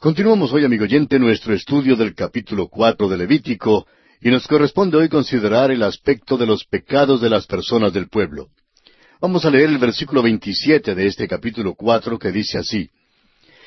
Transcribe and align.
Continuamos 0.00 0.52
hoy, 0.52 0.64
amigo 0.64 0.84
oyente, 0.84 1.18
nuestro 1.18 1.52
estudio 1.52 1.96
del 1.96 2.14
capítulo 2.14 2.68
cuatro 2.68 3.08
de 3.08 3.16
Levítico, 3.16 3.84
y 4.20 4.30
nos 4.30 4.46
corresponde 4.46 4.96
hoy 4.96 5.08
considerar 5.08 5.72
el 5.72 5.82
aspecto 5.82 6.36
de 6.36 6.46
los 6.46 6.64
pecados 6.64 7.20
de 7.20 7.28
las 7.28 7.48
personas 7.48 7.92
del 7.92 8.06
pueblo. 8.08 8.46
Vamos 9.20 9.44
a 9.44 9.50
leer 9.50 9.70
el 9.70 9.78
versículo 9.78 10.22
27 10.22 10.94
de 10.94 11.06
este 11.08 11.26
capítulo 11.26 11.74
cuatro 11.74 12.16
que 12.16 12.30
dice 12.30 12.58
así, 12.58 12.88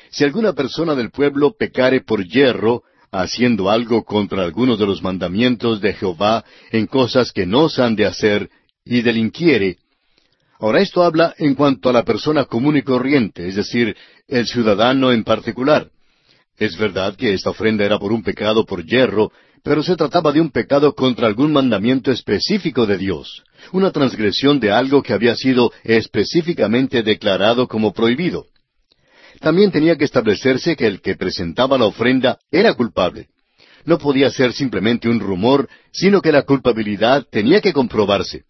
Si 0.08 0.24
alguna 0.24 0.54
persona 0.54 0.94
del 0.94 1.10
pueblo 1.10 1.52
pecare 1.52 2.00
por 2.00 2.26
hierro, 2.26 2.82
haciendo 3.10 3.68
algo 3.68 4.02
contra 4.02 4.42
algunos 4.42 4.78
de 4.78 4.86
los 4.86 5.02
mandamientos 5.02 5.82
de 5.82 5.92
Jehová 5.92 6.46
en 6.70 6.86
cosas 6.86 7.30
que 7.30 7.44
no 7.44 7.68
se 7.68 7.82
han 7.82 7.94
de 7.94 8.06
hacer, 8.06 8.48
y 8.86 9.02
delinquiere. 9.02 9.76
Ahora 10.58 10.80
esto 10.80 11.02
habla 11.02 11.34
en 11.36 11.54
cuanto 11.54 11.90
a 11.90 11.92
la 11.92 12.04
persona 12.04 12.46
común 12.46 12.78
y 12.78 12.82
corriente, 12.82 13.46
es 13.46 13.56
decir, 13.56 13.94
el 14.28 14.46
ciudadano 14.46 15.12
en 15.12 15.24
particular. 15.24 15.90
Es 16.58 16.76
verdad 16.76 17.16
que 17.16 17.32
esta 17.32 17.50
ofrenda 17.50 17.84
era 17.84 17.98
por 17.98 18.12
un 18.12 18.22
pecado 18.22 18.64
por 18.64 18.84
hierro, 18.84 19.32
pero 19.62 19.82
se 19.82 19.96
trataba 19.96 20.32
de 20.32 20.40
un 20.40 20.50
pecado 20.50 20.94
contra 20.94 21.26
algún 21.26 21.52
mandamiento 21.52 22.10
específico 22.10 22.86
de 22.86 22.98
Dios, 22.98 23.42
una 23.72 23.90
transgresión 23.90 24.58
de 24.58 24.72
algo 24.72 25.02
que 25.02 25.12
había 25.12 25.36
sido 25.36 25.72
específicamente 25.84 27.02
declarado 27.02 27.68
como 27.68 27.92
prohibido. 27.92 28.46
También 29.40 29.70
tenía 29.70 29.96
que 29.96 30.04
establecerse 30.04 30.76
que 30.76 30.86
el 30.86 31.00
que 31.00 31.16
presentaba 31.16 31.78
la 31.78 31.86
ofrenda 31.86 32.38
era 32.50 32.74
culpable. 32.74 33.28
No 33.84 33.98
podía 33.98 34.30
ser 34.30 34.52
simplemente 34.52 35.08
un 35.08 35.18
rumor, 35.18 35.68
sino 35.92 36.20
que 36.20 36.32
la 36.32 36.42
culpabilidad 36.42 37.26
tenía 37.30 37.60
que 37.60 37.72
comprobarse. 37.72 38.44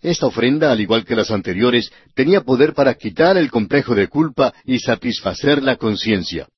Esta 0.00 0.26
ofrenda, 0.26 0.72
al 0.72 0.80
igual 0.80 1.04
que 1.04 1.14
las 1.14 1.30
anteriores, 1.30 1.92
tenía 2.14 2.40
poder 2.42 2.74
para 2.74 2.94
quitar 2.94 3.36
el 3.36 3.50
complejo 3.50 3.94
de 3.94 4.08
culpa 4.08 4.52
y 4.64 4.78
satisfacer 4.78 5.62
la 5.62 5.76
conciencia. 5.76 6.48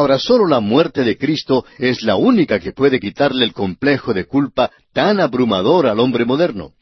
Ahora, 0.00 0.18
solo 0.18 0.46
la 0.46 0.60
muerte 0.60 1.04
de 1.04 1.18
Cristo 1.18 1.66
es 1.76 2.02
la 2.04 2.16
única 2.16 2.58
que 2.58 2.72
puede 2.72 2.98
quitarle 2.98 3.44
el 3.44 3.52
complejo 3.52 4.14
de 4.14 4.24
culpa 4.24 4.70
tan 4.94 5.20
abrumador 5.20 5.86
al 5.86 6.00
hombre 6.00 6.24
moderno. 6.24 6.72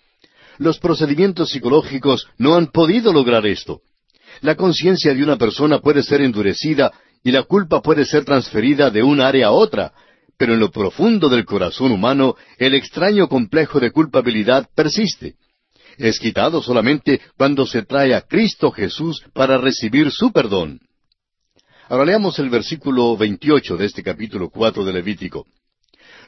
Los 0.59 0.79
procedimientos 0.79 1.51
psicológicos 1.51 2.29
no 2.39 2.55
han 2.55 2.69
podido 2.69 3.13
lograr 3.13 3.45
esto. 3.45 3.81
La 4.41 4.55
conciencia 4.55 5.13
de 5.15 5.25
una 5.25 5.37
persona 5.37 5.81
puede 5.81 6.05
ser 6.05 6.21
endurecida 6.21 6.93
y 7.25 7.33
la 7.33 7.43
culpa 7.43 7.83
puede 7.83 8.05
ser 8.05 8.25
transferida 8.25 8.89
de 8.89 9.03
un 9.03 9.21
área 9.21 9.49
a 9.49 9.51
otra, 9.51 9.93
pero 10.37 10.55
en 10.55 10.61
lo 10.61 10.71
profundo 10.71 11.29
del 11.29 11.45
corazón 11.45 11.91
humano 11.91 12.37
el 12.57 12.73
extraño 12.75 13.29
complejo 13.29 13.81
de 13.81 13.91
culpabilidad 13.91 14.69
persiste. 14.77 15.35
Es 15.97 16.21
quitado 16.21 16.63
solamente 16.63 17.21
cuando 17.37 17.67
se 17.67 17.83
trae 17.83 18.15
a 18.15 18.21
Cristo 18.21 18.71
Jesús 18.71 19.25
para 19.35 19.59
recibir 19.59 20.13
su 20.13 20.31
perdón. 20.31 20.79
Ahora 21.89 22.05
leamos 22.05 22.39
el 22.39 22.51
versículo 22.51 23.17
28 23.17 23.79
de 23.79 23.87
este 23.87 24.03
capítulo 24.03 24.51
4 24.51 24.85
de 24.85 24.93
Levítico. 24.93 25.47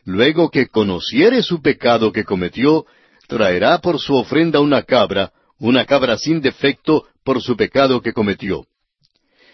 Luego 0.07 0.51
que 0.51 0.69
conociere 0.69 1.43
su 1.43 1.61
pecado 1.61 2.13
que 2.13 2.25
cometió, 2.25 2.87
traerá 3.29 3.79
por 3.79 4.01
su 4.01 4.15
ofrenda 4.15 4.61
una 4.61 4.85
cabra, 4.85 5.33
una 5.59 5.85
cabra 5.85 6.17
sin 6.17 6.41
defecto 6.41 7.05
por 7.23 7.43
su 7.43 7.59
pecado 7.59 8.01
que 8.01 8.15
cometió. 8.15 8.65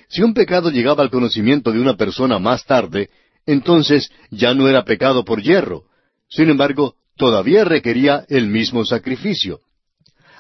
Si 0.08 0.22
un 0.22 0.32
pecado 0.32 0.70
llegaba 0.70 1.02
al 1.02 1.10
conocimiento 1.10 1.72
de 1.72 1.80
una 1.80 1.96
persona 1.96 2.38
más 2.38 2.64
tarde, 2.64 3.10
entonces 3.44 4.08
ya 4.30 4.54
no 4.54 4.68
era 4.68 4.84
pecado 4.84 5.24
por 5.24 5.42
hierro. 5.42 5.86
Sin 6.28 6.48
embargo, 6.50 6.94
todavía 7.16 7.64
requería 7.64 8.24
el 8.28 8.46
mismo 8.46 8.84
sacrificio. 8.84 9.58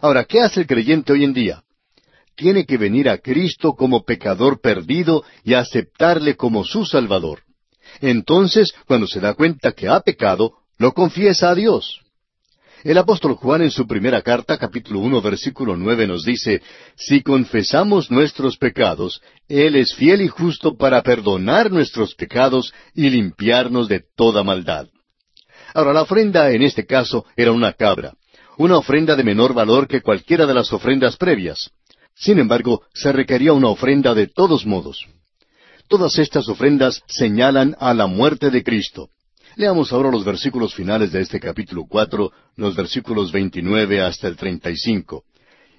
Ahora, 0.00 0.26
¿qué 0.26 0.42
hace 0.42 0.60
el 0.60 0.68
creyente 0.68 1.12
hoy 1.12 1.24
en 1.24 1.32
día? 1.32 1.64
Tiene 2.36 2.66
que 2.66 2.76
venir 2.76 3.08
a 3.08 3.18
Cristo 3.18 3.72
como 3.72 4.04
pecador 4.04 4.60
perdido 4.60 5.24
y 5.42 5.54
aceptarle 5.54 6.36
como 6.36 6.64
su 6.64 6.84
Salvador. 6.84 7.40
Entonces, 8.00 8.74
cuando 8.86 9.06
se 9.06 9.20
da 9.20 9.34
cuenta 9.34 9.72
que 9.72 9.88
ha 9.88 10.00
pecado, 10.00 10.52
lo 10.78 10.92
confiesa 10.92 11.50
a 11.50 11.54
Dios. 11.54 12.02
El 12.84 12.98
apóstol 12.98 13.34
Juan 13.34 13.62
en 13.62 13.70
su 13.70 13.86
primera 13.86 14.20
carta, 14.20 14.58
capítulo 14.58 15.00
uno, 15.00 15.22
versículo 15.22 15.76
nueve, 15.76 16.06
nos 16.06 16.24
dice, 16.24 16.62
Si 16.94 17.22
confesamos 17.22 18.10
nuestros 18.10 18.58
pecados, 18.58 19.22
Él 19.48 19.74
es 19.74 19.94
fiel 19.94 20.20
y 20.20 20.28
justo 20.28 20.76
para 20.76 21.02
perdonar 21.02 21.72
nuestros 21.72 22.14
pecados 22.14 22.72
y 22.94 23.08
limpiarnos 23.08 23.88
de 23.88 24.04
toda 24.14 24.44
maldad. 24.44 24.88
Ahora, 25.74 25.94
la 25.94 26.02
ofrenda 26.02 26.50
en 26.52 26.62
este 26.62 26.86
caso 26.86 27.24
era 27.34 27.50
una 27.50 27.72
cabra, 27.72 28.12
una 28.58 28.76
ofrenda 28.76 29.16
de 29.16 29.24
menor 29.24 29.54
valor 29.54 29.88
que 29.88 30.02
cualquiera 30.02 30.46
de 30.46 30.54
las 30.54 30.72
ofrendas 30.72 31.16
previas. 31.16 31.70
Sin 32.18 32.38
embargo, 32.38 32.82
se 32.94 33.12
requería 33.12 33.52
una 33.52 33.68
ofrenda 33.68 34.14
de 34.14 34.26
todos 34.26 34.64
modos. 34.66 35.06
Todas 35.86 36.18
estas 36.18 36.48
ofrendas 36.48 37.02
señalan 37.06 37.76
a 37.78 37.92
la 37.94 38.06
muerte 38.06 38.50
de 38.50 38.64
Cristo. 38.64 39.10
Leamos 39.54 39.92
ahora 39.92 40.10
los 40.10 40.24
versículos 40.24 40.74
finales 40.74 41.12
de 41.12 41.20
este 41.20 41.38
capítulo 41.38 41.84
cuatro, 41.88 42.32
los 42.56 42.74
versículos 42.74 43.32
veintinueve 43.32 44.00
hasta 44.00 44.28
el 44.28 44.36
treinta 44.36 44.70
y 44.70 44.76
cinco. 44.76 45.24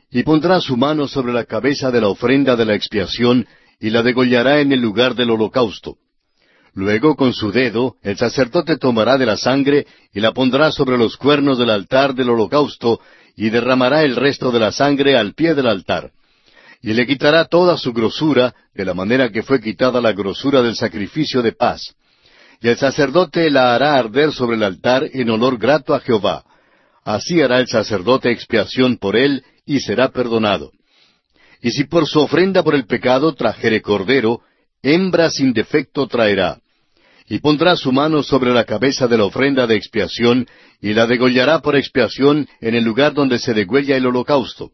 Y 0.10 0.24
pondrá 0.24 0.62
su 0.62 0.78
mano 0.78 1.08
sobre 1.08 1.34
la 1.34 1.46
cabeza 1.46 1.92
de 1.92 2.02
la 2.02 2.08
ofrenda 2.08 2.56
de 2.56 2.66
la 2.66 2.76
expiación, 2.76 3.46
y 3.80 3.90
la 3.90 4.02
degollará 4.04 4.62
en 4.62 4.72
el 4.72 4.80
lugar 4.80 5.16
del 5.16 5.32
holocausto. 5.32 5.98
Luego 6.74 7.16
con 7.16 7.34
su 7.34 7.52
dedo 7.52 7.96
el 8.04 8.18
sacerdote 8.18 8.78
tomará 8.78 9.18
de 9.18 9.26
la 9.26 9.38
sangre 9.38 9.88
y 10.14 10.20
la 10.20 10.32
pondrá 10.32 10.72
sobre 10.72 10.98
los 10.98 11.18
cuernos 11.18 11.58
del 11.58 11.72
altar 11.72 12.14
del 12.14 12.30
holocausto, 12.30 13.02
y 13.36 13.50
derramará 13.50 14.04
el 14.04 14.16
resto 14.16 14.52
de 14.52 14.60
la 14.60 14.72
sangre 14.72 15.18
al 15.18 15.34
pie 15.34 15.54
del 15.56 15.68
altar. 15.68 16.12
Y 16.82 16.94
le 16.94 17.08
quitará 17.08 17.46
toda 17.46 17.78
su 17.78 17.94
grosura, 17.94 18.54
de 18.74 18.86
la 18.86 18.94
manera 18.94 19.30
que 19.30 19.44
fue 19.44 19.60
quitada 19.60 20.00
la 20.00 20.14
grosura 20.14 20.62
del 20.62 20.76
sacrificio 20.76 21.42
de 21.42 21.54
paz 21.54 21.96
y 22.62 22.70
el 22.70 22.78
sacerdote 22.78 23.50
la 23.50 23.76
hará 23.76 23.96
arder 23.96 24.32
sobre 24.32 24.56
el 24.56 24.64
altar 24.64 25.08
en 25.14 25.30
olor 25.30 25.58
grato 25.58 25.94
a 25.94 26.00
Jehová. 26.00 26.44
Así 27.04 27.42
hará 27.42 27.60
el 27.60 27.68
sacerdote 27.68 28.32
expiación 28.32 28.98
por 28.98 29.16
él, 29.16 29.44
y 29.66 29.80
será 29.80 30.10
perdonado. 30.10 30.72
Y 31.62 31.72
si 31.72 31.86
por 31.86 32.08
su 32.08 32.20
ofrenda 32.20 32.64
por 32.64 32.76
el 32.76 32.86
pecado 32.86 33.34
trajere 33.34 33.82
cordero, 33.82 34.42
hembra 34.82 35.30
sin 35.30 35.54
defecto 35.54 36.08
traerá. 36.08 36.60
Y 37.30 37.40
pondrá 37.40 37.76
su 37.76 37.92
mano 37.92 38.24
sobre 38.24 38.54
la 38.54 38.64
cabeza 38.64 39.08
de 39.08 39.18
la 39.18 39.26
ofrenda 39.26 39.68
de 39.68 39.76
expiación, 39.76 40.48
y 40.82 40.94
la 40.94 41.06
degollará 41.06 41.60
por 41.60 41.76
expiación 41.76 42.48
en 42.62 42.76
el 42.76 42.84
lugar 42.84 43.14
donde 43.14 43.40
se 43.40 43.54
degüella 43.54 43.98
el 43.98 44.06
holocausto. 44.06 44.72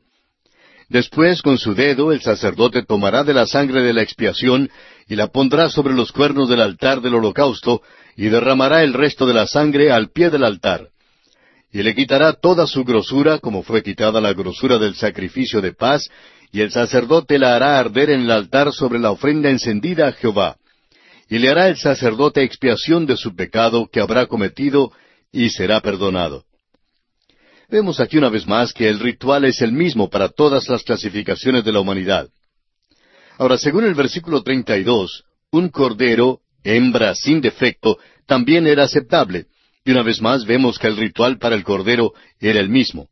Después 0.89 1.41
con 1.41 1.57
su 1.57 1.73
dedo 1.73 2.11
el 2.11 2.21
sacerdote 2.21 2.83
tomará 2.83 3.23
de 3.23 3.33
la 3.33 3.47
sangre 3.47 3.81
de 3.81 3.93
la 3.93 4.01
expiación 4.01 4.69
y 5.07 5.15
la 5.15 5.27
pondrá 5.27 5.69
sobre 5.69 5.93
los 5.93 6.11
cuernos 6.11 6.49
del 6.49 6.61
altar 6.61 7.01
del 7.01 7.15
holocausto 7.15 7.81
y 8.15 8.25
derramará 8.27 8.83
el 8.83 8.93
resto 8.93 9.25
de 9.25 9.33
la 9.33 9.47
sangre 9.47 9.91
al 9.91 10.11
pie 10.11 10.29
del 10.29 10.43
altar. 10.43 10.89
Y 11.71 11.81
le 11.81 11.95
quitará 11.95 12.33
toda 12.33 12.67
su 12.67 12.83
grosura 12.83 13.39
como 13.39 13.63
fue 13.63 13.81
quitada 13.81 14.21
la 14.21 14.33
grosura 14.33 14.77
del 14.77 14.95
sacrificio 14.95 15.59
de 15.61 15.73
paz, 15.73 16.09
y 16.51 16.61
el 16.61 16.71
sacerdote 16.71 17.39
la 17.39 17.55
hará 17.55 17.79
arder 17.79 18.11
en 18.11 18.21
el 18.21 18.31
altar 18.31 18.71
sobre 18.71 18.99
la 18.99 19.09
ofrenda 19.09 19.49
encendida 19.49 20.07
a 20.07 20.11
Jehová. 20.11 20.57
Y 21.27 21.39
le 21.39 21.49
hará 21.49 21.67
el 21.67 21.77
sacerdote 21.77 22.43
expiación 22.43 23.07
de 23.07 23.17
su 23.17 23.35
pecado 23.35 23.89
que 23.91 23.99
habrá 23.99 24.27
cometido, 24.27 24.91
y 25.31 25.49
será 25.49 25.81
perdonado. 25.81 26.43
Vemos 27.73 27.99
aquí 27.99 28.19
una 28.19 28.29
vez 28.29 28.45
más 28.45 28.71
que 28.71 28.87
el 28.87 28.99
ritual 28.99 29.45
es 29.45 29.59
el 29.63 29.71
mismo 29.71 30.07
para 30.07 30.29
todas 30.29 30.69
las 30.69 30.83
clasificaciones 30.83 31.65
de 31.65 31.71
la 31.71 31.79
humanidad. 31.79 32.29
Ahora, 33.39 33.57
según 33.57 33.83
el 33.83 33.95
versículo 33.95 34.43
32, 34.43 35.23
un 35.49 35.69
cordero, 35.69 36.41
hembra 36.63 37.15
sin 37.15 37.41
defecto, 37.41 37.97
también 38.27 38.67
era 38.67 38.83
aceptable, 38.83 39.47
y 39.83 39.89
una 39.89 40.03
vez 40.03 40.21
más 40.21 40.45
vemos 40.45 40.77
que 40.77 40.85
el 40.85 40.97
ritual 40.97 41.39
para 41.39 41.55
el 41.55 41.63
cordero 41.63 42.13
era 42.39 42.59
el 42.59 42.69
mismo. 42.69 43.09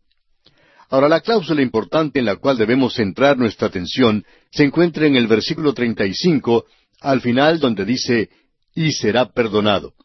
Ahora, 0.91 1.09
la 1.09 1.21
cláusula 1.21 1.63
importante 1.63 2.19
en 2.19 2.25
la 2.25 2.35
cual 2.35 2.59
debemos 2.59 2.93
centrar 2.93 3.39
nuestra 3.39 3.67
atención 3.67 4.23
se 4.51 4.63
encuentra 4.63 5.07
en 5.07 5.15
el 5.15 5.25
versículo 5.25 5.73
35, 5.73 6.65
al 6.99 7.19
final 7.21 7.59
donde 7.59 7.83
dice, 7.83 8.29
y 8.75 8.91
será 8.91 9.25
perdonado. 9.25 9.95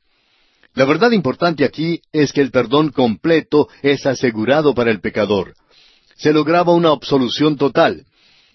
La 0.76 0.84
verdad 0.84 1.12
importante 1.12 1.64
aquí 1.64 2.02
es 2.12 2.34
que 2.34 2.43
el 2.43 2.50
perdón 2.50 2.90
completo 2.90 3.67
es 3.81 4.05
asegurado 4.05 4.75
para 4.75 4.90
el 4.90 5.00
pecador. 5.00 5.55
Se 6.17 6.34
lograba 6.34 6.75
una 6.75 6.90
absolución 6.90 7.56
total. 7.56 8.05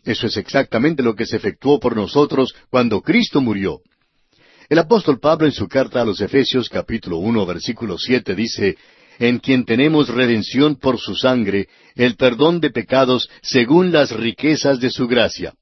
Eso 0.03 0.27
es 0.27 0.37
exactamente 0.37 1.01
lo 1.01 1.15
que 1.15 1.25
se 1.25 1.37
efectuó 1.37 1.79
por 1.79 1.95
nosotros 1.95 2.53
cuando 2.69 3.01
Cristo 3.01 3.41
murió. 3.41 3.81
El 4.69 4.77
apóstol 4.77 5.19
Pablo 5.19 5.47
en 5.47 5.51
su 5.51 5.67
carta 5.67 6.01
a 6.01 6.05
los 6.05 6.21
Efesios 6.21 6.69
capítulo 6.69 7.17
uno 7.17 7.43
versículo 7.47 7.97
siete 7.97 8.35
dice, 8.35 8.77
en 9.17 9.39
quien 9.39 9.65
tenemos 9.65 10.07
redención 10.07 10.75
por 10.75 10.99
su 10.99 11.15
sangre, 11.15 11.69
el 11.95 12.17
perdón 12.17 12.59
de 12.59 12.69
pecados 12.69 13.31
según 13.41 13.91
las 13.91 14.11
riquezas 14.11 14.79
de 14.79 14.91
su 14.91 15.07
gracia. 15.07 15.55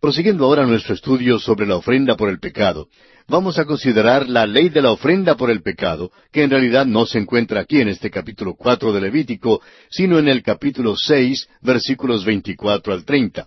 Prosiguiendo 0.00 0.46
ahora 0.46 0.64
nuestro 0.64 0.94
estudio 0.94 1.38
sobre 1.38 1.66
la 1.66 1.76
ofrenda 1.76 2.16
por 2.16 2.30
el 2.30 2.38
pecado, 2.38 2.88
vamos 3.28 3.58
a 3.58 3.66
considerar 3.66 4.26
la 4.30 4.46
ley 4.46 4.70
de 4.70 4.80
la 4.80 4.92
ofrenda 4.92 5.36
por 5.36 5.50
el 5.50 5.60
pecado, 5.60 6.10
que 6.32 6.42
en 6.42 6.48
realidad 6.48 6.86
no 6.86 7.04
se 7.04 7.18
encuentra 7.18 7.60
aquí 7.60 7.82
en 7.82 7.88
este 7.88 8.10
capítulo 8.10 8.54
cuatro 8.54 8.94
de 8.94 9.02
Levítico, 9.02 9.60
sino 9.90 10.18
en 10.18 10.28
el 10.28 10.42
capítulo 10.42 10.96
seis, 10.96 11.46
versículos 11.60 12.24
veinticuatro 12.24 12.94
al 12.94 13.04
treinta. 13.04 13.46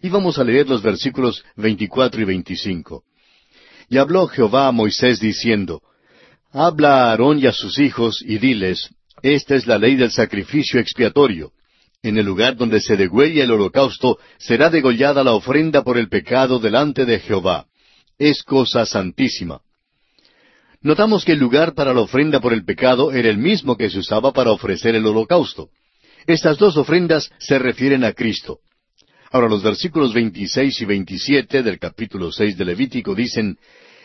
Y 0.00 0.10
vamos 0.10 0.38
a 0.38 0.44
leer 0.44 0.68
los 0.68 0.80
versículos 0.80 1.44
veinticuatro 1.56 2.20
y 2.20 2.24
veinticinco. 2.24 3.02
Y 3.88 3.98
habló 3.98 4.28
Jehová 4.28 4.68
a 4.68 4.72
Moisés 4.72 5.18
diciendo, 5.18 5.82
Habla 6.52 7.06
a 7.06 7.10
Aarón 7.10 7.40
y 7.40 7.46
a 7.46 7.52
sus 7.52 7.80
hijos, 7.80 8.22
y 8.24 8.38
diles, 8.38 8.90
Esta 9.22 9.56
es 9.56 9.66
la 9.66 9.76
ley 9.76 9.96
del 9.96 10.12
sacrificio 10.12 10.78
expiatorio. 10.78 11.50
En 12.02 12.16
el 12.16 12.24
lugar 12.24 12.56
donde 12.56 12.80
se 12.80 12.96
degüella 12.96 13.44
el 13.44 13.50
holocausto, 13.50 14.18
será 14.38 14.70
degollada 14.70 15.22
la 15.22 15.32
ofrenda 15.32 15.82
por 15.82 15.98
el 15.98 16.08
pecado 16.08 16.58
delante 16.58 17.04
de 17.04 17.20
Jehová. 17.20 17.66
Es 18.18 18.42
cosa 18.42 18.86
santísima. 18.86 19.60
Notamos 20.80 21.26
que 21.26 21.32
el 21.32 21.38
lugar 21.38 21.74
para 21.74 21.92
la 21.92 22.00
ofrenda 22.00 22.40
por 22.40 22.54
el 22.54 22.64
pecado 22.64 23.12
era 23.12 23.28
el 23.28 23.36
mismo 23.36 23.76
que 23.76 23.90
se 23.90 23.98
usaba 23.98 24.32
para 24.32 24.50
ofrecer 24.50 24.94
el 24.94 25.04
holocausto. 25.04 25.68
Estas 26.26 26.56
dos 26.56 26.78
ofrendas 26.78 27.30
se 27.38 27.58
refieren 27.58 28.02
a 28.04 28.12
Cristo. 28.12 28.60
Ahora 29.30 29.48
los 29.48 29.62
versículos 29.62 30.14
26 30.14 30.80
y 30.80 30.84
27 30.86 31.62
del 31.62 31.78
capítulo 31.78 32.32
6 32.32 32.56
de 32.56 32.64
Levítico 32.64 33.14
dicen, 33.14 33.58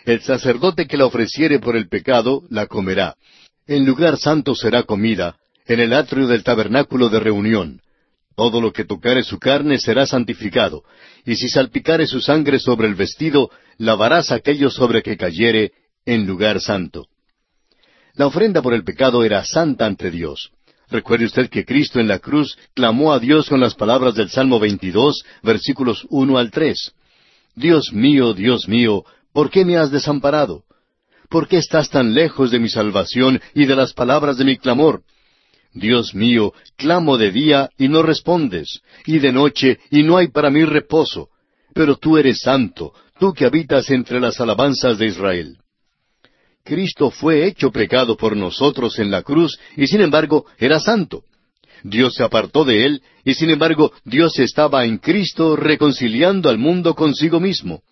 El 0.03 0.21
sacerdote 0.21 0.85
que 0.85 0.97
la 0.97 1.05
ofreciere 1.05 1.59
por 1.59 1.77
el 1.77 1.87
pecado 1.87 2.43
la 2.49 2.67
comerá. 2.67 3.15
En 3.67 3.85
lugar 3.85 4.17
santo 4.17 4.53
será 4.53 4.83
comida, 4.83 5.37
en 5.65 5.79
el 5.79 5.93
atrio 5.93 6.27
del 6.27 6.43
tabernáculo 6.43 7.07
de 7.07 7.21
reunión. 7.21 7.81
Todo 8.35 8.59
lo 8.59 8.73
que 8.73 8.83
tocare 8.83 9.23
su 9.23 9.39
carne 9.39 9.77
será 9.77 10.05
santificado, 10.05 10.83
y 11.25 11.35
si 11.35 11.47
salpicare 11.47 12.05
su 12.05 12.19
sangre 12.19 12.59
sobre 12.59 12.87
el 12.87 12.95
vestido, 12.95 13.49
lavarás 13.77 14.31
aquello 14.31 14.69
sobre 14.69 15.01
que 15.01 15.15
cayere 15.15 15.71
en 16.05 16.27
lugar 16.27 16.59
santo. 16.59 17.07
La 18.13 18.27
ofrenda 18.27 18.61
por 18.61 18.73
el 18.73 18.83
pecado 18.83 19.23
era 19.23 19.43
santa 19.45 19.85
ante 19.85 20.11
Dios. 20.11 20.51
Recuerde 20.89 21.25
usted 21.25 21.49
que 21.49 21.65
Cristo 21.65 21.99
en 21.99 22.07
la 22.07 22.19
cruz 22.19 22.57
clamó 22.73 23.13
a 23.13 23.19
Dios 23.19 23.49
con 23.49 23.59
las 23.59 23.73
palabras 23.73 24.15
del 24.15 24.29
Salmo 24.29 24.59
22, 24.59 25.23
versículos 25.41 26.05
1 26.09 26.37
al 26.37 26.51
3. 26.51 26.93
Dios 27.55 27.91
mío, 27.93 28.33
Dios 28.33 28.67
mío, 28.67 29.03
¿por 29.33 29.49
qué 29.49 29.65
me 29.65 29.77
has 29.77 29.91
desamparado? 29.91 30.63
¿Por 31.29 31.47
qué 31.47 31.57
estás 31.57 31.89
tan 31.89 32.13
lejos 32.13 32.51
de 32.51 32.59
mi 32.59 32.69
salvación 32.69 33.41
y 33.53 33.65
de 33.65 33.75
las 33.75 33.93
palabras 33.93 34.37
de 34.37 34.45
mi 34.45 34.57
clamor? 34.57 35.03
Dios 35.75 36.15
mío, 36.15 36.53
clamo 36.77 37.17
de 37.17 37.31
día 37.31 37.69
y 37.77 37.89
no 37.89 38.01
respondes, 38.01 38.79
y 39.05 39.19
de 39.19 39.33
noche 39.33 39.77
y 39.91 40.03
no 40.03 40.15
hay 40.17 40.29
para 40.29 40.49
mí 40.49 40.63
reposo. 40.63 41.27
Pero 41.73 41.97
tú 41.97 42.17
eres 42.17 42.39
santo, 42.39 42.93
tú 43.19 43.33
que 43.33 43.45
habitas 43.45 43.89
entre 43.89 44.21
las 44.21 44.39
alabanzas 44.39 44.97
de 44.97 45.07
Israel. 45.07 45.57
Cristo 46.63 47.11
fue 47.11 47.45
hecho 47.45 47.71
pecado 47.71 48.15
por 48.15 48.37
nosotros 48.37 48.97
en 48.99 49.11
la 49.11 49.21
cruz 49.21 49.59
y 49.75 49.87
sin 49.87 49.99
embargo 49.99 50.45
era 50.57 50.79
santo. 50.79 51.23
Dios 51.83 52.15
se 52.15 52.23
apartó 52.23 52.63
de 52.63 52.85
él 52.85 53.01
y 53.25 53.33
sin 53.33 53.49
embargo 53.49 53.91
Dios 54.05 54.39
estaba 54.39 54.85
en 54.85 54.97
Cristo 54.97 55.57
reconciliando 55.57 56.49
al 56.49 56.57
mundo 56.57 56.95
consigo 56.95 57.41
mismo. 57.41 57.83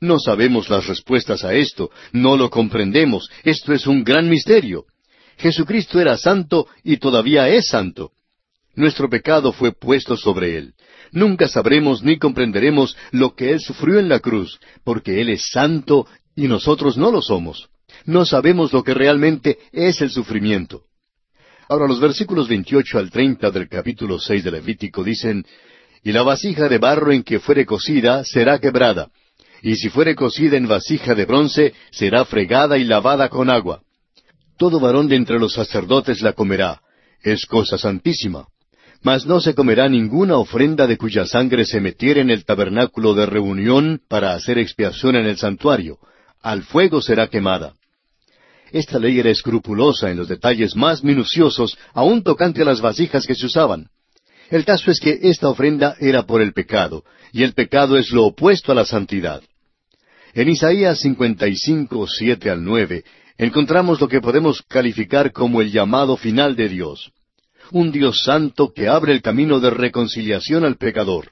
No 0.00 0.20
sabemos 0.20 0.70
las 0.70 0.86
respuestas 0.86 1.44
a 1.44 1.52
esto, 1.54 1.90
no 2.12 2.36
lo 2.36 2.48
comprendemos, 2.48 3.28
esto 3.42 3.72
es 3.72 3.88
un 3.88 4.04
gran 4.04 4.30
misterio. 4.30 4.86
Jesucristo 5.38 6.00
era 6.00 6.16
santo 6.16 6.66
y 6.82 6.98
todavía 6.98 7.48
es 7.48 7.68
santo. 7.68 8.12
Nuestro 8.74 9.08
pecado 9.08 9.52
fue 9.52 9.72
puesto 9.72 10.16
sobre 10.16 10.56
él. 10.56 10.74
Nunca 11.12 11.46
sabremos 11.46 12.02
ni 12.02 12.18
comprenderemos 12.18 12.96
lo 13.12 13.34
que 13.34 13.52
él 13.52 13.60
sufrió 13.60 13.98
en 13.98 14.08
la 14.08 14.20
cruz, 14.20 14.58
porque 14.82 15.20
él 15.20 15.28
es 15.28 15.48
santo 15.50 16.06
y 16.34 16.48
nosotros 16.48 16.96
no 16.96 17.12
lo 17.12 17.22
somos 17.22 17.68
no 18.06 18.24
sabemos 18.24 18.72
lo 18.72 18.82
que 18.82 18.94
realmente 18.94 19.58
es 19.72 20.00
el 20.00 20.10
sufrimiento. 20.10 20.82
Ahora 21.68 21.86
los 21.86 22.00
versículos 22.00 22.48
28 22.48 22.98
al 22.98 23.10
30 23.10 23.50
del 23.50 23.68
capítulo 23.68 24.18
6 24.18 24.44
de 24.44 24.50
Levítico 24.50 25.02
dicen, 25.02 25.44
Y 26.02 26.12
la 26.12 26.22
vasija 26.22 26.68
de 26.68 26.78
barro 26.78 27.12
en 27.12 27.22
que 27.22 27.40
fuere 27.40 27.64
cocida 27.64 28.22
será 28.24 28.58
quebrada, 28.58 29.08
y 29.62 29.76
si 29.76 29.88
fuere 29.88 30.14
cocida 30.14 30.58
en 30.58 30.68
vasija 30.68 31.14
de 31.14 31.24
bronce, 31.24 31.72
será 31.90 32.24
fregada 32.26 32.76
y 32.76 32.84
lavada 32.84 33.30
con 33.30 33.48
agua. 33.48 33.80
Todo 34.56 34.78
varón 34.80 35.08
de 35.08 35.16
entre 35.16 35.38
los 35.38 35.54
sacerdotes 35.54 36.22
la 36.22 36.32
comerá, 36.32 36.80
es 37.22 37.46
cosa 37.46 37.76
santísima. 37.78 38.46
Mas 39.02 39.26
no 39.26 39.40
se 39.40 39.54
comerá 39.54 39.88
ninguna 39.88 40.36
ofrenda 40.36 40.86
de 40.86 40.96
cuya 40.96 41.26
sangre 41.26 41.64
se 41.64 41.80
metiere 41.80 42.20
en 42.20 42.30
el 42.30 42.44
tabernáculo 42.44 43.14
de 43.14 43.26
reunión 43.26 44.00
para 44.08 44.32
hacer 44.32 44.58
expiación 44.58 45.16
en 45.16 45.26
el 45.26 45.36
santuario. 45.36 45.98
Al 46.40 46.62
fuego 46.62 47.02
será 47.02 47.26
quemada. 47.28 47.74
Esta 48.72 48.98
ley 48.98 49.18
era 49.18 49.30
escrupulosa 49.30 50.10
en 50.10 50.16
los 50.16 50.28
detalles 50.28 50.74
más 50.74 51.04
minuciosos, 51.04 51.76
aun 51.92 52.22
tocante 52.22 52.62
a 52.62 52.64
las 52.64 52.80
vasijas 52.80 53.26
que 53.26 53.34
se 53.34 53.46
usaban. 53.46 53.88
El 54.50 54.64
caso 54.64 54.90
es 54.90 55.00
que 55.00 55.18
esta 55.22 55.48
ofrenda 55.48 55.96
era 56.00 56.24
por 56.24 56.40
el 56.40 56.52
pecado, 56.52 57.04
y 57.32 57.42
el 57.42 57.54
pecado 57.54 57.96
es 57.96 58.10
lo 58.10 58.24
opuesto 58.24 58.72
a 58.72 58.74
la 58.74 58.84
santidad. 58.84 59.42
En 60.34 60.48
Isaías 60.48 61.00
55, 61.00 62.06
7 62.08 62.50
al 62.50 62.64
9, 62.64 63.04
encontramos 63.38 64.00
lo 64.00 64.08
que 64.08 64.20
podemos 64.20 64.62
calificar 64.62 65.32
como 65.32 65.60
el 65.60 65.70
llamado 65.70 66.16
final 66.16 66.56
de 66.56 66.68
Dios. 66.68 67.12
Un 67.70 67.92
Dios 67.92 68.22
santo 68.24 68.72
que 68.74 68.88
abre 68.88 69.12
el 69.12 69.22
camino 69.22 69.60
de 69.60 69.70
reconciliación 69.70 70.64
al 70.64 70.76
pecador. 70.76 71.30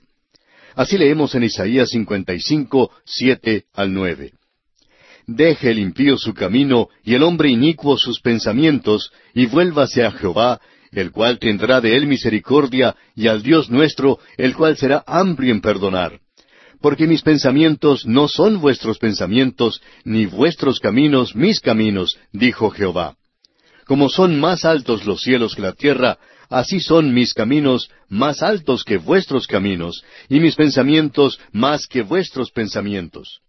Así 0.74 0.96
leemos 0.96 1.34
en 1.34 1.44
Isaías 1.44 1.90
55, 1.90 2.90
7 3.04 3.64
al 3.74 3.92
9 3.92 4.32
deje 5.26 5.70
el 5.70 5.78
impío 5.78 6.16
su 6.16 6.34
camino 6.34 6.88
y 7.04 7.14
el 7.14 7.22
hombre 7.22 7.48
inicuo 7.48 7.96
sus 7.96 8.20
pensamientos, 8.20 9.12
y 9.34 9.46
vuélvase 9.46 10.04
a 10.04 10.10
Jehová, 10.10 10.60
el 10.90 11.10
cual 11.10 11.38
tendrá 11.38 11.80
de 11.80 11.96
él 11.96 12.06
misericordia, 12.06 12.96
y 13.14 13.28
al 13.28 13.42
Dios 13.42 13.70
nuestro, 13.70 14.18
el 14.36 14.54
cual 14.54 14.76
será 14.76 15.02
amplio 15.06 15.52
en 15.52 15.60
perdonar. 15.60 16.20
Porque 16.82 17.06
mis 17.06 17.22
pensamientos 17.22 18.04
no 18.06 18.26
son 18.26 18.60
vuestros 18.60 18.98
pensamientos, 18.98 19.80
ni 20.04 20.26
vuestros 20.26 20.80
caminos 20.80 21.36
mis 21.36 21.60
caminos, 21.60 22.18
dijo 22.32 22.70
Jehová. 22.70 23.16
Como 23.86 24.08
son 24.08 24.38
más 24.40 24.64
altos 24.64 25.06
los 25.06 25.20
cielos 25.20 25.54
que 25.54 25.62
la 25.62 25.74
tierra, 25.74 26.18
así 26.50 26.80
son 26.80 27.14
mis 27.14 27.34
caminos 27.34 27.88
más 28.08 28.42
altos 28.42 28.82
que 28.82 28.98
vuestros 28.98 29.46
caminos, 29.46 30.04
y 30.28 30.40
mis 30.40 30.56
pensamientos 30.56 31.38
más 31.52 31.86
que 31.86 32.02
vuestros 32.02 32.50
pensamientos. 32.50 33.40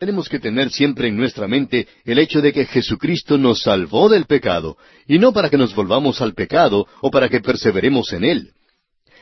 Tenemos 0.00 0.28
que 0.28 0.40
tener 0.40 0.70
siempre 0.70 1.08
en 1.08 1.16
nuestra 1.16 1.46
mente 1.46 1.86
el 2.04 2.18
hecho 2.18 2.40
de 2.40 2.52
que 2.52 2.66
Jesucristo 2.66 3.38
nos 3.38 3.62
salvó 3.62 4.08
del 4.08 4.24
pecado, 4.24 4.76
y 5.06 5.20
no 5.20 5.32
para 5.32 5.50
que 5.50 5.58
nos 5.58 5.72
volvamos 5.74 6.20
al 6.20 6.34
pecado 6.34 6.88
o 7.00 7.10
para 7.12 7.28
que 7.28 7.40
perseveremos 7.40 8.12
en 8.12 8.24
él. 8.24 8.52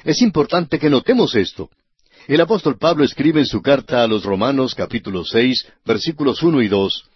Es 0.04 0.22
importante 0.22 0.78
que 0.78 0.88
notemos 0.88 1.34
esto. 1.34 1.68
El 2.28 2.42
apóstol 2.42 2.76
Pablo 2.76 3.04
escribe 3.04 3.40
en 3.40 3.46
su 3.46 3.62
carta 3.62 4.02
a 4.02 4.06
los 4.06 4.22
Romanos 4.22 4.74
capítulo 4.74 5.24
seis, 5.24 5.66
versículos 5.86 6.42
uno 6.42 6.60
y 6.60 6.68
dos, 6.68 7.08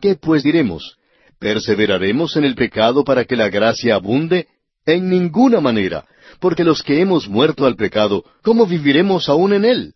¿Qué 0.00 0.16
pues 0.16 0.42
diremos? 0.42 0.96
¿Perseveraremos 1.38 2.36
en 2.36 2.44
el 2.44 2.56
pecado 2.56 3.04
para 3.04 3.24
que 3.24 3.36
la 3.36 3.50
gracia 3.50 3.94
abunde? 3.94 4.48
En 4.84 5.08
ninguna 5.08 5.60
manera, 5.60 6.06
porque 6.40 6.64
los 6.64 6.82
que 6.82 7.00
hemos 7.00 7.28
muerto 7.28 7.66
al 7.66 7.76
pecado, 7.76 8.24
¿cómo 8.42 8.66
viviremos 8.66 9.28
aún 9.28 9.52
en 9.52 9.64
él? 9.64 9.94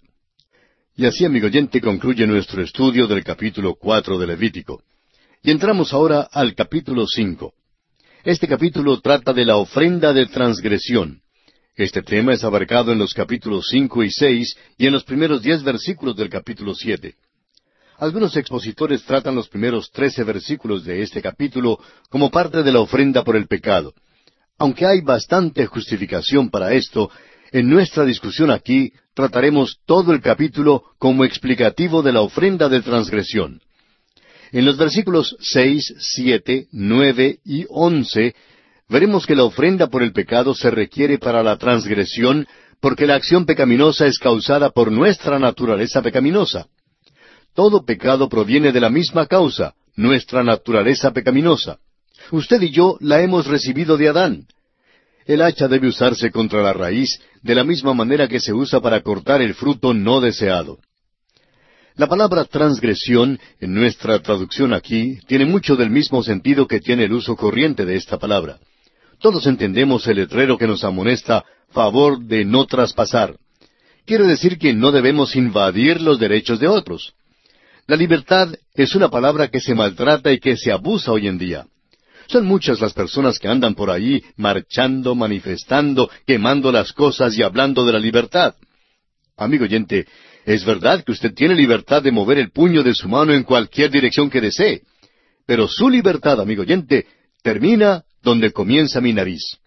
Y 0.95 1.07
así, 1.07 1.25
amigo 1.25 1.49
oyente, 1.49 1.81
concluye 1.81 2.25
nuestro 2.29 2.63
estudio 2.63 3.09
del 3.09 3.25
capítulo 3.25 3.75
cuatro 3.75 4.17
de 4.17 4.29
Levítico. 4.29 4.85
Y 5.43 5.51
entramos 5.51 5.93
ahora 5.93 6.29
al 6.31 6.55
capítulo 6.55 7.05
cinco. 7.09 7.53
Este 8.23 8.47
capítulo 8.47 9.01
trata 9.01 9.33
de 9.33 9.45
la 9.45 9.57
ofrenda 9.57 10.13
de 10.13 10.27
transgresión. 10.27 11.22
Este 11.75 12.03
tema 12.03 12.35
es 12.35 12.45
abarcado 12.45 12.93
en 12.93 12.99
los 12.99 13.15
capítulos 13.15 13.69
cinco 13.71 14.05
y 14.05 14.11
seis 14.11 14.55
y 14.77 14.87
en 14.87 14.93
los 14.93 15.05
primeros 15.05 15.41
diez 15.41 15.63
versículos 15.63 16.15
del 16.17 16.29
capítulo 16.29 16.75
siete. 16.75 17.15
Algunos 17.97 18.37
expositores 18.37 19.05
tratan 19.05 19.35
los 19.35 19.49
primeros 19.49 19.91
trece 19.91 20.23
versículos 20.23 20.85
de 20.85 21.01
este 21.01 21.23
capítulo 21.23 21.79
como 22.11 22.31
parte 22.31 22.63
de 22.63 22.73
la 22.73 22.81
ofrenda 22.81 23.25
por 23.25 23.37
el 23.37 23.47
pecado. 23.47 23.95
Aunque 24.59 24.85
hay 24.85 25.01
bastante 25.01 25.65
justificación 25.65 26.51
para 26.51 26.75
esto, 26.75 27.11
en 27.53 27.71
nuestra 27.71 28.05
discusión 28.05 28.51
aquí 28.51 28.93
trataremos 29.15 29.79
todo 29.87 30.13
el 30.13 30.21
capítulo 30.21 30.83
como 30.99 31.25
explicativo 31.25 32.03
de 32.03 32.13
la 32.13 32.21
ofrenda 32.21 32.69
de 32.69 32.83
transgresión. 32.83 33.63
En 34.51 34.67
los 34.67 34.77
versículos 34.77 35.37
seis, 35.41 35.95
siete, 35.99 36.67
nueve 36.71 37.39
y 37.47 37.65
once 37.71 38.35
veremos 38.93 39.27
que 39.27 39.35
la 39.35 39.45
ofrenda 39.45 39.89
por 39.89 40.03
el 40.03 40.13
pecado 40.13 40.55
se 40.55 40.71
requiere 40.71 41.19
para 41.19 41.43
la 41.43 41.57
transgresión 41.57 42.47
porque 42.79 43.07
la 43.07 43.15
acción 43.15 43.47
pecaminosa 43.47 44.07
es 44.07 44.19
causada 44.19 44.71
por 44.71 44.93
nuestra 44.93 45.39
naturaleza 45.39 46.03
pecaminosa. 46.03 46.67
Todo 47.55 47.85
pecado 47.85 48.29
proviene 48.29 48.71
de 48.71 48.81
la 48.81 48.91
misma 48.91 49.27
causa, 49.27 49.75
nuestra 49.97 50.43
naturaleza 50.45 51.11
pecaminosa. 51.11 51.79
Usted 52.31 52.61
y 52.61 52.71
yo 52.71 52.99
la 53.01 53.23
hemos 53.23 53.47
recibido 53.47 53.97
de 53.97 54.09
Adán. 54.09 54.47
El 55.25 55.41
hacha 55.41 55.69
debe 55.69 55.89
usarse 55.89 56.31
contra 56.31 56.63
la 56.63 56.73
raíz 56.73 57.21
de 57.43 57.55
la 57.55 57.65
misma 57.65 57.95
manera 57.95 58.29
que 58.29 58.41
se 58.41 58.53
usa 58.53 58.81
para 58.81 59.01
cortar 59.01 59.41
el 59.41 59.55
fruto 59.55 59.95
no 59.95 60.21
deseado. 60.21 60.79
La 61.95 62.09
palabra 62.09 62.45
transgresión, 62.45 63.39
en 63.61 63.75
nuestra 63.75 64.19
traducción 64.21 64.75
aquí, 64.75 65.19
tiene 65.27 65.47
mucho 65.47 65.77
del 65.77 65.91
mismo 65.91 66.23
sentido 66.23 66.67
que 66.67 66.81
tiene 66.81 67.05
el 67.05 67.13
uso 67.13 67.37
corriente 67.37 67.85
de 67.85 67.97
esta 67.97 68.19
palabra. 68.19 68.59
Todos 69.23 69.47
entendemos 69.47 70.07
el 70.09 70.17
letrero 70.17 70.59
que 70.59 70.67
nos 70.67 70.83
amonesta 70.83 71.45
favor 71.71 72.19
de 72.25 72.45
no 72.45 72.67
traspasar. 72.67 73.37
Quiere 74.05 74.25
decir 74.25 74.59
que 74.59 74.75
no 74.75 74.91
debemos 74.91 75.37
invadir 75.37 76.01
los 76.01 76.19
derechos 76.19 76.59
de 76.59 76.67
otros. 76.67 77.15
La 77.87 77.95
libertad 77.95 78.53
es 78.75 78.97
una 78.97 79.09
palabra 79.11 79.47
que 79.47 79.61
se 79.61 79.77
maltrata 79.77 80.33
y 80.33 80.41
que 80.41 80.57
se 80.57 80.73
abusa 80.73 81.13
hoy 81.13 81.29
en 81.29 81.39
día. 81.39 81.67
Son 82.27 82.45
muchas 82.45 82.81
las 82.81 82.95
personas 82.95 83.39
que 83.39 83.47
andan 83.47 83.77
por 83.77 83.91
ahí 83.91 84.25
marchando, 84.37 85.15
manifestando, 85.15 86.11
quemando 86.27 86.73
las 86.73 86.93
cosas 86.93 87.39
y 87.39 87.45
hablando 87.45 87.85
de 87.85 87.93
la 87.93 88.01
libertad. 88.01 88.57
Amigo 89.37 89.65
oyente, 89.65 90.07
es 90.45 90.65
verdad 90.65 91.05
que 91.05 91.13
usted 91.13 91.33
tiene 91.33 91.55
libertad 91.55 92.03
de 92.03 92.11
mover 92.11 92.39
el 92.39 92.51
puño 92.51 92.83
de 92.83 92.95
su 92.95 93.09
mano 93.09 93.33
en 93.33 93.45
cualquier 93.45 93.91
dirección 93.91 94.29
que 94.31 94.41
desee, 94.41 94.83
pero 95.47 95.69
su 95.69 95.89
libertad, 95.89 96.41
amigo 96.41 96.63
oyente, 96.63 97.07
termina 97.43 98.03
donde 98.23 98.53
comienza 98.53 99.01
mi 99.01 99.13
nariz. 99.13 99.59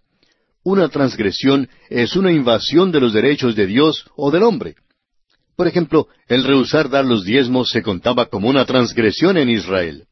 Una 0.64 0.90
transgresión 0.90 1.70
es 1.90 2.16
una 2.16 2.32
invasión 2.32 2.92
de 2.92 3.00
los 3.00 3.14
derechos 3.14 3.56
de 3.56 3.68
Dios 3.68 4.06
o 4.16 4.32
del 4.32 4.44
hombre. 4.44 4.76
Por 5.56 5.68
ejemplo, 5.68 6.08
el 6.28 6.44
rehusar 6.44 6.90
dar 6.90 7.06
los 7.06 7.24
diezmos 7.24 7.70
se 7.70 7.82
contaba 7.82 8.26
como 8.26 8.50
una 8.50 8.66
transgresión 8.66 9.38
en 9.38 9.50
Israel. 9.50 10.06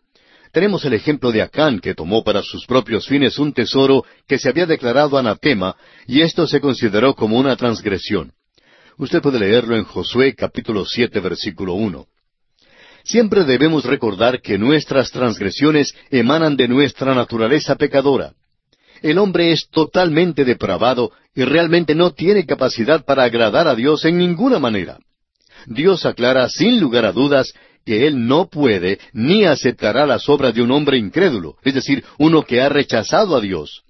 Tenemos 0.52 0.86
el 0.86 0.94
ejemplo 0.94 1.32
de 1.32 1.42
Acán, 1.42 1.80
que 1.80 1.96
tomó 1.96 2.24
para 2.24 2.44
sus 2.44 2.68
propios 2.68 3.08
fines 3.08 3.40
un 3.40 3.54
tesoro 3.54 4.06
que 4.28 4.38
se 4.38 4.50
había 4.50 4.68
declarado 4.68 5.18
anatema, 5.18 5.76
y 6.06 6.22
esto 6.22 6.46
se 6.46 6.62
consideró 6.62 7.16
como 7.16 7.38
una 7.38 7.56
transgresión. 7.56 8.34
Usted 8.98 9.22
puede 9.22 9.40
leerlo 9.40 9.76
en 9.76 9.84
Josué 9.84 10.36
capítulo 10.36 10.86
siete 10.86 11.20
versículo 11.20 11.74
uno. 11.74 12.06
Siempre 13.04 13.44
debemos 13.44 13.84
recordar 13.84 14.42
que 14.42 14.58
nuestras 14.58 15.12
transgresiones 15.12 15.94
emanan 16.10 16.56
de 16.56 16.68
nuestra 16.68 17.14
naturaleza 17.14 17.76
pecadora. 17.76 18.34
El 19.02 19.18
hombre 19.18 19.52
es 19.52 19.68
totalmente 19.70 20.46
depravado 20.46 21.12
y 21.36 21.44
realmente 21.44 21.94
no 21.94 22.12
tiene 22.12 22.46
capacidad 22.46 23.04
para 23.04 23.24
agradar 23.24 23.68
a 23.68 23.76
Dios 23.76 24.06
en 24.06 24.18
ninguna 24.18 24.60
manera. 24.60 25.00
Dios 25.66 26.06
aclara 26.06 26.48
sin 26.48 26.80
lugar 26.80 27.06
a 27.06 27.12
dudas 27.12 27.54
que 27.86 28.08
Él 28.08 28.28
no 28.28 28.48
puede 28.48 29.00
ni 29.12 29.44
aceptará 29.44 30.06
las 30.06 30.30
obras 30.30 30.54
de 30.54 30.62
un 30.62 30.72
hombre 30.72 30.98
incrédulo, 30.98 31.58
es 31.64 31.74
decir, 31.74 32.04
uno 32.18 32.44
que 32.44 32.62
ha 32.62 32.70
rechazado 32.70 33.36
a 33.36 33.42
Dios. 33.42 33.83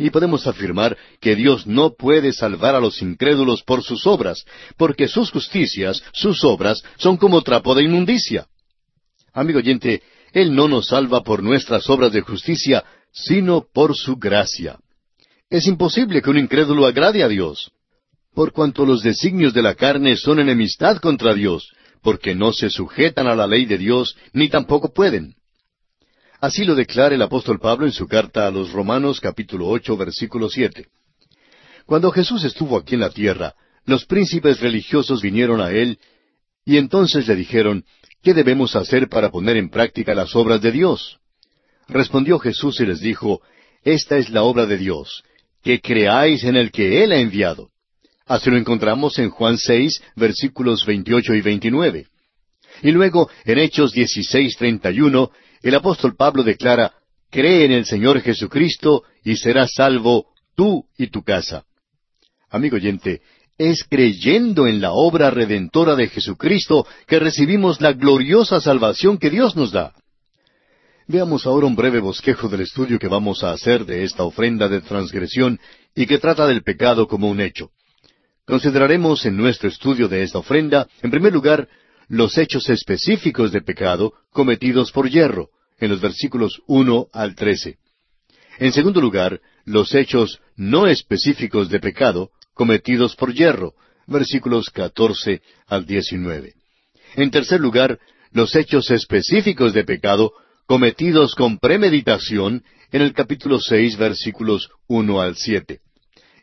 Y 0.00 0.08
podemos 0.08 0.46
afirmar 0.46 0.96
que 1.20 1.36
Dios 1.36 1.66
no 1.66 1.92
puede 1.92 2.32
salvar 2.32 2.74
a 2.74 2.80
los 2.80 3.02
incrédulos 3.02 3.62
por 3.62 3.82
sus 3.82 4.06
obras, 4.06 4.46
porque 4.78 5.08
sus 5.08 5.30
justicias, 5.30 6.02
sus 6.14 6.42
obras, 6.42 6.82
son 6.96 7.18
como 7.18 7.42
trapo 7.42 7.74
de 7.74 7.82
inmundicia. 7.82 8.46
Amigo 9.34 9.58
oyente, 9.58 10.00
Él 10.32 10.54
no 10.54 10.68
nos 10.68 10.86
salva 10.86 11.22
por 11.22 11.42
nuestras 11.42 11.90
obras 11.90 12.12
de 12.12 12.22
justicia, 12.22 12.82
sino 13.12 13.66
por 13.74 13.94
su 13.94 14.16
gracia. 14.16 14.78
Es 15.50 15.66
imposible 15.66 16.22
que 16.22 16.30
un 16.30 16.38
incrédulo 16.38 16.86
agrade 16.86 17.22
a 17.22 17.28
Dios, 17.28 17.70
por 18.34 18.52
cuanto 18.52 18.86
los 18.86 19.02
designios 19.02 19.52
de 19.52 19.60
la 19.60 19.74
carne 19.74 20.16
son 20.16 20.40
enemistad 20.40 20.96
contra 20.96 21.34
Dios, 21.34 21.74
porque 22.00 22.34
no 22.34 22.54
se 22.54 22.70
sujetan 22.70 23.26
a 23.26 23.34
la 23.34 23.46
ley 23.46 23.66
de 23.66 23.76
Dios, 23.76 24.16
ni 24.32 24.48
tampoco 24.48 24.94
pueden. 24.94 25.34
Así 26.40 26.64
lo 26.64 26.74
declara 26.74 27.14
el 27.14 27.20
apóstol 27.20 27.60
Pablo 27.60 27.84
en 27.84 27.92
su 27.92 28.06
carta 28.06 28.46
a 28.46 28.50
los 28.50 28.72
Romanos 28.72 29.20
capítulo 29.20 29.68
ocho 29.68 29.94
versículo 29.98 30.48
siete. 30.48 30.86
Cuando 31.84 32.10
Jesús 32.10 32.44
estuvo 32.44 32.78
aquí 32.78 32.94
en 32.94 33.00
la 33.00 33.10
tierra, 33.10 33.54
los 33.84 34.06
príncipes 34.06 34.58
religiosos 34.60 35.20
vinieron 35.20 35.60
a 35.60 35.70
él, 35.70 35.98
y 36.64 36.78
entonces 36.78 37.28
le 37.28 37.36
dijeron, 37.36 37.84
¿qué 38.22 38.32
debemos 38.32 38.74
hacer 38.74 39.08
para 39.10 39.30
poner 39.30 39.58
en 39.58 39.68
práctica 39.68 40.14
las 40.14 40.34
obras 40.34 40.62
de 40.62 40.72
Dios? 40.72 41.18
Respondió 41.88 42.38
Jesús 42.38 42.80
y 42.80 42.86
les 42.86 43.00
dijo, 43.00 43.42
Esta 43.82 44.16
es 44.16 44.30
la 44.30 44.42
obra 44.42 44.64
de 44.64 44.78
Dios, 44.78 45.22
que 45.62 45.82
creáis 45.82 46.44
en 46.44 46.56
el 46.56 46.70
que 46.70 47.04
Él 47.04 47.12
ha 47.12 47.18
enviado. 47.18 47.68
Así 48.24 48.48
lo 48.48 48.56
encontramos 48.56 49.18
en 49.18 49.28
Juan 49.28 49.58
seis, 49.58 50.02
versículos 50.16 50.86
veintiocho 50.86 51.34
y 51.34 51.42
veintinueve. 51.42 52.06
Y 52.82 52.92
luego, 52.92 53.28
en 53.44 53.58
Hechos 53.58 53.92
dieciséis, 53.92 54.56
treinta 54.56 54.90
y 54.90 55.02
uno, 55.02 55.32
el 55.62 55.74
apóstol 55.74 56.16
Pablo 56.16 56.42
declara, 56.42 56.92
Cree 57.30 57.64
en 57.64 57.72
el 57.72 57.86
Señor 57.86 58.20
Jesucristo 58.20 59.04
y 59.22 59.36
serás 59.36 59.72
salvo 59.74 60.26
tú 60.56 60.84
y 60.98 61.08
tu 61.08 61.22
casa. 61.22 61.64
Amigo 62.50 62.76
oyente, 62.76 63.22
es 63.56 63.84
creyendo 63.84 64.66
en 64.66 64.80
la 64.80 64.92
obra 64.92 65.30
redentora 65.30 65.94
de 65.94 66.08
Jesucristo 66.08 66.86
que 67.06 67.20
recibimos 67.20 67.80
la 67.80 67.92
gloriosa 67.92 68.60
salvación 68.60 69.18
que 69.18 69.30
Dios 69.30 69.54
nos 69.54 69.70
da. 69.70 69.92
Veamos 71.06 71.46
ahora 71.46 71.66
un 71.66 71.76
breve 71.76 72.00
bosquejo 72.00 72.48
del 72.48 72.62
estudio 72.62 72.98
que 72.98 73.08
vamos 73.08 73.44
a 73.44 73.52
hacer 73.52 73.84
de 73.84 74.04
esta 74.04 74.24
ofrenda 74.24 74.68
de 74.68 74.80
transgresión 74.80 75.60
y 75.94 76.06
que 76.06 76.18
trata 76.18 76.46
del 76.46 76.62
pecado 76.62 77.06
como 77.06 77.28
un 77.28 77.40
hecho. 77.40 77.70
Consideraremos 78.46 79.26
en 79.26 79.36
nuestro 79.36 79.68
estudio 79.68 80.08
de 80.08 80.22
esta 80.22 80.38
ofrenda, 80.38 80.88
en 81.02 81.10
primer 81.10 81.32
lugar, 81.32 81.68
los 82.10 82.36
hechos 82.38 82.68
específicos 82.68 83.52
de 83.52 83.62
pecado 83.62 84.12
cometidos 84.32 84.90
por 84.90 85.08
hierro, 85.08 85.50
en 85.78 85.90
los 85.90 86.00
versículos 86.00 86.60
uno 86.66 87.06
al 87.12 87.36
trece. 87.36 87.78
En 88.58 88.72
segundo 88.72 89.00
lugar, 89.00 89.40
los 89.64 89.94
hechos 89.94 90.40
no 90.56 90.88
específicos 90.88 91.68
de 91.68 91.78
pecado 91.78 92.32
cometidos 92.52 93.14
por 93.14 93.32
hierro, 93.32 93.74
versículos 94.08 94.70
catorce 94.70 95.40
al 95.68 95.86
diecinueve. 95.86 96.54
En 97.14 97.30
tercer 97.30 97.60
lugar, 97.60 98.00
los 98.32 98.56
hechos 98.56 98.90
específicos 98.90 99.72
de 99.72 99.84
pecado 99.84 100.32
cometidos 100.66 101.36
con 101.36 101.58
premeditación 101.58 102.64
en 102.90 103.02
el 103.02 103.12
capítulo 103.12 103.60
seis, 103.60 103.96
versículos 103.96 104.68
uno 104.88 105.20
al 105.20 105.36
siete. 105.36 105.78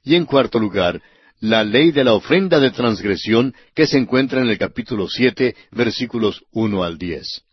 Y 0.06 0.16
en 0.16 0.24
cuarto 0.24 0.60
lugar, 0.60 1.02
la 1.40 1.64
ley 1.64 1.92
de 1.92 2.04
la 2.04 2.14
ofrenda 2.14 2.60
de 2.60 2.72
transgresión 2.72 3.54
que 3.76 3.88
se 3.88 3.98
encuentra 3.98 4.42
en 4.42 4.50
el 4.50 4.58
capítulo 4.58 5.08
siete, 5.08 5.56
versículos 5.72 6.42
uno 6.52 6.84
al 6.84 6.98
diez. 6.98 7.44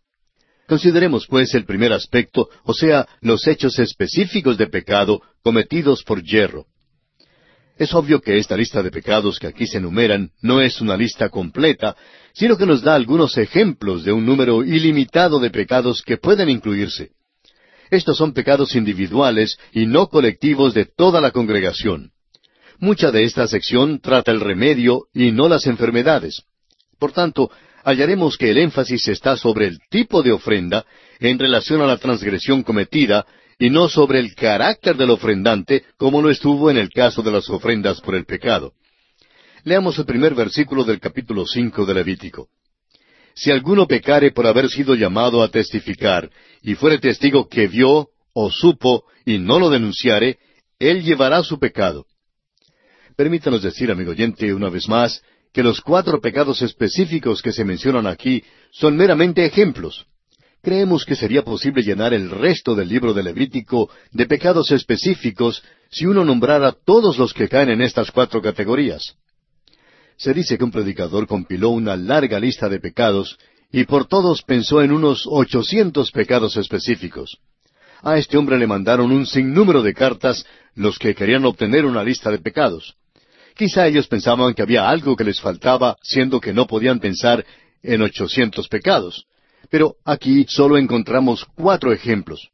Consideremos 0.66 1.26
pues 1.26 1.54
el 1.54 1.66
primer 1.66 1.92
aspecto, 1.92 2.48
o 2.64 2.72
sea, 2.72 3.06
los 3.20 3.46
hechos 3.46 3.78
específicos 3.78 4.56
de 4.56 4.66
pecado 4.66 5.20
cometidos 5.42 6.02
por 6.02 6.22
hierro. 6.22 6.66
Es 7.76 7.92
obvio 7.92 8.20
que 8.20 8.38
esta 8.38 8.56
lista 8.56 8.82
de 8.82 8.90
pecados 8.90 9.38
que 9.38 9.48
aquí 9.48 9.66
se 9.66 9.78
enumeran 9.78 10.30
no 10.40 10.62
es 10.62 10.80
una 10.80 10.96
lista 10.96 11.28
completa, 11.28 11.96
sino 12.32 12.56
que 12.56 12.66
nos 12.66 12.82
da 12.82 12.94
algunos 12.94 13.36
ejemplos 13.36 14.04
de 14.04 14.12
un 14.12 14.24
número 14.24 14.64
ilimitado 14.64 15.40
de 15.40 15.50
pecados 15.50 16.00
que 16.02 16.16
pueden 16.16 16.48
incluirse. 16.48 17.10
Estos 17.90 18.16
son 18.16 18.32
pecados 18.32 18.74
individuales 18.76 19.58
y 19.72 19.86
no 19.86 20.08
colectivos 20.08 20.72
de 20.72 20.86
toda 20.86 21.20
la 21.20 21.32
congregación. 21.32 22.13
Mucha 22.78 23.10
de 23.10 23.24
esta 23.24 23.46
sección 23.46 24.00
trata 24.00 24.30
el 24.30 24.40
remedio 24.40 25.04
y 25.14 25.32
no 25.32 25.48
las 25.48 25.66
enfermedades. 25.66 26.42
Por 26.98 27.12
tanto, 27.12 27.50
hallaremos 27.84 28.36
que 28.36 28.50
el 28.50 28.58
énfasis 28.58 29.08
está 29.08 29.36
sobre 29.36 29.66
el 29.66 29.78
tipo 29.90 30.22
de 30.22 30.32
ofrenda 30.32 30.84
en 31.20 31.38
relación 31.38 31.80
a 31.80 31.86
la 31.86 31.98
transgresión 31.98 32.62
cometida 32.62 33.26
y 33.58 33.70
no 33.70 33.88
sobre 33.88 34.18
el 34.18 34.34
carácter 34.34 34.96
del 34.96 35.10
ofrendante 35.10 35.84
como 35.96 36.20
lo 36.20 36.30
estuvo 36.30 36.70
en 36.70 36.76
el 36.76 36.90
caso 36.90 37.22
de 37.22 37.30
las 37.30 37.48
ofrendas 37.48 38.00
por 38.00 38.14
el 38.14 38.24
pecado. 38.24 38.72
Leamos 39.64 39.98
el 39.98 40.04
primer 40.04 40.34
versículo 40.34 40.84
del 40.84 41.00
capítulo 41.00 41.46
cinco 41.46 41.86
de 41.86 41.94
Levítico. 41.94 42.48
Si 43.34 43.50
alguno 43.50 43.86
pecare 43.86 44.30
por 44.30 44.46
haber 44.46 44.68
sido 44.68 44.94
llamado 44.94 45.42
a 45.42 45.48
testificar, 45.48 46.30
y 46.62 46.74
fuere 46.74 46.98
testigo 46.98 47.48
que 47.48 47.66
vio 47.66 48.08
o 48.32 48.50
supo 48.50 49.04
y 49.24 49.38
no 49.38 49.58
lo 49.58 49.70
denunciare, 49.70 50.38
él 50.78 51.02
llevará 51.02 51.42
su 51.42 51.58
pecado. 51.58 52.06
Permítanos 53.16 53.62
decir, 53.62 53.90
amigo 53.90 54.10
oyente, 54.10 54.52
una 54.52 54.68
vez 54.68 54.88
más, 54.88 55.22
que 55.52 55.62
los 55.62 55.80
cuatro 55.80 56.20
pecados 56.20 56.62
específicos 56.62 57.40
que 57.40 57.52
se 57.52 57.64
mencionan 57.64 58.08
aquí 58.08 58.42
son 58.72 58.96
meramente 58.96 59.44
ejemplos. 59.44 60.06
Creemos 60.62 61.04
que 61.04 61.14
sería 61.14 61.42
posible 61.42 61.82
llenar 61.82 62.12
el 62.12 62.30
resto 62.30 62.74
del 62.74 62.88
libro 62.88 63.14
de 63.14 63.22
Levítico 63.22 63.88
de 64.10 64.26
pecados 64.26 64.72
específicos 64.72 65.62
si 65.90 66.06
uno 66.06 66.24
nombrara 66.24 66.72
todos 66.72 67.18
los 67.18 67.32
que 67.32 67.48
caen 67.48 67.68
en 67.68 67.82
estas 67.82 68.10
cuatro 68.10 68.42
categorías. 68.42 69.14
Se 70.16 70.32
dice 70.32 70.58
que 70.58 70.64
un 70.64 70.72
predicador 70.72 71.28
compiló 71.28 71.68
una 71.68 71.96
larga 71.96 72.40
lista 72.40 72.68
de 72.68 72.80
pecados 72.80 73.38
y 73.70 73.84
por 73.84 74.06
todos 74.06 74.42
pensó 74.42 74.82
en 74.82 74.90
unos 74.90 75.24
ochocientos 75.26 76.10
pecados 76.10 76.56
específicos. 76.56 77.38
A 78.02 78.18
este 78.18 78.36
hombre 78.36 78.58
le 78.58 78.66
mandaron 78.66 79.12
un 79.12 79.26
sinnúmero 79.26 79.82
de 79.82 79.94
cartas 79.94 80.44
los 80.74 80.98
que 80.98 81.14
querían 81.14 81.44
obtener 81.44 81.84
una 81.84 82.02
lista 82.02 82.30
de 82.30 82.38
pecados. 82.38 82.96
Quizá 83.54 83.86
ellos 83.86 84.08
pensaban 84.08 84.52
que 84.54 84.62
había 84.62 84.88
algo 84.88 85.16
que 85.16 85.24
les 85.24 85.40
faltaba, 85.40 85.96
siendo 86.02 86.40
que 86.40 86.52
no 86.52 86.66
podían 86.66 86.98
pensar 86.98 87.44
en 87.82 88.02
ochocientos 88.02 88.68
pecados. 88.68 89.26
Pero 89.70 89.96
aquí 90.04 90.44
solo 90.48 90.76
encontramos 90.76 91.46
cuatro 91.54 91.92
ejemplos. 91.92 92.50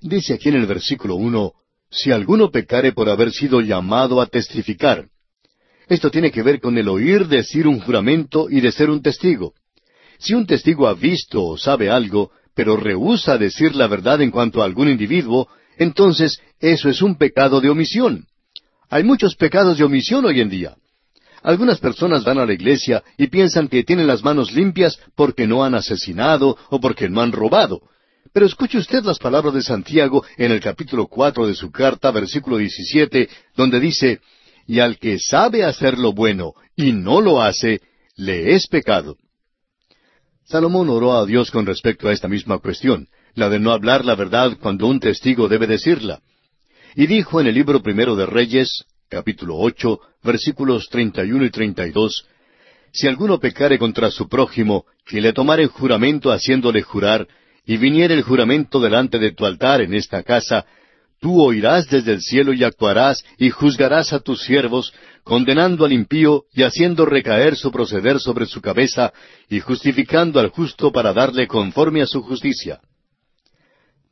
Dice 0.00 0.34
aquí 0.34 0.48
en 0.48 0.56
el 0.56 0.66
versículo 0.66 1.16
uno, 1.16 1.52
si 1.90 2.10
alguno 2.10 2.50
pecare 2.50 2.92
por 2.92 3.08
haber 3.08 3.32
sido 3.32 3.60
llamado 3.60 4.20
a 4.20 4.26
testificar. 4.26 5.06
Esto 5.88 6.10
tiene 6.10 6.30
que 6.30 6.42
ver 6.42 6.60
con 6.60 6.76
el 6.78 6.88
oír 6.88 7.26
decir 7.28 7.68
un 7.68 7.80
juramento 7.80 8.48
y 8.50 8.60
de 8.60 8.72
ser 8.72 8.90
un 8.90 9.02
testigo. 9.02 9.52
Si 10.18 10.34
un 10.34 10.46
testigo 10.46 10.88
ha 10.88 10.94
visto 10.94 11.44
o 11.44 11.58
sabe 11.58 11.90
algo, 11.90 12.30
pero 12.54 12.76
rehúsa 12.76 13.36
decir 13.36 13.74
la 13.74 13.86
verdad 13.86 14.22
en 14.22 14.30
cuanto 14.30 14.62
a 14.62 14.64
algún 14.64 14.88
individuo, 14.88 15.48
entonces 15.76 16.40
eso 16.60 16.88
es 16.88 17.02
un 17.02 17.16
pecado 17.16 17.60
de 17.60 17.68
omisión. 17.68 18.26
Hay 18.90 19.02
muchos 19.04 19.36
pecados 19.36 19.78
de 19.78 19.84
omisión 19.84 20.24
hoy 20.24 20.40
en 20.40 20.48
día. 20.48 20.76
Algunas 21.42 21.78
personas 21.78 22.24
van 22.24 22.38
a 22.38 22.46
la 22.46 22.54
iglesia 22.54 23.02
y 23.18 23.26
piensan 23.26 23.68
que 23.68 23.84
tienen 23.84 24.06
las 24.06 24.24
manos 24.24 24.52
limpias 24.52 24.98
porque 25.14 25.46
no 25.46 25.62
han 25.62 25.74
asesinado 25.74 26.56
o 26.70 26.80
porque 26.80 27.08
no 27.08 27.20
han 27.20 27.32
robado. 27.32 27.82
Pero 28.32 28.46
escuche 28.46 28.78
usted 28.78 29.04
las 29.04 29.18
palabras 29.18 29.52
de 29.54 29.62
Santiago 29.62 30.24
en 30.38 30.52
el 30.52 30.60
capítulo 30.60 31.06
cuatro 31.06 31.46
de 31.46 31.54
su 31.54 31.70
carta, 31.70 32.10
versículo 32.10 32.56
diecisiete, 32.56 33.28
donde 33.54 33.78
dice, 33.78 34.20
Y 34.66 34.80
al 34.80 34.98
que 34.98 35.18
sabe 35.18 35.64
hacer 35.64 35.98
lo 35.98 36.12
bueno 36.12 36.54
y 36.74 36.92
no 36.92 37.20
lo 37.20 37.42
hace, 37.42 37.82
le 38.16 38.54
es 38.54 38.66
pecado. 38.66 39.16
Salomón 40.44 40.88
oró 40.88 41.14
a 41.14 41.26
Dios 41.26 41.50
con 41.50 41.66
respecto 41.66 42.08
a 42.08 42.12
esta 42.12 42.28
misma 42.28 42.58
cuestión, 42.58 43.08
la 43.34 43.48
de 43.48 43.60
no 43.60 43.70
hablar 43.72 44.04
la 44.04 44.14
verdad 44.14 44.56
cuando 44.60 44.86
un 44.86 44.98
testigo 44.98 45.48
debe 45.48 45.66
decirla. 45.66 46.20
Y 46.96 47.06
dijo 47.08 47.40
en 47.40 47.48
el 47.48 47.54
libro 47.54 47.82
primero 47.82 48.14
de 48.14 48.24
Reyes, 48.24 48.84
capítulo 49.08 49.56
ocho, 49.56 49.98
versículos 50.22 50.88
treinta 50.88 51.24
y 51.24 51.32
uno 51.32 51.44
y 51.44 51.50
treinta 51.50 51.86
y 51.86 51.90
dos, 51.90 52.26
Si 52.92 53.08
alguno 53.08 53.40
pecare 53.40 53.76
contra 53.80 54.12
su 54.12 54.28
prójimo, 54.28 54.84
y 55.10 55.20
le 55.20 55.32
tomare 55.32 55.66
juramento 55.66 56.30
haciéndole 56.30 56.82
jurar, 56.82 57.26
y 57.66 57.76
viniere 57.78 58.14
el 58.14 58.22
juramento 58.22 58.78
delante 58.78 59.18
de 59.18 59.32
tu 59.32 59.44
altar 59.44 59.80
en 59.80 59.94
esta 59.94 60.22
casa, 60.22 60.64
tú 61.20 61.42
oirás 61.42 61.88
desde 61.88 62.12
el 62.12 62.20
cielo 62.20 62.52
y 62.52 62.62
actuarás 62.62 63.24
y 63.38 63.50
juzgarás 63.50 64.12
a 64.12 64.20
tus 64.20 64.42
siervos, 64.42 64.92
condenando 65.24 65.84
al 65.84 65.92
impío 65.92 66.44
y 66.52 66.62
haciendo 66.62 67.06
recaer 67.06 67.56
su 67.56 67.72
proceder 67.72 68.20
sobre 68.20 68.46
su 68.46 68.60
cabeza 68.60 69.12
y 69.48 69.58
justificando 69.58 70.38
al 70.38 70.50
justo 70.50 70.92
para 70.92 71.12
darle 71.12 71.48
conforme 71.48 72.02
a 72.02 72.06
su 72.06 72.22
justicia. 72.22 72.80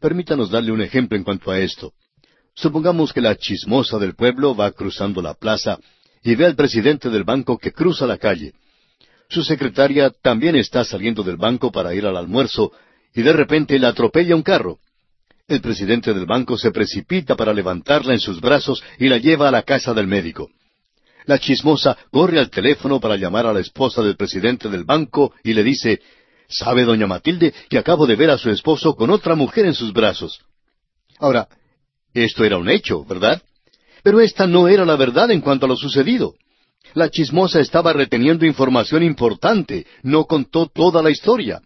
Permítanos 0.00 0.50
darle 0.50 0.72
un 0.72 0.80
ejemplo 0.82 1.16
en 1.16 1.22
cuanto 1.22 1.52
a 1.52 1.60
esto. 1.60 1.92
Supongamos 2.54 3.12
que 3.12 3.20
la 3.20 3.36
chismosa 3.36 3.98
del 3.98 4.14
pueblo 4.14 4.54
va 4.54 4.72
cruzando 4.72 5.22
la 5.22 5.34
plaza 5.34 5.78
y 6.22 6.34
ve 6.34 6.46
al 6.46 6.54
presidente 6.54 7.08
del 7.08 7.24
banco 7.24 7.58
que 7.58 7.72
cruza 7.72 8.06
la 8.06 8.18
calle. 8.18 8.52
Su 9.28 9.42
secretaria 9.42 10.10
también 10.10 10.56
está 10.56 10.84
saliendo 10.84 11.22
del 11.22 11.36
banco 11.36 11.72
para 11.72 11.94
ir 11.94 12.04
al 12.06 12.16
almuerzo 12.16 12.72
y 13.14 13.22
de 13.22 13.32
repente 13.32 13.78
la 13.78 13.88
atropella 13.88 14.36
un 14.36 14.42
carro. 14.42 14.78
El 15.48 15.60
presidente 15.60 16.12
del 16.12 16.26
banco 16.26 16.56
se 16.56 16.70
precipita 16.70 17.34
para 17.34 17.52
levantarla 17.52 18.12
en 18.12 18.20
sus 18.20 18.40
brazos 18.40 18.82
y 18.98 19.08
la 19.08 19.18
lleva 19.18 19.48
a 19.48 19.50
la 19.50 19.62
casa 19.62 19.94
del 19.94 20.06
médico. 20.06 20.50
La 21.24 21.38
chismosa 21.38 21.96
corre 22.10 22.38
al 22.38 22.50
teléfono 22.50 23.00
para 23.00 23.16
llamar 23.16 23.46
a 23.46 23.52
la 23.52 23.60
esposa 23.60 24.02
del 24.02 24.16
presidente 24.16 24.68
del 24.68 24.84
banco 24.84 25.32
y 25.42 25.54
le 25.54 25.62
dice, 25.62 26.00
¿Sabe, 26.48 26.84
doña 26.84 27.06
Matilde, 27.06 27.54
que 27.70 27.78
acabo 27.78 28.06
de 28.06 28.16
ver 28.16 28.30
a 28.30 28.38
su 28.38 28.50
esposo 28.50 28.94
con 28.94 29.10
otra 29.10 29.34
mujer 29.34 29.66
en 29.66 29.74
sus 29.74 29.92
brazos? 29.92 30.40
Ahora, 31.18 31.48
esto 32.14 32.44
era 32.44 32.58
un 32.58 32.68
hecho, 32.68 33.04
¿verdad? 33.04 33.42
Pero 34.02 34.20
esta 34.20 34.46
no 34.46 34.68
era 34.68 34.84
la 34.84 34.96
verdad 34.96 35.30
en 35.30 35.40
cuanto 35.40 35.66
a 35.66 35.68
lo 35.68 35.76
sucedido. 35.76 36.34
La 36.94 37.08
chismosa 37.08 37.60
estaba 37.60 37.92
reteniendo 37.92 38.44
información 38.44 39.02
importante, 39.02 39.86
no 40.02 40.24
contó 40.24 40.66
toda 40.66 41.02
la 41.02 41.10
historia. 41.10 41.62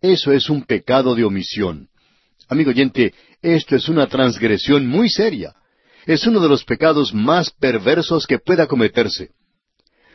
Eso 0.00 0.32
es 0.32 0.48
un 0.48 0.62
pecado 0.64 1.14
de 1.14 1.24
omisión. 1.24 1.88
Amigo 2.48 2.70
oyente, 2.70 3.14
esto 3.42 3.76
es 3.76 3.88
una 3.88 4.06
transgresión 4.06 4.86
muy 4.86 5.10
seria. 5.10 5.54
Es 6.06 6.26
uno 6.26 6.40
de 6.40 6.48
los 6.48 6.64
pecados 6.64 7.12
más 7.12 7.50
perversos 7.50 8.26
que 8.26 8.38
pueda 8.38 8.66
cometerse. 8.66 9.30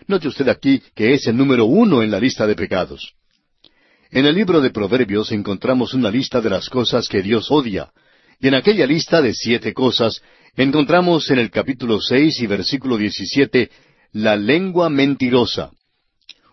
Note 0.08 0.28
usted 0.28 0.48
aquí 0.50 0.82
que 0.96 1.14
es 1.14 1.28
el 1.28 1.38
número 1.38 1.66
uno 1.66 2.02
en 2.02 2.12
la 2.12 2.20
lista 2.20 2.48
de 2.48 2.56
pecados. 2.56 3.14
En 4.12 4.26
el 4.26 4.36
libro 4.36 4.60
de 4.62 4.72
Proverbios 4.72 5.32
encontramos 5.32 5.94
una 5.94 6.12
lista 6.12 6.42
de 6.42 6.50
las 6.50 6.70
cosas 6.70 7.08
que 7.08 7.22
Dios 7.22 7.50
odia, 7.50 7.92
y 8.44 8.50
en 8.50 8.56
aquella 8.56 8.86
lista 8.86 9.22
de 9.22 9.34
siete 9.34 9.74
cosas 9.74 10.22
encontramos 10.58 11.32
en 11.32 11.40
el 11.40 11.50
capítulo 11.50 12.02
seis 12.02 12.42
y 12.42 12.46
versículo 12.46 12.98
diecisiete 12.98 13.72
la 14.12 14.36
lengua 14.36 14.90
mentirosa. 14.90 15.72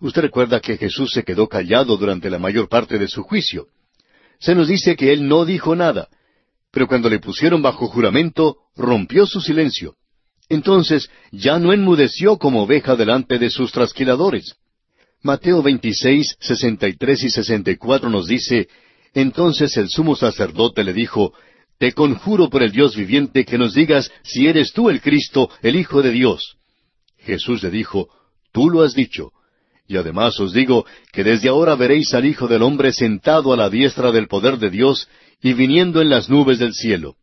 Usted 0.01 0.23
recuerda 0.23 0.61
que 0.61 0.77
Jesús 0.77 1.11
se 1.11 1.25
quedó 1.25 1.49
callado 1.49 1.97
durante 1.97 2.31
la 2.31 2.39
mayor 2.39 2.69
parte 2.69 2.97
de 2.97 3.09
su 3.09 3.25
juicio. 3.25 3.67
Se 4.39 4.55
nos 4.55 4.69
dice 4.69 4.95
que 4.95 5.13
él 5.13 5.27
no 5.27 5.45
dijo 5.45 5.75
nada, 5.75 6.07
pero 6.71 6.87
cuando 6.87 7.11
le 7.11 7.19
pusieron 7.19 7.61
bajo 7.61 7.89
juramento, 7.89 8.59
rompió 8.77 9.27
su 9.27 9.41
silencio. 9.41 9.97
Entonces 10.49 11.11
ya 11.33 11.59
no 11.59 11.73
enmudeció 11.73 12.39
como 12.39 12.63
oveja 12.63 12.95
delante 12.95 13.37
de 13.41 13.51
sus 13.51 13.73
trasquiladores. 13.73 14.55
Mateo 15.25 15.61
26, 15.61 16.37
63 16.39 17.25
y 17.25 17.31
64 17.31 18.09
nos 18.11 18.29
dice, 18.29 18.69
Entonces 19.13 19.77
el 19.77 19.89
sumo 19.89 20.15
sacerdote 20.15 20.85
le 20.85 20.93
dijo, 20.93 21.35
Te 21.81 21.95
conjuro 21.95 22.51
por 22.51 22.63
el 22.63 22.73
Dios 22.73 22.95
viviente 22.95 23.47
que 23.47 23.57
nos 23.57 23.73
digas 23.73 24.13
si 24.23 24.47
eres 24.47 24.75
tú 24.75 24.91
el 24.91 25.01
Cristo, 25.01 25.49
el 25.63 25.77
Hijo 25.77 26.03
de 26.03 26.11
Dios. 26.11 26.59
Jesús 27.21 27.63
le 27.63 27.71
dijo, 27.71 28.11
Tú 28.53 28.69
lo 28.69 28.83
has 28.83 28.93
dicho. 28.93 29.33
Y 29.89 29.97
además 29.97 30.39
os 30.41 30.53
digo 30.53 30.85
que 31.11 31.25
desde 31.25 31.49
ahora 31.49 31.77
veréis 31.77 32.13
al 32.13 32.27
Hijo 32.27 32.49
del 32.49 32.61
Hombre 32.61 32.93
sentado 32.93 33.55
a 33.55 33.57
la 33.57 33.71
diestra 33.71 34.13
del 34.13 34.29
poder 34.29 34.59
de 34.59 34.69
Dios 34.69 35.09
y 35.41 35.55
viniendo 35.55 36.03
en 36.03 36.11
las 36.11 36.29
nubes 36.29 36.59
del 36.59 36.75
cielo. 36.75 37.17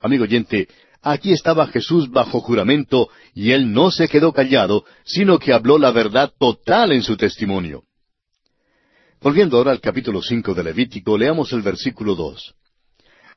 Amigo 0.00 0.24
oyente, 0.24 0.68
aquí 1.00 1.32
estaba 1.32 1.66
Jesús 1.66 2.10
bajo 2.10 2.40
juramento 2.40 3.08
y 3.32 3.52
él 3.52 3.72
no 3.72 3.90
se 3.90 4.06
quedó 4.06 4.34
callado, 4.34 4.84
sino 5.04 5.38
que 5.38 5.54
habló 5.54 5.78
la 5.78 5.92
verdad 5.92 6.30
total 6.38 6.92
en 6.92 7.02
su 7.02 7.16
testimonio. 7.16 7.84
Volviendo 9.22 9.56
ahora 9.56 9.70
al 9.70 9.80
capítulo 9.80 10.20
cinco 10.20 10.52
de 10.52 10.62
Levítico, 10.62 11.16
leamos 11.16 11.54
el 11.54 11.62
versículo 11.62 12.14
dos. 12.14 12.54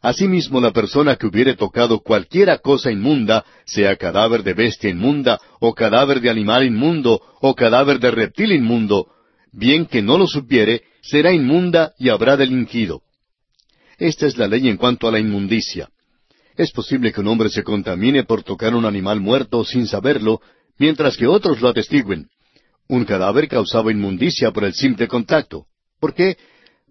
Asimismo 0.02 0.62
la 0.62 0.72
persona 0.72 1.16
que 1.16 1.26
hubiere 1.26 1.56
tocado 1.56 2.00
cualquiera 2.00 2.60
cosa 2.60 2.92
inmunda, 2.92 3.46
sea 3.66 3.96
cadáver 3.96 4.44
de 4.44 4.54
bestia 4.54 4.90
inmunda, 4.90 5.40
o 5.60 5.74
cadáver 5.74 6.22
de 6.22 6.30
animal 6.30 6.64
inmundo, 6.66 7.22
o 7.42 7.56
cadáver 7.56 8.00
de 8.00 8.12
reptil 8.12 8.52
inmundo, 8.52 9.08
bien 9.52 9.86
que 9.86 10.02
no 10.02 10.18
lo 10.18 10.28
supiere, 10.28 10.84
será 11.02 11.34
inmunda 11.34 11.94
y 11.98 12.10
habrá 12.10 12.38
delinquido. 12.38 13.02
Esta 13.98 14.28
es 14.28 14.38
la 14.38 14.48
ley 14.48 14.68
en 14.68 14.78
cuanto 14.78 15.08
a 15.08 15.12
la 15.12 15.20
inmundicia. 15.20 15.90
Es 16.58 16.72
posible 16.72 17.12
que 17.12 17.22
un 17.22 17.28
hombre 17.28 17.50
se 17.50 17.64
contamine 17.64 18.24
por 18.24 18.44
tocar 18.44 18.76
un 18.76 18.86
animal 18.86 19.20
muerto 19.20 19.64
sin 19.64 19.88
saberlo, 19.88 20.42
mientras 20.78 21.18
que 21.18 21.28
otros 21.28 21.62
lo 21.62 21.70
atestiguen. 21.70 22.28
Un 22.88 23.06
cadáver 23.06 23.48
causaba 23.48 23.92
inmundicia 23.92 24.52
por 24.52 24.64
el 24.64 24.74
simple 24.74 25.08
contacto. 25.08 25.66
¿Por 26.00 26.14
qué? 26.14 26.38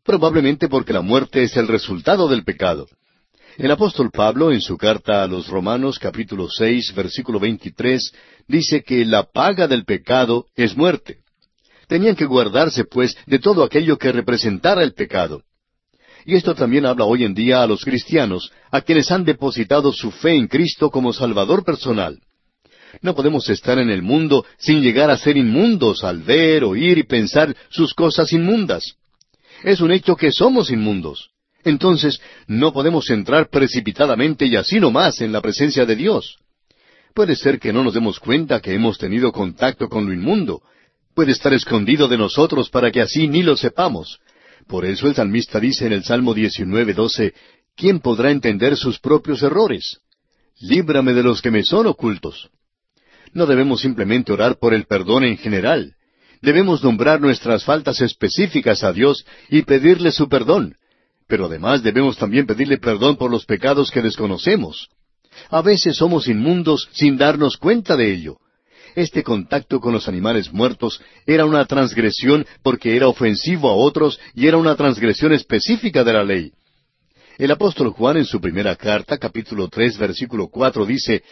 Probablemente 0.05 0.69
porque 0.69 0.93
la 0.93 1.01
muerte 1.01 1.45
es 1.45 1.57
el 1.57 1.67
resultado 1.67 2.29
del 2.29 2.45
pecado. 2.45 2.87
El 3.57 3.71
apóstol 3.71 4.11
Pablo, 4.11 4.53
en 4.53 4.61
su 4.61 4.77
carta 4.77 5.23
a 5.23 5.27
los 5.27 5.49
Romanos 5.49 5.99
capítulo 5.99 6.49
seis, 6.51 6.93
versículo 6.95 7.41
veintitrés, 7.41 8.13
dice 8.47 8.83
que 8.83 9.07
la 9.07 9.23
paga 9.23 9.67
del 9.67 9.85
pecado 9.85 10.45
es 10.57 10.77
muerte. 10.77 11.21
Tenían 11.89 12.17
que 12.17 12.27
guardarse, 12.27 12.85
pues, 12.85 13.17
de 13.27 13.39
todo 13.39 13.65
aquello 13.65 13.97
que 13.97 14.13
representara 14.13 14.83
el 14.83 14.93
pecado. 14.93 15.43
Y 16.27 16.35
esto 16.35 16.55
también 16.55 16.85
habla 16.85 17.07
hoy 17.07 17.25
en 17.25 17.33
día 17.33 17.63
a 17.63 17.67
los 17.67 17.83
cristianos, 17.83 18.51
a 18.71 18.83
quienes 18.83 19.11
han 19.11 19.25
depositado 19.25 19.91
su 19.93 20.11
fe 20.11 20.33
en 20.37 20.49
Cristo 20.49 20.91
como 20.91 21.15
Salvador 21.15 21.65
personal. 21.65 22.19
No 23.01 23.15
podemos 23.15 23.49
estar 23.49 23.79
en 23.79 23.89
el 23.89 24.03
mundo 24.03 24.45
sin 24.59 24.83
llegar 24.83 25.11
a 25.11 25.17
ser 25.17 25.39
inmundos 25.39 26.05
al 26.05 26.23
ver, 26.23 26.63
oír 26.65 26.99
y 26.99 27.05
pensar 27.05 27.57
sus 27.71 27.95
cosas 27.95 28.33
inmundas. 28.35 28.97
Es 29.65 29.81
un 29.81 29.91
hecho 29.91 30.15
que 30.15 30.31
somos 30.31 30.71
inmundos 30.71 31.35
entonces 31.65 32.21
no 32.47 32.73
podemos 32.73 33.09
entrar 33.11 33.49
precipitadamente 33.49 34.47
y 34.47 34.57
así 34.57 34.79
nomás 34.79 35.21
en 35.23 35.33
la 35.33 35.41
presencia 35.41 35.87
de 35.87 35.97
Dios. 35.97 36.37
Puede 37.15 37.37
ser 37.37 37.59
que 37.59 37.73
no 37.73 37.83
nos 37.83 37.95
demos 37.95 38.21
cuenta 38.21 38.61
que 38.61 38.75
hemos 38.75 38.99
tenido 38.99 39.33
contacto 39.33 39.89
con 39.89 40.07
lo 40.07 40.13
inmundo. 40.13 40.63
Puede 41.15 41.33
estar 41.33 41.55
escondido 41.55 42.07
de 42.09 42.19
nosotros 42.19 42.69
para 42.69 42.91
que 42.91 43.01
así 43.01 43.29
ni 43.29 43.43
lo 43.43 43.57
sepamos. 43.57 44.21
Por 44.67 44.85
eso 44.85 45.09
el 45.09 45.15
salmista 45.15 45.59
dice 45.59 45.87
en 45.87 45.93
el 45.93 46.05
Salmo 46.05 46.35
19:12, 46.35 47.33
¿quién 47.77 48.01
podrá 48.01 48.31
entender 48.31 48.77
sus 48.77 48.99
propios 48.99 49.43
errores? 49.43 50.01
Líbrame 50.61 51.15
de 51.15 51.23
los 51.23 51.41
que 51.41 51.51
me 51.51 51.63
son 51.63 51.87
ocultos. 51.87 52.51
No 53.33 53.47
debemos 53.47 53.81
simplemente 53.81 54.33
orar 54.33 54.59
por 54.59 54.75
el 54.75 54.85
perdón 54.85 55.25
en 55.25 55.39
general. 55.39 55.95
Debemos 56.45 56.85
nombrar 56.85 57.23
nuestras 57.23 57.65
faltas 57.65 58.03
específicas 58.03 58.85
a 58.85 58.93
Dios 58.93 59.25
y 59.49 59.63
pedirle 59.63 60.13
su 60.13 60.29
perdón, 60.29 60.77
pero 61.27 61.47
además 61.47 61.83
debemos 61.83 62.19
también 62.19 62.45
pedirle 62.47 62.77
perdón 62.77 63.17
por 63.17 63.31
los 63.31 63.47
pecados 63.47 63.91
que 63.91 64.03
desconocemos. 64.03 64.91
A 65.49 65.63
veces 65.63 65.97
somos 65.97 66.29
inmundos 66.29 66.91
sin 66.93 67.17
darnos 67.17 67.57
cuenta 67.57 67.97
de 67.97 68.13
ello. 68.13 68.37
Este 68.95 69.23
contacto 69.23 69.81
con 69.81 69.95
los 69.95 70.07
animales 70.07 70.53
muertos 70.53 71.01
era 71.25 71.47
una 71.47 71.65
transgresión 71.65 72.45
porque 72.63 72.95
era 72.95 73.09
ofensivo 73.09 73.71
a 73.71 73.75
otros 73.75 74.21
y 74.35 74.47
era 74.47 74.59
una 74.59 74.77
transgresión 74.77 75.33
específica 75.33 76.05
de 76.05 76.13
la 76.13 76.25
ley. 76.25 76.53
El 77.39 77.53
apóstol 77.53 77.89
Juan 77.89 78.19
en 78.19 78.27
su 78.27 78.39
primera 78.39 78.77
carta, 78.77 79.17
capítulo 79.17 79.69
tres, 79.69 79.97
versículo 79.97 80.49
cuatro, 80.49 80.85
dice, 80.85 81.23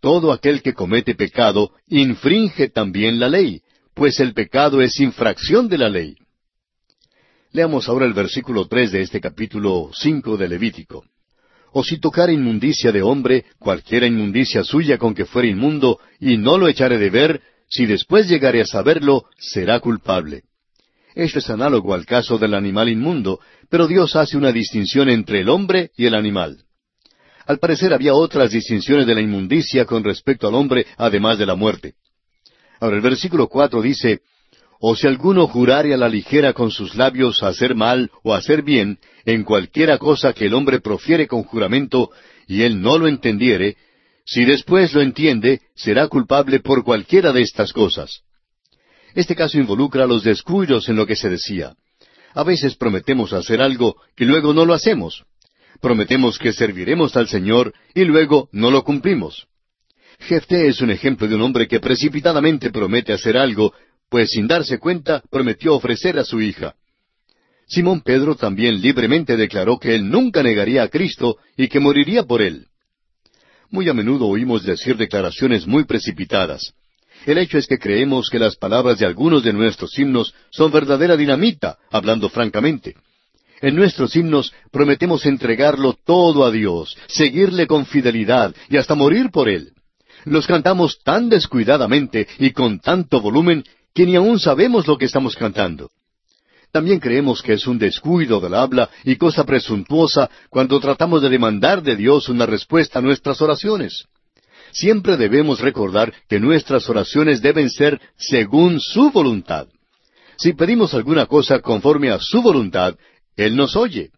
Todo 0.00 0.32
aquel 0.32 0.60
que 0.60 0.74
comete 0.74 1.14
pecado 1.14 1.70
infringe 1.86 2.68
también 2.68 3.20
la 3.20 3.28
ley, 3.28 3.62
pues 3.96 4.20
el 4.20 4.34
pecado 4.34 4.82
es 4.82 5.00
infracción 5.00 5.68
de 5.68 5.78
la 5.78 5.88
ley. 5.88 6.18
Leamos 7.52 7.88
ahora 7.88 8.04
el 8.04 8.12
versículo 8.12 8.68
tres 8.68 8.92
de 8.92 9.00
este 9.00 9.22
capítulo 9.22 9.90
cinco 9.94 10.36
de 10.36 10.46
Levítico. 10.48 11.06
O 11.72 11.82
si 11.82 11.98
tocar 11.98 12.28
inmundicia 12.28 12.92
de 12.92 13.00
hombre, 13.00 13.46
cualquiera 13.58 14.06
inmundicia 14.06 14.62
suya 14.64 14.98
con 14.98 15.14
que 15.14 15.24
fuera 15.24 15.48
inmundo, 15.48 15.98
y 16.20 16.36
no 16.36 16.58
lo 16.58 16.68
echare 16.68 16.98
de 16.98 17.08
ver, 17.08 17.40
si 17.70 17.86
después 17.86 18.28
llegare 18.28 18.60
a 18.60 18.66
saberlo, 18.66 19.24
será 19.38 19.80
culpable. 19.80 20.42
Esto 21.14 21.38
es 21.38 21.48
análogo 21.48 21.94
al 21.94 22.04
caso 22.04 22.36
del 22.36 22.52
animal 22.52 22.90
inmundo, 22.90 23.40
pero 23.70 23.86
Dios 23.86 24.14
hace 24.14 24.36
una 24.36 24.52
distinción 24.52 25.08
entre 25.08 25.40
el 25.40 25.48
hombre 25.48 25.90
y 25.96 26.04
el 26.04 26.14
animal. 26.14 26.64
Al 27.46 27.58
parecer 27.58 27.94
había 27.94 28.12
otras 28.12 28.50
distinciones 28.50 29.06
de 29.06 29.14
la 29.14 29.22
inmundicia 29.22 29.86
con 29.86 30.04
respecto 30.04 30.46
al 30.48 30.54
hombre, 30.54 30.86
además 30.98 31.38
de 31.38 31.46
la 31.46 31.54
muerte. 31.54 31.94
Ahora 32.80 32.96
el 32.96 33.02
versículo 33.02 33.48
cuatro 33.48 33.82
dice, 33.82 34.20
O 34.80 34.94
si 34.94 35.06
alguno 35.06 35.46
jurare 35.46 35.94
a 35.94 35.96
la 35.96 36.08
ligera 36.08 36.52
con 36.52 36.70
sus 36.70 36.94
labios 36.94 37.42
hacer 37.42 37.74
mal 37.74 38.10
o 38.22 38.34
hacer 38.34 38.62
bien, 38.62 38.98
en 39.24 39.44
cualquiera 39.44 39.98
cosa 39.98 40.32
que 40.32 40.46
el 40.46 40.54
hombre 40.54 40.80
profiere 40.80 41.26
con 41.26 41.42
juramento, 41.42 42.10
y 42.46 42.62
él 42.62 42.80
no 42.80 42.98
lo 42.98 43.08
entendiere, 43.08 43.76
si 44.24 44.44
después 44.44 44.92
lo 44.92 45.00
entiende, 45.00 45.60
será 45.74 46.08
culpable 46.08 46.60
por 46.60 46.84
cualquiera 46.84 47.32
de 47.32 47.42
estas 47.42 47.72
cosas. 47.72 48.22
Este 49.14 49.34
caso 49.34 49.56
involucra 49.56 50.06
los 50.06 50.24
descuidos 50.24 50.88
en 50.88 50.96
lo 50.96 51.06
que 51.06 51.16
se 51.16 51.30
decía. 51.30 51.74
A 52.34 52.42
veces 52.42 52.76
prometemos 52.76 53.32
hacer 53.32 53.62
algo 53.62 53.96
y 54.16 54.24
luego 54.24 54.52
no 54.52 54.66
lo 54.66 54.74
hacemos. 54.74 55.24
Prometemos 55.80 56.38
que 56.38 56.52
serviremos 56.52 57.16
al 57.16 57.28
Señor 57.28 57.72
y 57.94 58.04
luego 58.04 58.48
no 58.52 58.70
lo 58.70 58.82
cumplimos. 58.82 59.46
Jefté 60.20 60.68
es 60.68 60.80
un 60.80 60.90
ejemplo 60.90 61.28
de 61.28 61.34
un 61.34 61.42
hombre 61.42 61.68
que 61.68 61.80
precipitadamente 61.80 62.70
promete 62.70 63.12
hacer 63.12 63.36
algo, 63.36 63.72
pues 64.08 64.30
sin 64.30 64.46
darse 64.46 64.78
cuenta 64.78 65.22
prometió 65.30 65.74
ofrecer 65.74 66.18
a 66.18 66.24
su 66.24 66.40
hija. 66.40 66.74
Simón 67.68 68.00
Pedro 68.00 68.36
también 68.36 68.80
libremente 68.80 69.36
declaró 69.36 69.78
que 69.78 69.94
él 69.94 70.08
nunca 70.08 70.42
negaría 70.42 70.84
a 70.84 70.88
Cristo 70.88 71.38
y 71.56 71.68
que 71.68 71.80
moriría 71.80 72.22
por 72.22 72.40
él. 72.40 72.66
Muy 73.70 73.88
a 73.88 73.94
menudo 73.94 74.26
oímos 74.26 74.62
decir 74.62 74.96
declaraciones 74.96 75.66
muy 75.66 75.84
precipitadas. 75.84 76.74
El 77.24 77.38
hecho 77.38 77.58
es 77.58 77.66
que 77.66 77.78
creemos 77.78 78.28
que 78.30 78.38
las 78.38 78.56
palabras 78.56 78.98
de 78.98 79.06
algunos 79.06 79.42
de 79.42 79.52
nuestros 79.52 79.98
himnos 79.98 80.32
son 80.50 80.70
verdadera 80.70 81.16
dinamita, 81.16 81.76
hablando 81.90 82.28
francamente. 82.28 82.94
En 83.60 83.74
nuestros 83.74 84.14
himnos 84.14 84.52
prometemos 84.70 85.26
entregarlo 85.26 85.94
todo 86.04 86.44
a 86.44 86.50
Dios, 86.50 86.96
seguirle 87.08 87.66
con 87.66 87.86
fidelidad 87.86 88.54
y 88.68 88.76
hasta 88.76 88.94
morir 88.94 89.30
por 89.30 89.48
Él. 89.48 89.72
Los 90.26 90.48
cantamos 90.48 90.98
tan 91.04 91.28
descuidadamente 91.28 92.26
y 92.38 92.50
con 92.50 92.80
tanto 92.80 93.20
volumen 93.20 93.62
que 93.94 94.04
ni 94.04 94.16
aún 94.16 94.40
sabemos 94.40 94.88
lo 94.88 94.98
que 94.98 95.04
estamos 95.04 95.36
cantando. 95.36 95.88
También 96.72 96.98
creemos 96.98 97.42
que 97.42 97.52
es 97.52 97.66
un 97.68 97.78
descuido 97.78 98.40
del 98.40 98.54
habla 98.54 98.90
y 99.04 99.14
cosa 99.16 99.44
presuntuosa 99.44 100.28
cuando 100.50 100.80
tratamos 100.80 101.22
de 101.22 101.28
demandar 101.28 101.80
de 101.80 101.94
Dios 101.94 102.28
una 102.28 102.44
respuesta 102.44 102.98
a 102.98 103.02
nuestras 103.02 103.40
oraciones. 103.40 104.06
Siempre 104.72 105.16
debemos 105.16 105.60
recordar 105.60 106.12
que 106.28 106.40
nuestras 106.40 106.90
oraciones 106.90 107.40
deben 107.40 107.70
ser 107.70 108.00
según 108.16 108.80
su 108.80 109.12
voluntad. 109.12 109.68
Si 110.38 110.54
pedimos 110.54 110.92
alguna 110.92 111.26
cosa 111.26 111.60
conforme 111.60 112.10
a 112.10 112.18
su 112.18 112.42
voluntad, 112.42 112.96
Él 113.36 113.54
nos 113.54 113.76
oye. 113.76 114.10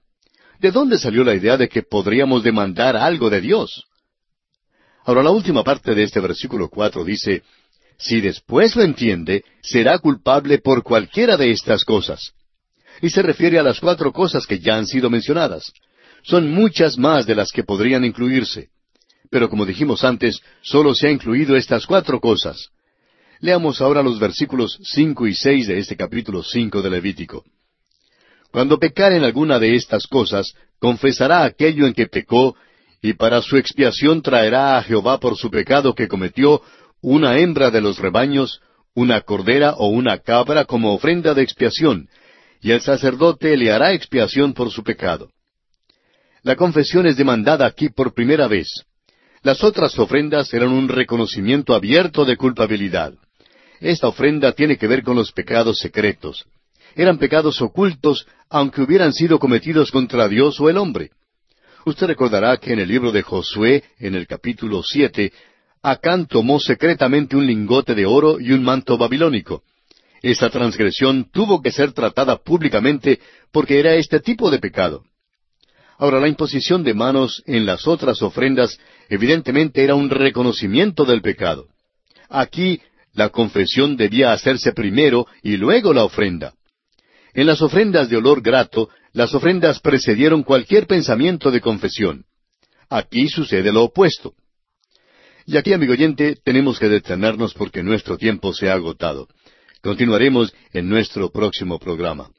¿De 0.58 0.72
dónde 0.72 0.98
salió 0.98 1.22
la 1.22 1.34
idea 1.34 1.58
de 1.58 1.68
que 1.68 1.82
podríamos 1.82 2.42
demandar 2.42 2.96
algo 2.96 3.28
de 3.28 3.42
Dios? 3.42 3.84
Ahora 5.08 5.22
la 5.22 5.30
última 5.30 5.64
parte 5.64 5.94
de 5.94 6.02
este 6.02 6.20
versículo 6.20 6.68
cuatro 6.68 7.02
dice, 7.02 7.42
Si 7.96 8.20
después 8.20 8.76
lo 8.76 8.82
entiende, 8.82 9.42
será 9.62 9.98
culpable 10.00 10.58
por 10.58 10.82
cualquiera 10.82 11.38
de 11.38 11.50
estas 11.50 11.82
cosas. 11.82 12.34
Y 13.00 13.08
se 13.08 13.22
refiere 13.22 13.58
a 13.58 13.62
las 13.62 13.80
cuatro 13.80 14.12
cosas 14.12 14.46
que 14.46 14.58
ya 14.58 14.76
han 14.76 14.86
sido 14.86 15.08
mencionadas. 15.08 15.72
Son 16.22 16.50
muchas 16.50 16.98
más 16.98 17.24
de 17.24 17.34
las 17.34 17.52
que 17.52 17.64
podrían 17.64 18.04
incluirse. 18.04 18.68
Pero 19.30 19.48
como 19.48 19.64
dijimos 19.64 20.04
antes, 20.04 20.42
solo 20.60 20.94
se 20.94 21.08
ha 21.08 21.10
incluido 21.10 21.56
estas 21.56 21.86
cuatro 21.86 22.20
cosas. 22.20 22.68
Leamos 23.40 23.80
ahora 23.80 24.02
los 24.02 24.18
versículos 24.18 24.78
cinco 24.82 25.26
y 25.26 25.34
seis 25.34 25.68
de 25.68 25.78
este 25.78 25.96
capítulo 25.96 26.42
cinco 26.42 26.82
de 26.82 26.90
Levítico. 26.90 27.46
Cuando 28.50 28.78
pecare 28.78 29.16
en 29.16 29.24
alguna 29.24 29.58
de 29.58 29.74
estas 29.74 30.06
cosas, 30.06 30.52
confesará 30.78 31.44
aquello 31.44 31.86
en 31.86 31.94
que 31.94 32.08
pecó, 32.08 32.56
y 33.00 33.12
para 33.14 33.42
su 33.42 33.56
expiación 33.56 34.22
traerá 34.22 34.76
a 34.76 34.82
Jehová 34.82 35.18
por 35.18 35.36
su 35.36 35.50
pecado 35.50 35.94
que 35.94 36.08
cometió 36.08 36.62
una 37.00 37.38
hembra 37.38 37.70
de 37.70 37.80
los 37.80 37.98
rebaños, 37.98 38.60
una 38.94 39.20
cordera 39.20 39.74
o 39.74 39.88
una 39.88 40.18
cabra 40.18 40.64
como 40.64 40.92
ofrenda 40.92 41.34
de 41.34 41.42
expiación, 41.42 42.08
y 42.60 42.72
el 42.72 42.80
sacerdote 42.80 43.56
le 43.56 43.70
hará 43.70 43.92
expiación 43.92 44.52
por 44.52 44.70
su 44.70 44.82
pecado. 44.82 45.30
La 46.42 46.56
confesión 46.56 47.06
es 47.06 47.16
demandada 47.16 47.66
aquí 47.66 47.88
por 47.88 48.14
primera 48.14 48.48
vez. 48.48 48.68
Las 49.42 49.62
otras 49.62 49.96
ofrendas 49.98 50.52
eran 50.52 50.70
un 50.70 50.88
reconocimiento 50.88 51.74
abierto 51.74 52.24
de 52.24 52.36
culpabilidad. 52.36 53.14
Esta 53.80 54.08
ofrenda 54.08 54.52
tiene 54.52 54.76
que 54.76 54.88
ver 54.88 55.04
con 55.04 55.14
los 55.14 55.30
pecados 55.30 55.78
secretos. 55.78 56.44
Eran 56.96 57.18
pecados 57.18 57.62
ocultos, 57.62 58.26
aunque 58.50 58.82
hubieran 58.82 59.12
sido 59.12 59.38
cometidos 59.38 59.92
contra 59.92 60.26
Dios 60.26 60.58
o 60.58 60.68
el 60.68 60.78
hombre. 60.78 61.10
Usted 61.88 62.06
recordará 62.06 62.58
que 62.58 62.74
en 62.74 62.80
el 62.80 62.88
libro 62.88 63.12
de 63.12 63.22
Josué, 63.22 63.82
en 63.98 64.14
el 64.14 64.26
capítulo 64.26 64.82
siete, 64.82 65.32
Acán 65.82 66.26
tomó 66.26 66.60
secretamente 66.60 67.34
un 67.34 67.46
lingote 67.46 67.94
de 67.94 68.04
oro 68.04 68.38
y 68.38 68.52
un 68.52 68.62
manto 68.62 68.98
babilónico. 68.98 69.62
Esta 70.20 70.50
transgresión 70.50 71.30
tuvo 71.32 71.62
que 71.62 71.72
ser 71.72 71.92
tratada 71.92 72.36
públicamente 72.36 73.20
porque 73.50 73.80
era 73.80 73.94
este 73.94 74.20
tipo 74.20 74.50
de 74.50 74.58
pecado. 74.58 75.04
Ahora, 75.96 76.20
la 76.20 76.28
imposición 76.28 76.84
de 76.84 76.92
manos 76.92 77.42
en 77.46 77.64
las 77.64 77.86
otras 77.86 78.20
ofrendas 78.20 78.78
evidentemente 79.08 79.82
era 79.82 79.94
un 79.94 80.10
reconocimiento 80.10 81.06
del 81.06 81.22
pecado. 81.22 81.68
Aquí 82.28 82.82
la 83.14 83.30
confesión 83.30 83.96
debía 83.96 84.34
hacerse 84.34 84.72
primero 84.72 85.26
y 85.42 85.56
luego 85.56 85.94
la 85.94 86.04
ofrenda. 86.04 86.52
En 87.32 87.46
las 87.46 87.62
ofrendas 87.62 88.10
de 88.10 88.18
olor 88.18 88.42
grato, 88.42 88.90
las 89.12 89.34
ofrendas 89.34 89.80
precedieron 89.80 90.42
cualquier 90.42 90.86
pensamiento 90.86 91.50
de 91.50 91.60
confesión. 91.60 92.24
Aquí 92.88 93.28
sucede 93.28 93.72
lo 93.72 93.84
opuesto. 93.84 94.34
Y 95.46 95.56
aquí, 95.56 95.72
amigo 95.72 95.92
oyente, 95.92 96.36
tenemos 96.44 96.78
que 96.78 96.88
detenernos 96.88 97.54
porque 97.54 97.82
nuestro 97.82 98.18
tiempo 98.18 98.52
se 98.52 98.68
ha 98.68 98.74
agotado. 98.74 99.28
Continuaremos 99.80 100.52
en 100.72 100.88
nuestro 100.88 101.30
próximo 101.30 101.78
programa. 101.78 102.30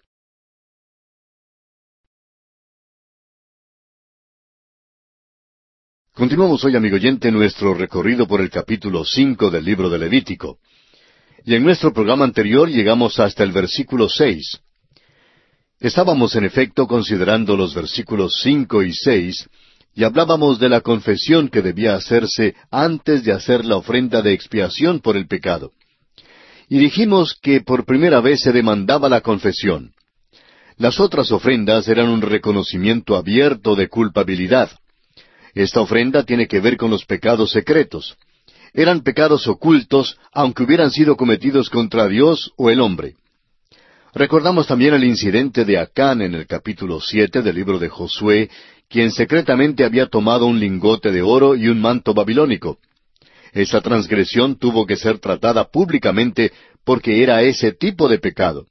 Continuamos 6.13 6.63
hoy, 6.65 6.75
amigo 6.75 6.97
oyente, 6.97 7.32
nuestro 7.32 7.73
recorrido 7.73 8.27
por 8.27 8.41
el 8.41 8.49
capítulo 8.49 9.05
cinco 9.05 9.49
del 9.49 9.63
libro 9.63 9.89
de 9.89 9.97
Levítico. 9.97 10.60
Y 11.45 11.55
en 11.55 11.63
nuestro 11.63 11.93
programa 11.93 12.25
anterior 12.25 12.69
llegamos 12.69 13.19
hasta 13.19 13.43
el 13.43 13.53
versículo 13.53 14.10
seis. 14.10 14.60
Estábamos 15.79 16.35
en 16.35 16.43
efecto 16.43 16.87
considerando 16.87 17.55
los 17.55 17.73
versículos 17.73 18.33
cinco 18.43 18.83
y 18.83 18.93
seis 18.93 19.49
y 19.95 20.03
hablábamos 20.03 20.59
de 20.59 20.67
la 20.67 20.81
confesión 20.81 21.47
que 21.47 21.61
debía 21.61 21.95
hacerse 21.95 22.55
antes 22.69 23.23
de 23.23 23.31
hacer 23.31 23.63
la 23.63 23.77
ofrenda 23.77 24.21
de 24.21 24.33
expiación 24.33 24.99
por 24.99 25.15
el 25.15 25.27
pecado. 25.27 25.71
Y 26.67 26.79
dijimos 26.79 27.33
que 27.41 27.61
por 27.61 27.85
primera 27.85 28.19
vez 28.19 28.41
se 28.41 28.51
demandaba 28.51 29.07
la 29.07 29.21
confesión. 29.21 29.93
Las 30.77 30.99
otras 30.99 31.31
ofrendas 31.31 31.87
eran 31.87 32.09
un 32.09 32.21
reconocimiento 32.21 33.15
abierto 33.15 33.75
de 33.75 33.87
culpabilidad. 33.87 34.69
Esta 35.53 35.81
ofrenda 35.81 36.23
tiene 36.23 36.47
que 36.47 36.59
ver 36.59 36.77
con 36.77 36.91
los 36.91 37.05
pecados 37.05 37.51
secretos. 37.51 38.17
Eran 38.73 39.01
pecados 39.01 39.47
ocultos, 39.47 40.17
aunque 40.31 40.63
hubieran 40.63 40.91
sido 40.91 41.15
cometidos 41.15 41.69
contra 41.69 42.07
Dios 42.07 42.51
o 42.57 42.69
el 42.69 42.81
hombre. 42.81 43.15
Recordamos 44.13 44.65
también 44.65 44.95
el 44.95 45.03
incidente 45.03 45.65
de 45.65 45.77
Acán 45.77 46.21
en 46.21 46.33
el 46.33 46.47
capítulo 46.47 46.99
siete 46.99 47.43
del 47.43 47.55
libro 47.55 47.77
de 47.77 47.89
Josué, 47.89 48.49
quien 48.89 49.11
secretamente 49.11 49.83
había 49.83 50.07
tomado 50.07 50.47
un 50.47 50.59
lingote 50.59 51.11
de 51.11 51.21
oro 51.21 51.55
y 51.55 51.67
un 51.67 51.79
manto 51.79 52.15
babilónico. 52.15 52.79
Esa 53.53 53.81
transgresión 53.81 54.57
tuvo 54.57 54.87
que 54.87 54.95
ser 54.95 55.19
tratada 55.19 55.69
públicamente 55.69 56.51
porque 56.83 57.21
era 57.21 57.43
ese 57.43 57.71
tipo 57.71 58.09
de 58.09 58.17
pecado. 58.17 58.65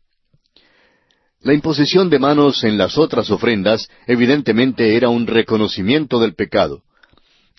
La 1.41 1.55
imposición 1.55 2.11
de 2.11 2.19
manos 2.19 2.65
en 2.65 2.77
las 2.77 2.99
otras 2.99 3.31
ofrendas 3.31 3.89
evidentemente 4.09 4.97
era 4.97 5.09
un 5.09 5.25
reconocimiento 5.25 6.19
del 6.19 6.35
pecado. 6.35 6.83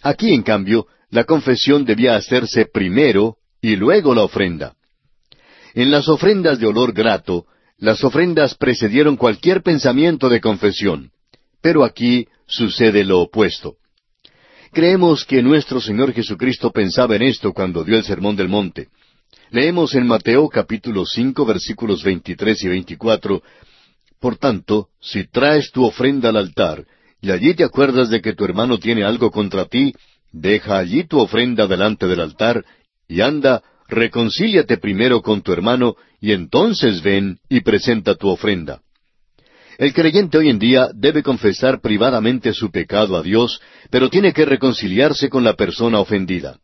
Aquí, 0.01 0.33
en 0.33 0.43
cambio, 0.43 0.87
la 1.11 1.23
confesión 1.23 1.85
debía 1.85 2.17
hacerse 2.17 2.65
primero 2.65 3.37
y 3.61 3.77
luego 3.77 4.13
la 4.13 4.23
ofrenda. 4.23 4.75
En 5.73 5.91
las 5.91 6.09
ofrendas 6.09 6.59
de 6.59 6.67
olor 6.67 6.91
grato, 6.91 7.45
las 7.79 8.03
ofrendas 8.03 8.55
precedieron 8.55 9.15
cualquier 9.15 9.63
pensamiento 9.63 10.29
de 10.29 10.41
confesión, 10.41 11.11
pero 11.61 11.83
aquí 11.83 12.27
sucede 12.47 13.03
lo 13.03 13.21
opuesto. 13.21 13.75
Creemos 14.71 15.25
que 15.25 15.41
nuestro 15.41 15.81
Señor 15.81 16.13
Jesucristo 16.13 16.71
pensaba 16.71 17.15
en 17.15 17.23
esto 17.23 17.53
cuando 17.53 17.83
dio 17.83 17.97
el 17.97 18.03
Sermón 18.03 18.35
del 18.35 18.49
Monte. 18.49 18.89
Leemos 19.49 19.95
en 19.95 20.05
Mateo 20.05 20.47
capítulo 20.47 21.05
cinco 21.05 21.45
versículos 21.45 22.03
veintitrés 22.03 22.63
y 22.63 22.67
veinticuatro 22.67 23.41
por 24.19 24.37
tanto, 24.37 24.89
si 24.99 25.27
traes 25.27 25.71
tu 25.71 25.85
ofrenda 25.85 26.29
al 26.29 26.37
altar, 26.37 26.85
y 27.21 27.31
allí 27.31 27.53
te 27.53 27.63
acuerdas 27.63 28.09
de 28.09 28.21
que 28.21 28.33
tu 28.33 28.43
hermano 28.43 28.77
tiene 28.77 29.03
algo 29.03 29.31
contra 29.31 29.65
ti, 29.65 29.93
deja 30.31 30.77
allí 30.77 31.05
tu 31.05 31.19
ofrenda 31.19 31.67
delante 31.67 32.05
del 32.05 32.19
altar, 32.19 32.65
y 33.07 33.21
anda, 33.21 33.63
reconcíliate 33.87 34.77
primero 34.77 35.21
con 35.21 35.41
tu 35.41 35.53
hermano 35.53 35.95
y 36.21 36.31
entonces 36.31 37.01
ven 37.01 37.39
y 37.49 37.61
presenta 37.61 38.15
tu 38.15 38.29
ofrenda. 38.29 38.81
El 39.77 39.93
creyente 39.93 40.37
hoy 40.37 40.49
en 40.49 40.59
día 40.59 40.89
debe 40.93 41.23
confesar 41.23 41.79
privadamente 41.79 42.53
su 42.53 42.69
pecado 42.69 43.15
a 43.15 43.21
Dios, 43.21 43.61
pero 43.89 44.09
tiene 44.09 44.33
que 44.33 44.43
reconciliarse 44.43 45.29
con 45.29 45.43
la 45.43 45.53
persona 45.53 45.99
ofendida. 45.99 46.59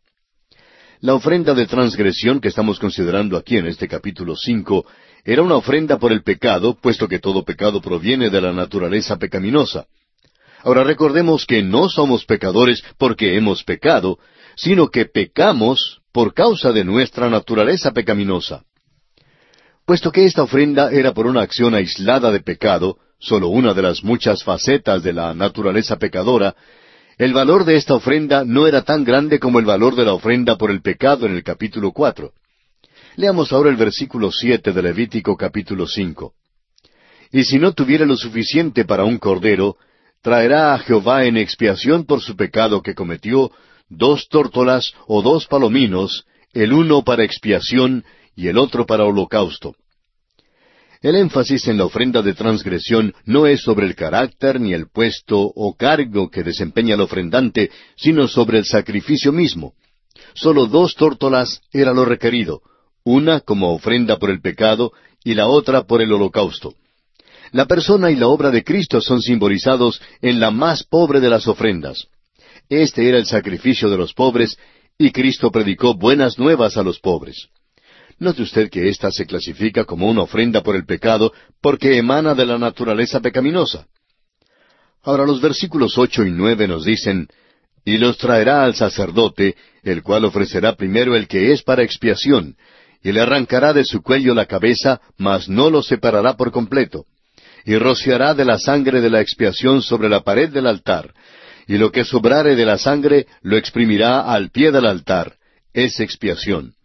La 1.00 1.14
ofrenda 1.14 1.54
de 1.54 1.66
transgresión 1.66 2.40
que 2.40 2.48
estamos 2.48 2.78
considerando 2.78 3.36
aquí 3.36 3.56
en 3.56 3.66
este 3.66 3.88
capítulo 3.88 4.34
cinco 4.36 4.86
era 5.24 5.42
una 5.42 5.56
ofrenda 5.56 5.98
por 5.98 6.12
el 6.12 6.22
pecado, 6.22 6.76
puesto 6.80 7.08
que 7.08 7.18
todo 7.18 7.44
pecado 7.44 7.80
proviene 7.80 8.28
de 8.28 8.40
la 8.40 8.52
naturaleza 8.52 9.16
pecaminosa. 9.16 9.86
Ahora 10.62 10.84
recordemos 10.84 11.46
que 11.46 11.62
no 11.62 11.88
somos 11.88 12.24
pecadores 12.24 12.82
porque 12.98 13.36
hemos 13.36 13.64
pecado, 13.64 14.18
sino 14.56 14.88
que 14.88 15.06
pecamos 15.06 16.00
por 16.12 16.34
causa 16.34 16.72
de 16.72 16.84
nuestra 16.84 17.30
naturaleza 17.30 17.92
pecaminosa. 17.92 18.62
Puesto 19.86 20.10
que 20.10 20.24
esta 20.24 20.42
ofrenda 20.42 20.90
era 20.90 21.14
por 21.14 21.28
una 21.28 21.42
acción 21.42 21.72
aislada 21.72 22.32
de 22.32 22.40
pecado, 22.40 22.98
solo 23.20 23.46
una 23.46 23.72
de 23.72 23.82
las 23.82 24.02
muchas 24.02 24.42
facetas 24.42 25.04
de 25.04 25.12
la 25.12 25.32
naturaleza 25.32 25.96
pecadora, 25.96 26.56
el 27.18 27.32
valor 27.32 27.64
de 27.64 27.76
esta 27.76 27.94
ofrenda 27.94 28.44
no 28.44 28.66
era 28.66 28.82
tan 28.82 29.04
grande 29.04 29.38
como 29.38 29.60
el 29.60 29.64
valor 29.64 29.94
de 29.94 30.04
la 30.04 30.12
ofrenda 30.12 30.58
por 30.58 30.72
el 30.72 30.82
pecado 30.82 31.24
en 31.24 31.36
el 31.36 31.44
capítulo 31.44 31.92
cuatro. 31.92 32.32
Leamos 33.14 33.52
ahora 33.52 33.70
el 33.70 33.76
versículo 33.76 34.32
siete 34.32 34.72
de 34.72 34.82
Levítico 34.82 35.36
capítulo 35.36 35.86
cinco. 35.86 36.34
Y 37.30 37.44
si 37.44 37.60
no 37.60 37.72
tuviera 37.72 38.04
lo 38.04 38.16
suficiente 38.16 38.84
para 38.86 39.04
un 39.04 39.18
cordero, 39.18 39.76
traerá 40.20 40.74
a 40.74 40.78
Jehová 40.80 41.26
en 41.26 41.36
expiación 41.36 42.06
por 42.06 42.20
su 42.20 42.34
pecado 42.34 42.82
que 42.82 42.96
cometió 42.96 43.52
dos 43.88 44.28
tórtolas 44.28 44.92
o 45.06 45.22
dos 45.22 45.46
palominos, 45.46 46.26
el 46.52 46.72
uno 46.72 47.04
para 47.04 47.22
expiación 47.22 48.04
y 48.36 48.48
el 48.48 48.58
otro 48.58 48.86
para 48.86 49.04
holocausto. 49.04 49.74
El 51.02 51.16
énfasis 51.16 51.68
en 51.68 51.78
la 51.78 51.84
ofrenda 51.84 52.22
de 52.22 52.34
transgresión 52.34 53.14
no 53.24 53.46
es 53.46 53.62
sobre 53.62 53.86
el 53.86 53.94
carácter 53.94 54.60
ni 54.60 54.72
el 54.72 54.88
puesto 54.88 55.40
o 55.40 55.74
cargo 55.76 56.30
que 56.30 56.42
desempeña 56.42 56.94
el 56.94 57.00
ofrendante, 57.00 57.70
sino 57.96 58.28
sobre 58.28 58.58
el 58.58 58.64
sacrificio 58.64 59.32
mismo. 59.32 59.74
Solo 60.34 60.66
dos 60.66 60.94
tórtolas 60.94 61.60
era 61.72 61.92
lo 61.92 62.04
requerido, 62.04 62.62
una 63.04 63.40
como 63.40 63.74
ofrenda 63.74 64.18
por 64.18 64.30
el 64.30 64.40
pecado 64.40 64.92
y 65.22 65.34
la 65.34 65.48
otra 65.48 65.84
por 65.84 66.02
el 66.02 66.12
holocausto. 66.12 66.74
La 67.52 67.66
persona 67.66 68.10
y 68.10 68.16
la 68.16 68.26
obra 68.28 68.50
de 68.50 68.64
Cristo 68.64 69.00
son 69.00 69.22
simbolizados 69.22 70.00
en 70.20 70.40
la 70.40 70.50
más 70.50 70.82
pobre 70.82 71.20
de 71.20 71.30
las 71.30 71.46
ofrendas. 71.46 72.08
Este 72.68 73.08
era 73.08 73.18
el 73.18 73.26
sacrificio 73.26 73.88
de 73.88 73.96
los 73.96 74.12
pobres, 74.12 74.58
y 74.98 75.12
Cristo 75.12 75.50
predicó 75.50 75.94
buenas 75.94 76.38
nuevas 76.38 76.76
a 76.76 76.82
los 76.82 76.98
pobres. 76.98 77.48
Note 78.18 78.42
usted 78.42 78.70
que 78.70 78.88
ésta 78.88 79.10
se 79.10 79.26
clasifica 79.26 79.84
como 79.84 80.08
una 80.08 80.22
ofrenda 80.22 80.62
por 80.62 80.74
el 80.74 80.86
pecado 80.86 81.32
porque 81.60 81.98
emana 81.98 82.34
de 82.34 82.46
la 82.46 82.58
naturaleza 82.58 83.20
pecaminosa. 83.20 83.86
Ahora 85.02 85.26
los 85.26 85.40
versículos 85.40 85.98
ocho 85.98 86.24
y 86.24 86.30
nueve 86.30 86.66
nos 86.66 86.84
dicen, 86.84 87.28
Y 87.84 87.98
los 87.98 88.18
traerá 88.18 88.64
al 88.64 88.74
sacerdote, 88.74 89.54
el 89.84 90.02
cual 90.02 90.24
ofrecerá 90.24 90.74
primero 90.74 91.14
el 91.14 91.28
que 91.28 91.52
es 91.52 91.62
para 91.62 91.84
expiación, 91.84 92.56
y 93.02 93.12
le 93.12 93.20
arrancará 93.20 93.72
de 93.72 93.84
su 93.84 94.02
cuello 94.02 94.34
la 94.34 94.46
cabeza, 94.46 95.00
mas 95.16 95.48
no 95.48 95.70
lo 95.70 95.82
separará 95.82 96.36
por 96.36 96.50
completo, 96.50 97.04
y 97.64 97.76
rociará 97.76 98.34
de 98.34 98.44
la 98.44 98.58
sangre 98.58 99.00
de 99.00 99.10
la 99.10 99.20
expiación 99.20 99.82
sobre 99.82 100.08
la 100.08 100.22
pared 100.22 100.50
del 100.50 100.66
altar, 100.66 101.14
y 101.68 101.78
lo 101.78 101.92
que 101.92 102.04
sobrare 102.04 102.56
de 102.56 102.64
la 102.64 102.78
sangre 102.78 103.26
lo 103.42 103.56
exprimirá 103.56 104.22
al 104.22 104.50
pie 104.50 104.72
del 104.72 104.86
altar, 104.86 105.36
es 105.72 106.00
expiación. 106.00 106.75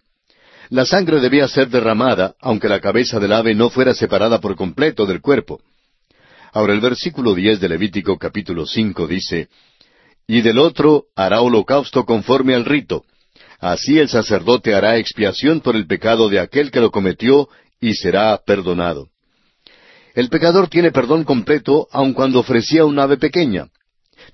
La 0.72 0.86
sangre 0.86 1.20
debía 1.20 1.50
ser 1.50 1.68
derramada, 1.68 2.36
aunque 2.40 2.70
la 2.70 2.80
cabeza 2.80 3.20
del 3.20 3.34
ave 3.34 3.54
no 3.54 3.70
fuera 3.70 3.94
separada 3.94 4.40
por 4.40 4.56
completo 4.56 5.06
del 5.06 5.20
cuerpo. 5.20 5.60
Ahora 6.54 6.72
el 6.72 6.80
versículo 6.80 7.36
diez 7.36 7.60
de 7.60 7.68
Levítico 7.68 8.18
capítulo 8.18 8.66
cinco 8.66 9.06
dice, 9.06 9.50
Y 10.28 10.40
del 10.40 10.60
otro 10.60 11.08
hará 11.14 11.42
holocausto 11.42 12.06
conforme 12.06 12.56
al 12.56 12.64
rito. 12.64 13.04
Así 13.60 14.00
el 14.00 14.08
sacerdote 14.08 14.74
hará 14.74 14.96
expiación 14.96 15.60
por 15.60 15.76
el 15.76 15.88
pecado 15.88 16.30
de 16.30 16.40
aquel 16.40 16.72
que 16.72 16.80
lo 16.80 16.90
cometió, 16.90 17.50
y 17.82 17.96
será 17.96 18.38
perdonado. 18.38 19.10
El 20.16 20.30
pecador 20.30 20.70
tiene 20.70 20.94
perdón 20.94 21.26
completo 21.26 21.90
aun 21.92 22.14
cuando 22.14 22.40
ofrecía 22.40 22.86
un 22.86 22.98
ave 22.98 23.18
pequeña. 23.18 23.68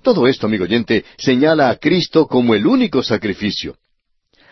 Todo 0.02 0.28
esto, 0.28 0.46
amigo 0.46 0.62
oyente, 0.62 1.04
señala 1.18 1.68
a 1.68 1.76
Cristo 1.78 2.28
como 2.28 2.54
el 2.54 2.64
único 2.64 3.02
sacrificio. 3.02 3.76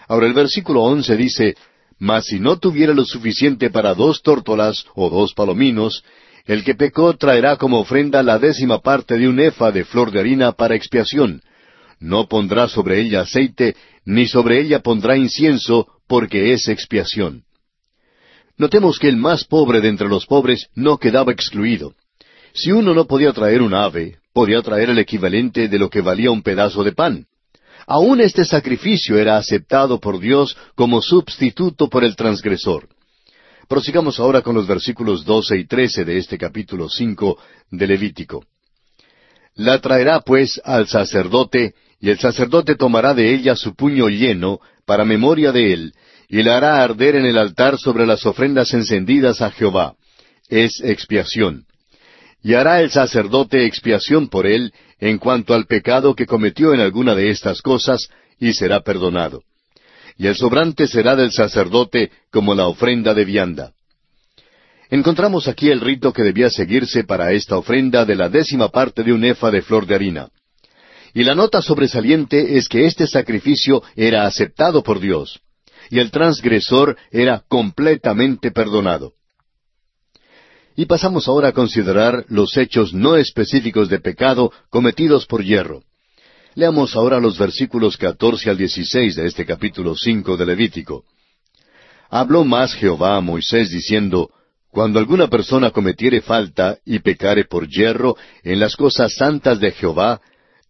Ahora 0.08 0.26
el 0.26 0.34
versículo 0.34 0.82
once 0.82 1.16
dice, 1.16 1.56
mas 1.98 2.26
si 2.26 2.38
no 2.38 2.58
tuviera 2.58 2.92
lo 2.92 3.04
suficiente 3.04 3.70
para 3.70 3.94
dos 3.94 4.22
tórtolas 4.22 4.86
o 4.94 5.08
dos 5.08 5.32
palominos, 5.34 6.04
el 6.44 6.62
que 6.62 6.74
pecó 6.74 7.14
traerá 7.16 7.56
como 7.56 7.80
ofrenda 7.80 8.22
la 8.22 8.38
décima 8.38 8.80
parte 8.80 9.18
de 9.18 9.28
un 9.28 9.40
efa 9.40 9.72
de 9.72 9.84
flor 9.84 10.10
de 10.12 10.20
harina 10.20 10.52
para 10.52 10.76
expiación. 10.76 11.42
No 11.98 12.28
pondrá 12.28 12.68
sobre 12.68 13.00
ella 13.00 13.22
aceite, 13.22 13.74
ni 14.04 14.26
sobre 14.26 14.60
ella 14.60 14.80
pondrá 14.80 15.16
incienso, 15.16 15.88
porque 16.06 16.52
es 16.52 16.68
expiación. 16.68 17.44
Notemos 18.58 18.98
que 18.98 19.08
el 19.08 19.16
más 19.16 19.44
pobre 19.44 19.80
de 19.80 19.88
entre 19.88 20.08
los 20.08 20.26
pobres 20.26 20.68
no 20.74 20.98
quedaba 20.98 21.32
excluido. 21.32 21.94
Si 22.54 22.72
uno 22.72 22.94
no 22.94 23.06
podía 23.06 23.32
traer 23.32 23.60
un 23.60 23.74
ave, 23.74 24.18
podía 24.32 24.62
traer 24.62 24.90
el 24.90 24.98
equivalente 24.98 25.68
de 25.68 25.78
lo 25.78 25.90
que 25.90 26.00
valía 26.00 26.30
un 26.30 26.42
pedazo 26.42 26.84
de 26.84 26.92
pan. 26.92 27.26
Aún 27.86 28.20
este 28.20 28.44
sacrificio 28.44 29.16
era 29.16 29.36
aceptado 29.36 30.00
por 30.00 30.18
Dios 30.18 30.56
como 30.74 31.00
sustituto 31.00 31.88
por 31.88 32.02
el 32.02 32.16
transgresor. 32.16 32.88
Prosigamos 33.68 34.18
ahora 34.18 34.42
con 34.42 34.54
los 34.54 34.66
versículos 34.66 35.24
doce 35.24 35.56
y 35.56 35.66
trece 35.66 36.04
de 36.04 36.18
este 36.18 36.36
capítulo 36.36 36.88
cinco 36.88 37.38
de 37.70 37.86
Levítico. 37.86 38.44
La 39.54 39.80
traerá 39.80 40.20
pues 40.20 40.60
al 40.64 40.86
sacerdote, 40.86 41.74
y 42.00 42.10
el 42.10 42.18
sacerdote 42.18 42.74
tomará 42.74 43.14
de 43.14 43.34
ella 43.34 43.56
su 43.56 43.74
puño 43.74 44.08
lleno, 44.08 44.60
para 44.84 45.04
memoria 45.04 45.50
de 45.50 45.72
él, 45.72 45.94
y 46.28 46.42
la 46.42 46.58
hará 46.58 46.82
arder 46.82 47.16
en 47.16 47.24
el 47.24 47.38
altar 47.38 47.78
sobre 47.78 48.06
las 48.06 48.26
ofrendas 48.26 48.74
encendidas 48.74 49.40
a 49.40 49.50
Jehová. 49.50 49.94
Es 50.48 50.80
expiación. 50.80 51.64
Y 52.42 52.54
hará 52.54 52.80
el 52.80 52.90
sacerdote 52.90 53.64
expiación 53.64 54.28
por 54.28 54.46
él, 54.46 54.72
en 55.00 55.18
cuanto 55.18 55.54
al 55.54 55.66
pecado 55.66 56.14
que 56.14 56.26
cometió 56.26 56.72
en 56.72 56.80
alguna 56.80 57.14
de 57.14 57.30
estas 57.30 57.62
cosas, 57.62 58.08
y 58.38 58.52
será 58.52 58.80
perdonado. 58.80 59.42
Y 60.18 60.26
el 60.26 60.36
sobrante 60.36 60.86
será 60.86 61.16
del 61.16 61.32
sacerdote 61.32 62.10
como 62.30 62.54
la 62.54 62.66
ofrenda 62.66 63.12
de 63.14 63.24
vianda. 63.24 63.72
Encontramos 64.88 65.48
aquí 65.48 65.68
el 65.68 65.80
rito 65.80 66.12
que 66.12 66.22
debía 66.22 66.48
seguirse 66.48 67.04
para 67.04 67.32
esta 67.32 67.56
ofrenda 67.56 68.04
de 68.04 68.14
la 68.14 68.28
décima 68.28 68.68
parte 68.68 69.02
de 69.02 69.12
un 69.12 69.24
efa 69.24 69.50
de 69.50 69.62
flor 69.62 69.86
de 69.86 69.94
harina. 69.94 70.28
Y 71.12 71.24
la 71.24 71.34
nota 71.34 71.60
sobresaliente 71.60 72.56
es 72.56 72.68
que 72.68 72.86
este 72.86 73.06
sacrificio 73.06 73.82
era 73.96 74.26
aceptado 74.26 74.82
por 74.82 75.00
Dios, 75.00 75.40
y 75.90 75.98
el 75.98 76.10
transgresor 76.10 76.96
era 77.10 77.42
completamente 77.48 78.50
perdonado. 78.50 79.15
Y 80.76 80.84
pasamos 80.84 81.26
ahora 81.26 81.48
a 81.48 81.52
considerar 81.52 82.26
los 82.28 82.56
hechos 82.58 82.92
no 82.92 83.16
específicos 83.16 83.88
de 83.88 83.98
pecado 83.98 84.52
cometidos 84.68 85.24
por 85.24 85.42
hierro. 85.42 85.82
Leamos 86.54 86.94
ahora 86.94 87.18
los 87.18 87.38
versículos 87.38 87.96
catorce 87.96 88.50
al 88.50 88.58
dieciséis 88.58 89.16
de 89.16 89.26
este 89.26 89.46
capítulo 89.46 89.94
cinco 89.94 90.36
de 90.36 90.44
Levítico. 90.44 91.04
Habló 92.10 92.44
más 92.44 92.74
Jehová 92.74 93.16
a 93.16 93.20
Moisés 93.22 93.70
diciendo, 93.70 94.30
Cuando 94.70 94.98
alguna 94.98 95.28
persona 95.28 95.70
cometiere 95.70 96.20
falta 96.20 96.76
y 96.84 96.98
pecare 96.98 97.46
por 97.46 97.66
hierro 97.68 98.16
en 98.42 98.60
las 98.60 98.76
cosas 98.76 99.14
santas 99.14 99.58
de 99.58 99.72
Jehová, 99.72 100.20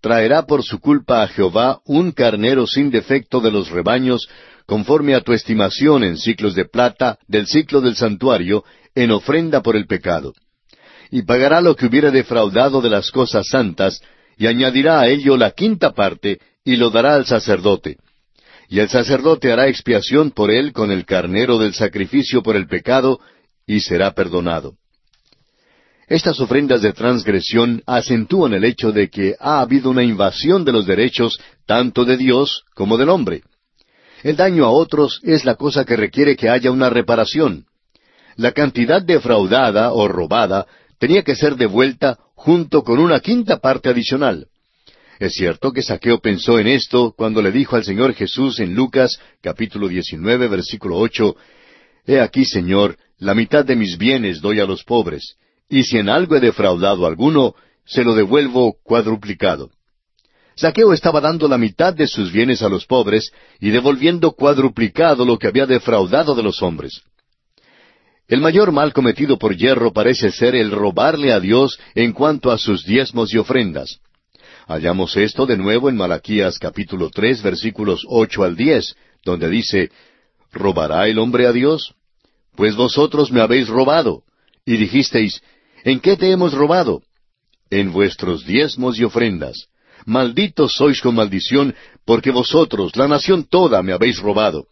traerá 0.01 0.47
por 0.47 0.63
su 0.63 0.79
culpa 0.79 1.25
a 1.25 1.29
Jehová 1.29 1.81
un 1.85 2.13
carnero 2.13 2.67
sin 2.69 2.91
defecto 2.91 3.41
de 3.41 3.51
los 3.51 3.71
rebaños, 3.71 4.29
conforme 4.67 5.15
a 5.15 5.21
tu 5.21 5.33
estimación 5.33 6.05
en 6.05 6.17
ciclos 6.17 6.55
de 6.55 6.65
plata 6.65 7.19
del 7.29 7.47
ciclo 7.47 7.81
del 7.81 7.97
santuario, 7.97 8.65
en 8.95 9.13
ofrenda 9.13 9.63
por 9.63 9.77
el 9.77 9.87
pecado. 9.87 10.35
Y 11.11 11.23
pagará 11.23 11.61
lo 11.61 11.77
que 11.77 11.87
hubiera 11.87 12.11
defraudado 12.11 12.81
de 12.81 12.91
las 12.91 13.11
cosas 13.11 13.47
santas, 13.49 14.01
y 14.37 14.47
añadirá 14.47 15.01
a 15.01 15.09
ello 15.09 15.37
la 15.37 15.53
quinta 15.53 15.93
parte, 15.93 16.41
y 16.65 16.77
lo 16.77 16.91
dará 16.91 17.15
al 17.15 17.27
sacerdote. 17.27 17.97
Y 18.69 18.81
el 18.81 18.89
sacerdote 18.89 19.53
hará 19.53 19.69
expiación 19.69 20.33
por 20.33 20.51
él 20.51 20.73
con 20.73 20.91
el 20.91 21.05
carnero 21.05 21.59
del 21.59 21.73
sacrificio 21.73 22.43
por 22.43 22.57
el 22.57 22.67
pecado, 22.67 23.21
y 23.67 23.81
será 23.81 24.13
perdonado. 24.13 24.75
Estas 26.09 26.41
ofrendas 26.41 26.83
de 26.83 26.93
transgresión 26.93 27.83
acentúan 27.87 28.55
el 28.55 28.65
hecho 28.65 28.93
de 28.93 29.09
que 29.09 29.35
ha 29.41 29.61
habido 29.61 29.91
una 29.91 30.05
invasión 30.05 30.65
de 30.65 30.73
los 30.73 30.87
derechos 30.87 31.39
tanto 31.67 32.05
de 32.05 32.17
Dios 32.17 32.65
como 32.75 32.97
del 32.97 33.09
hombre. 33.09 33.43
El 34.23 34.37
daño 34.37 34.65
a 34.65 34.71
otros 34.71 35.21
es 35.23 35.45
la 35.45 35.55
cosa 35.55 35.85
que 35.85 35.97
requiere 35.97 36.37
que 36.37 36.49
haya 36.49 36.71
una 36.71 36.91
reparación 36.91 37.67
la 38.37 38.53
cantidad 38.53 39.03
defraudada 39.03 39.93
o 39.93 40.09
robada 40.09 40.67
tenía 40.99 41.23
que 41.23 41.35
ser 41.35 41.57
devuelta 41.57 42.19
junto 42.35 42.83
con 42.83 42.99
una 42.99 43.21
quinta 43.21 43.59
parte 43.59 43.89
adicional. 43.89 44.47
Es 45.19 45.33
cierto 45.33 45.73
que 45.73 45.83
Saqueo 45.83 46.21
pensó 46.21 46.59
en 46.59 46.67
esto 46.67 47.15
cuando 47.17 47.41
le 47.41 47.51
dijo 47.51 47.77
al 47.77 47.85
Señor 47.85 48.13
Jesús 48.13 48.61
en 48.61 48.75
Lucas 48.75 49.19
capítulo 49.41 49.89
19 49.89 50.49
versículo 50.49 50.99
8, 50.99 51.35
He 52.07 52.21
aquí, 52.21 52.45
Señor, 52.45 52.99
la 53.19 53.35
mitad 53.35 53.65
de 53.65 53.75
mis 53.75 53.97
bienes 53.97 54.43
doy 54.43 54.61
a 54.61 54.67
los 54.67 54.85
pobres, 54.85 55.37
y 55.69 55.85
si 55.85 55.97
en 55.97 56.11
algo 56.11 56.37
he 56.37 56.41
defraudado 56.41 57.07
a 57.07 57.09
alguno, 57.09 57.55
se 57.87 58.05
lo 58.05 58.15
devuelvo 58.15 58.77
cuadruplicado. 58.83 59.71
Saqueo 60.57 60.95
estaba 60.95 61.21
dando 61.21 61.49
la 61.49 61.59
mitad 61.59 61.93
de 61.93 62.07
sus 62.07 62.33
bienes 62.33 62.63
a 62.63 62.71
los 62.71 62.87
pobres 62.87 63.31
y 63.61 63.69
devolviendo 63.69 64.33
cuadruplicado 64.33 65.27
lo 65.27 65.39
que 65.39 65.49
había 65.49 65.67
defraudado 65.67 66.35
de 66.35 66.43
los 66.43 66.63
hombres. 66.63 67.03
El 68.27 68.41
mayor 68.41 68.73
mal 68.73 68.95
cometido 68.95 69.39
por 69.39 69.55
hierro 69.55 69.93
parece 69.93 70.31
ser 70.31 70.57
el 70.57 70.71
robarle 70.71 71.33
a 71.33 71.41
Dios 71.41 71.79
en 71.95 72.13
cuanto 72.13 72.51
a 72.51 72.59
sus 72.59 72.85
diezmos 72.87 73.35
y 73.35 73.39
ofrendas. 73.39 74.01
Hallamos 74.67 75.17
esto 75.17 75.45
de 75.45 75.59
nuevo 75.59 75.91
en 75.91 75.97
Malaquías 75.97 76.59
capítulo 76.59 77.11
tres 77.11 77.43
versículos 77.43 78.05
ocho 78.09 78.43
al 78.43 78.57
diez, 78.57 78.97
donde 79.25 79.51
dice, 79.51 79.91
¿Robará 80.53 81.07
el 81.07 81.19
hombre 81.19 81.47
a 81.47 81.53
Dios? 81.53 81.95
Pues 82.57 82.75
vosotros 82.75 83.31
me 83.31 83.43
habéis 83.43 83.69
robado. 83.69 84.23
Y 84.65 84.79
dijisteis, 84.79 85.43
¿en 85.85 86.01
qué 86.01 86.17
te 86.17 86.31
hemos 86.31 86.55
robado? 86.55 87.03
En 87.69 87.93
vuestros 87.93 88.47
diezmos 88.47 88.99
y 88.99 89.05
ofrendas. 89.05 89.69
Malditos 90.07 90.77
sois 90.77 91.01
con 91.01 91.17
maldición, 91.17 91.75
porque 92.05 92.31
vosotros, 92.31 92.95
la 92.97 93.09
nación 93.09 93.45
toda, 93.45 93.83
me 93.83 93.93
habéis 93.93 94.19
robado. 94.21 94.67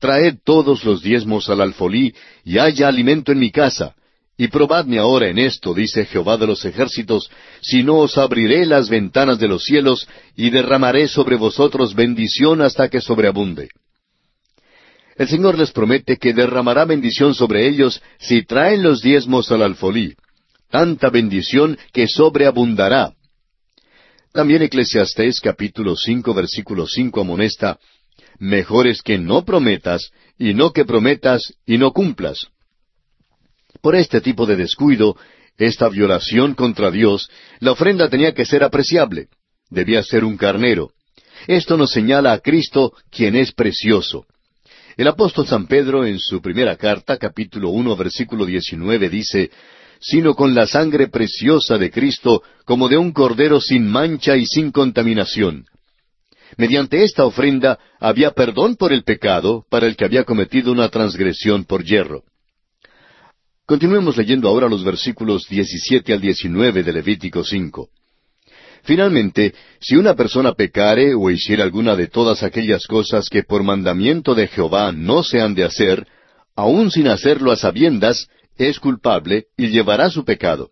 Traed 0.00 0.38
todos 0.44 0.84
los 0.84 1.02
diezmos 1.02 1.48
al 1.48 1.60
alfolí, 1.60 2.12
y 2.44 2.58
haya 2.58 2.88
alimento 2.88 3.30
en 3.30 3.38
mi 3.38 3.52
casa, 3.52 3.94
y 4.36 4.48
probadme 4.48 4.98
ahora 4.98 5.28
en 5.28 5.38
esto, 5.38 5.72
dice 5.72 6.04
Jehová 6.04 6.36
de 6.36 6.48
los 6.48 6.64
ejércitos, 6.64 7.30
si 7.62 7.82
no 7.82 7.98
os 7.98 8.18
abriré 8.18 8.66
las 8.66 8.90
ventanas 8.90 9.38
de 9.38 9.48
los 9.48 9.64
cielos, 9.64 10.06
y 10.36 10.50
derramaré 10.50 11.08
sobre 11.08 11.36
vosotros 11.36 11.94
bendición 11.94 12.60
hasta 12.60 12.88
que 12.88 13.00
sobreabunde. 13.00 13.68
El 15.16 15.28
Señor 15.28 15.56
les 15.56 15.70
promete 15.70 16.18
que 16.18 16.34
derramará 16.34 16.84
bendición 16.84 17.34
sobre 17.34 17.66
ellos 17.66 18.02
si 18.18 18.44
traen 18.44 18.82
los 18.82 19.00
diezmos 19.00 19.50
al 19.50 19.62
alfolí, 19.62 20.14
tanta 20.70 21.08
bendición 21.08 21.78
que 21.92 22.06
sobreabundará. 22.06 23.15
También 24.36 24.60
Eclesiastés 24.60 25.40
capítulo 25.40 25.96
cinco 25.96 26.34
versículo 26.34 26.86
cinco 26.86 27.22
amonesta, 27.22 27.78
Mejor 28.38 28.86
es 28.86 29.00
que 29.00 29.16
no 29.16 29.46
prometas, 29.46 30.10
y 30.38 30.52
no 30.52 30.74
que 30.74 30.84
prometas 30.84 31.54
y 31.64 31.78
no 31.78 31.94
cumplas. 31.94 32.46
Por 33.80 33.96
este 33.96 34.20
tipo 34.20 34.44
de 34.44 34.56
descuido, 34.56 35.16
esta 35.56 35.88
violación 35.88 36.52
contra 36.54 36.90
Dios, 36.90 37.30
la 37.60 37.72
ofrenda 37.72 38.10
tenía 38.10 38.34
que 38.34 38.44
ser 38.44 38.62
apreciable. 38.62 39.28
Debía 39.70 40.02
ser 40.02 40.22
un 40.22 40.36
carnero. 40.36 40.90
Esto 41.46 41.78
nos 41.78 41.92
señala 41.92 42.34
a 42.34 42.40
Cristo, 42.40 42.92
quien 43.10 43.36
es 43.36 43.52
precioso. 43.52 44.26
El 44.98 45.08
apóstol 45.08 45.46
San 45.46 45.66
Pedro 45.66 46.04
en 46.04 46.18
su 46.18 46.42
primera 46.42 46.76
carta, 46.76 47.16
capítulo 47.16 47.70
uno, 47.70 47.96
versículo 47.96 48.44
diecinueve, 48.44 49.08
dice, 49.08 49.50
sino 50.00 50.34
con 50.34 50.54
la 50.54 50.66
sangre 50.66 51.08
preciosa 51.08 51.78
de 51.78 51.90
Cristo, 51.90 52.42
como 52.64 52.88
de 52.88 52.96
un 52.96 53.12
cordero 53.12 53.60
sin 53.60 53.86
mancha 53.88 54.36
y 54.36 54.46
sin 54.46 54.72
contaminación. 54.72 55.66
Mediante 56.56 57.02
esta 57.02 57.24
ofrenda 57.24 57.78
había 57.98 58.30
perdón 58.30 58.76
por 58.76 58.92
el 58.92 59.02
pecado 59.02 59.64
para 59.68 59.86
el 59.86 59.96
que 59.96 60.04
había 60.04 60.24
cometido 60.24 60.72
una 60.72 60.88
transgresión 60.88 61.64
por 61.64 61.84
hierro. 61.84 62.22
Continuemos 63.66 64.16
leyendo 64.16 64.48
ahora 64.48 64.68
los 64.68 64.84
versículos 64.84 65.48
17 65.48 66.12
al 66.12 66.20
19 66.20 66.84
de 66.84 66.92
Levítico 66.92 67.42
5. 67.42 67.88
Finalmente, 68.84 69.52
si 69.80 69.96
una 69.96 70.14
persona 70.14 70.52
pecare 70.52 71.14
o 71.14 71.28
hiciera 71.28 71.64
alguna 71.64 71.96
de 71.96 72.06
todas 72.06 72.44
aquellas 72.44 72.86
cosas 72.86 73.28
que 73.28 73.42
por 73.42 73.64
mandamiento 73.64 74.36
de 74.36 74.46
Jehová 74.46 74.92
no 74.92 75.24
se 75.24 75.40
han 75.40 75.56
de 75.56 75.64
hacer, 75.64 76.06
aun 76.54 76.92
sin 76.92 77.08
hacerlo 77.08 77.50
a 77.50 77.56
sabiendas, 77.56 78.28
es 78.58 78.78
culpable 78.80 79.46
y 79.56 79.68
llevará 79.68 80.10
su 80.10 80.24
pecado. 80.24 80.70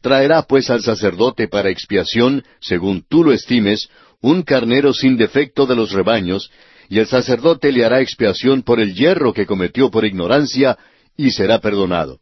Traerá 0.00 0.42
pues 0.42 0.70
al 0.70 0.82
sacerdote 0.82 1.48
para 1.48 1.70
expiación, 1.70 2.44
según 2.60 3.04
tú 3.08 3.24
lo 3.24 3.32
estimes, 3.32 3.88
un 4.20 4.42
carnero 4.42 4.92
sin 4.92 5.16
defecto 5.16 5.66
de 5.66 5.76
los 5.76 5.92
rebaños, 5.92 6.50
y 6.88 6.98
el 6.98 7.06
sacerdote 7.06 7.72
le 7.72 7.84
hará 7.84 8.00
expiación 8.00 8.62
por 8.62 8.80
el 8.80 8.94
hierro 8.94 9.32
que 9.32 9.46
cometió 9.46 9.90
por 9.90 10.04
ignorancia, 10.04 10.78
y 11.16 11.30
será 11.30 11.60
perdonado 11.60 12.20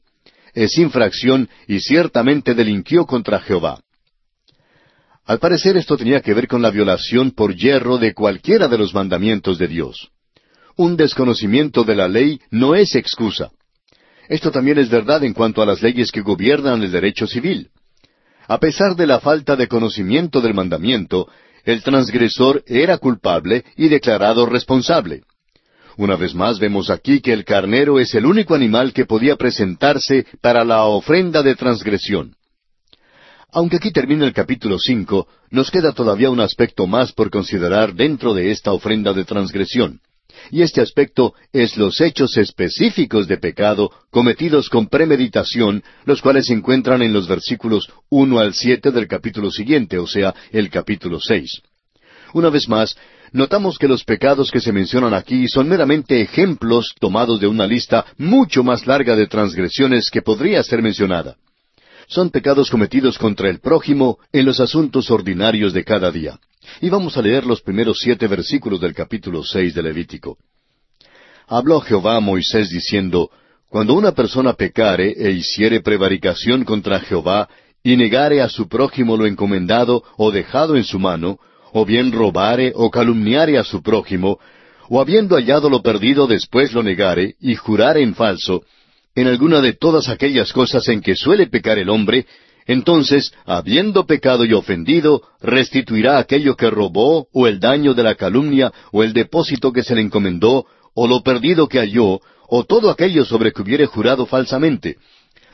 es 0.55 0.79
infracción 0.79 1.49
y 1.67 1.81
ciertamente 1.81 2.55
delinquió 2.55 3.07
contra 3.07 3.41
Jehová. 3.41 3.81
Al 5.27 5.39
parecer 5.39 5.77
esto 5.77 5.97
tenía 5.97 6.21
que 6.21 6.35
ver 6.35 6.47
con 6.47 6.63
la 6.63 6.71
violación 6.71 7.33
por 7.33 7.55
hierro 7.55 7.99
de 7.99 8.15
cualquiera 8.15 8.69
de 8.69 8.79
los 8.79 8.95
mandamientos 8.95 9.59
de 9.59 9.69
Dios. 9.69 10.11
Un 10.77 10.97
desconocimiento 10.97 11.85
de 11.85 11.97
la 11.97 12.09
ley 12.09 12.41
no 12.51 12.75
es 12.75 12.95
excusa. 12.95 13.51
Esto 14.29 14.51
también 14.51 14.79
es 14.79 14.89
verdad 14.89 15.23
en 15.25 15.35
cuanto 15.35 15.63
a 15.63 15.67
las 15.67 15.83
leyes 15.83 16.11
que 16.11 16.23
gobiernan 16.23 16.83
el 16.83 16.91
derecho 16.91 17.27
civil. 17.27 17.71
A 18.47 18.59
pesar 18.59 18.95
de 18.97 19.07
la 19.07 19.21
falta 19.21 19.57
de 19.57 19.69
conocimiento 19.69 20.41
del 20.41 20.55
mandamiento, 20.55 21.29
el 21.65 21.83
transgresor 21.83 22.63
era 22.67 22.99
culpable 22.99 23.65
y 23.77 23.89
declarado 23.89 24.47
responsable. 24.47 25.23
Una 25.97 26.17
vez 26.17 26.35
más 26.35 26.59
vemos 26.59 26.91
aquí 26.91 27.21
que 27.21 27.33
el 27.33 27.45
carnero 27.45 28.01
es 28.01 28.15
el 28.15 28.27
único 28.27 28.55
animal 28.55 28.93
que 28.93 29.07
podía 29.07 29.37
presentarse 29.37 30.27
para 30.41 30.65
la 30.65 30.85
ofrenda 30.85 31.43
de 31.43 31.55
transgresión. 31.55 32.35
Aunque 33.53 33.77
aquí 33.77 33.93
termina 33.93 34.27
el 34.27 34.33
capítulo 34.33 34.79
cinco, 34.79 35.29
nos 35.51 35.71
queda 35.71 35.93
todavía 35.93 36.31
un 36.31 36.41
aspecto 36.41 36.89
más 36.89 37.13
por 37.13 37.31
considerar 37.31 37.95
dentro 37.95 38.35
de 38.35 38.51
esta 38.51 38.73
ofrenda 38.73 39.13
de 39.13 39.25
transgresión. 39.25 40.01
Y 40.51 40.63
este 40.63 40.81
aspecto 40.81 41.35
es 41.53 41.77
los 41.77 42.01
hechos 42.01 42.37
específicos 42.37 43.27
de 43.27 43.39
pecado 43.39 43.91
cometidos 44.11 44.69
con 44.69 44.89
premeditación, 44.89 45.83
los 46.05 46.21
cuales 46.21 46.47
se 46.47 46.55
encuentran 46.55 47.03
en 47.03 47.13
los 47.13 47.29
versículos 47.29 47.89
uno 48.11 48.39
al 48.39 48.55
siete 48.55 48.91
del 48.91 49.09
capítulo 49.09 49.51
siguiente, 49.51 49.99
o 49.99 50.07
sea, 50.07 50.35
el 50.53 50.71
capítulo 50.71 51.21
seis. 51.21 51.61
Una 52.33 52.51
vez 52.51 52.69
más, 52.69 52.97
notamos 53.33 53.79
que 53.79 53.89
los 53.89 54.05
pecados 54.05 54.51
que 54.51 54.61
se 54.61 54.73
mencionan 54.73 55.15
aquí 55.15 55.49
son 55.49 55.69
meramente 55.69 56.21
ejemplos 56.21 56.95
tomados 56.99 57.41
de 57.41 57.47
una 57.47 57.67
lista 57.67 58.05
mucho 58.19 58.65
más 58.65 58.87
larga 58.87 59.17
de 59.17 59.27
transgresiones 59.27 60.11
que 60.11 60.23
podría 60.23 60.63
ser 60.63 60.83
mencionada. 60.83 61.37
Son 62.09 62.31
pecados 62.31 62.71
cometidos 62.71 63.19
contra 63.19 63.49
el 63.49 63.61
prójimo 63.61 64.19
en 64.33 64.45
los 64.45 64.61
asuntos 64.61 65.11
ordinarios 65.11 65.73
de 65.73 65.85
cada 65.85 66.11
día. 66.11 66.39
Y 66.81 66.89
vamos 66.89 67.17
a 67.17 67.23
leer 67.23 67.47
los 67.47 67.61
primeros 67.61 67.99
siete 68.01 68.27
versículos 68.27 68.81
del 68.81 68.95
capítulo 68.95 69.43
seis 69.43 69.75
de 69.75 69.83
Levítico. 69.83 70.39
Habló 71.47 71.81
Jehová 71.81 72.17
a 72.17 72.21
Moisés 72.21 72.71
diciendo, 72.71 73.31
Cuando 73.69 73.95
una 73.95 74.13
persona 74.13 74.55
pecare 74.55 75.15
e 75.17 75.31
hiciere 75.33 75.81
prevaricación 75.81 76.65
contra 76.65 77.01
Jehová, 77.01 77.49
y 77.83 77.97
negare 77.97 78.41
a 78.41 78.49
su 78.49 78.67
prójimo 78.67 79.17
lo 79.17 79.27
encomendado 79.27 80.03
o 80.17 80.31
dejado 80.31 80.77
en 80.77 80.85
su 80.85 80.99
mano, 80.99 81.39
o 81.73 81.85
bien 81.85 82.13
robare 82.13 82.73
o 82.75 82.91
calumniare 82.91 83.59
a 83.59 83.65
su 83.65 83.83
prójimo, 83.83 84.39
o 84.89 85.01
habiendo 85.01 85.37
hallado 85.37 85.69
lo 85.69 85.83
perdido 85.83 86.27
después 86.27 86.73
lo 86.73 86.83
negare, 86.83 87.35
y 87.41 87.57
jurare 87.57 88.03
en 88.03 88.15
falso, 88.15 88.63
en 89.15 89.29
alguna 89.29 89.61
de 89.61 89.75
todas 89.75 90.09
aquellas 90.09 90.53
cosas 90.53 90.89
en 90.89 91.01
que 91.01 91.15
suele 91.15 91.47
pecar 91.47 91.79
el 91.79 91.89
hombre, 91.89 92.27
entonces, 92.67 93.33
habiendo 93.45 94.07
pecado 94.07 94.45
y 94.45 94.55
ofendido, 94.55 95.23
restituirá 95.41 96.19
aquello 96.19 96.57
que 96.57 96.71
robó, 96.71 97.29
o 97.33 97.47
el 97.47 97.61
daño 97.61 97.95
de 97.95 98.03
la 98.03 98.15
calumnia, 98.15 98.73
o 98.91 99.03
el 99.03 99.13
depósito 99.13 99.73
que 99.73 99.83
se 99.83 99.95
le 99.95 100.01
encomendó, 100.01 100.67
o 100.95 101.07
lo 101.07 101.23
perdido 101.23 101.69
que 101.69 101.79
halló, 101.79 102.21
o 102.49 102.65
todo 102.65 102.91
aquello 102.91 103.25
sobre 103.25 103.53
que 103.53 103.63
hubiere 103.63 103.87
jurado 103.87 104.25
falsamente. 104.25 104.97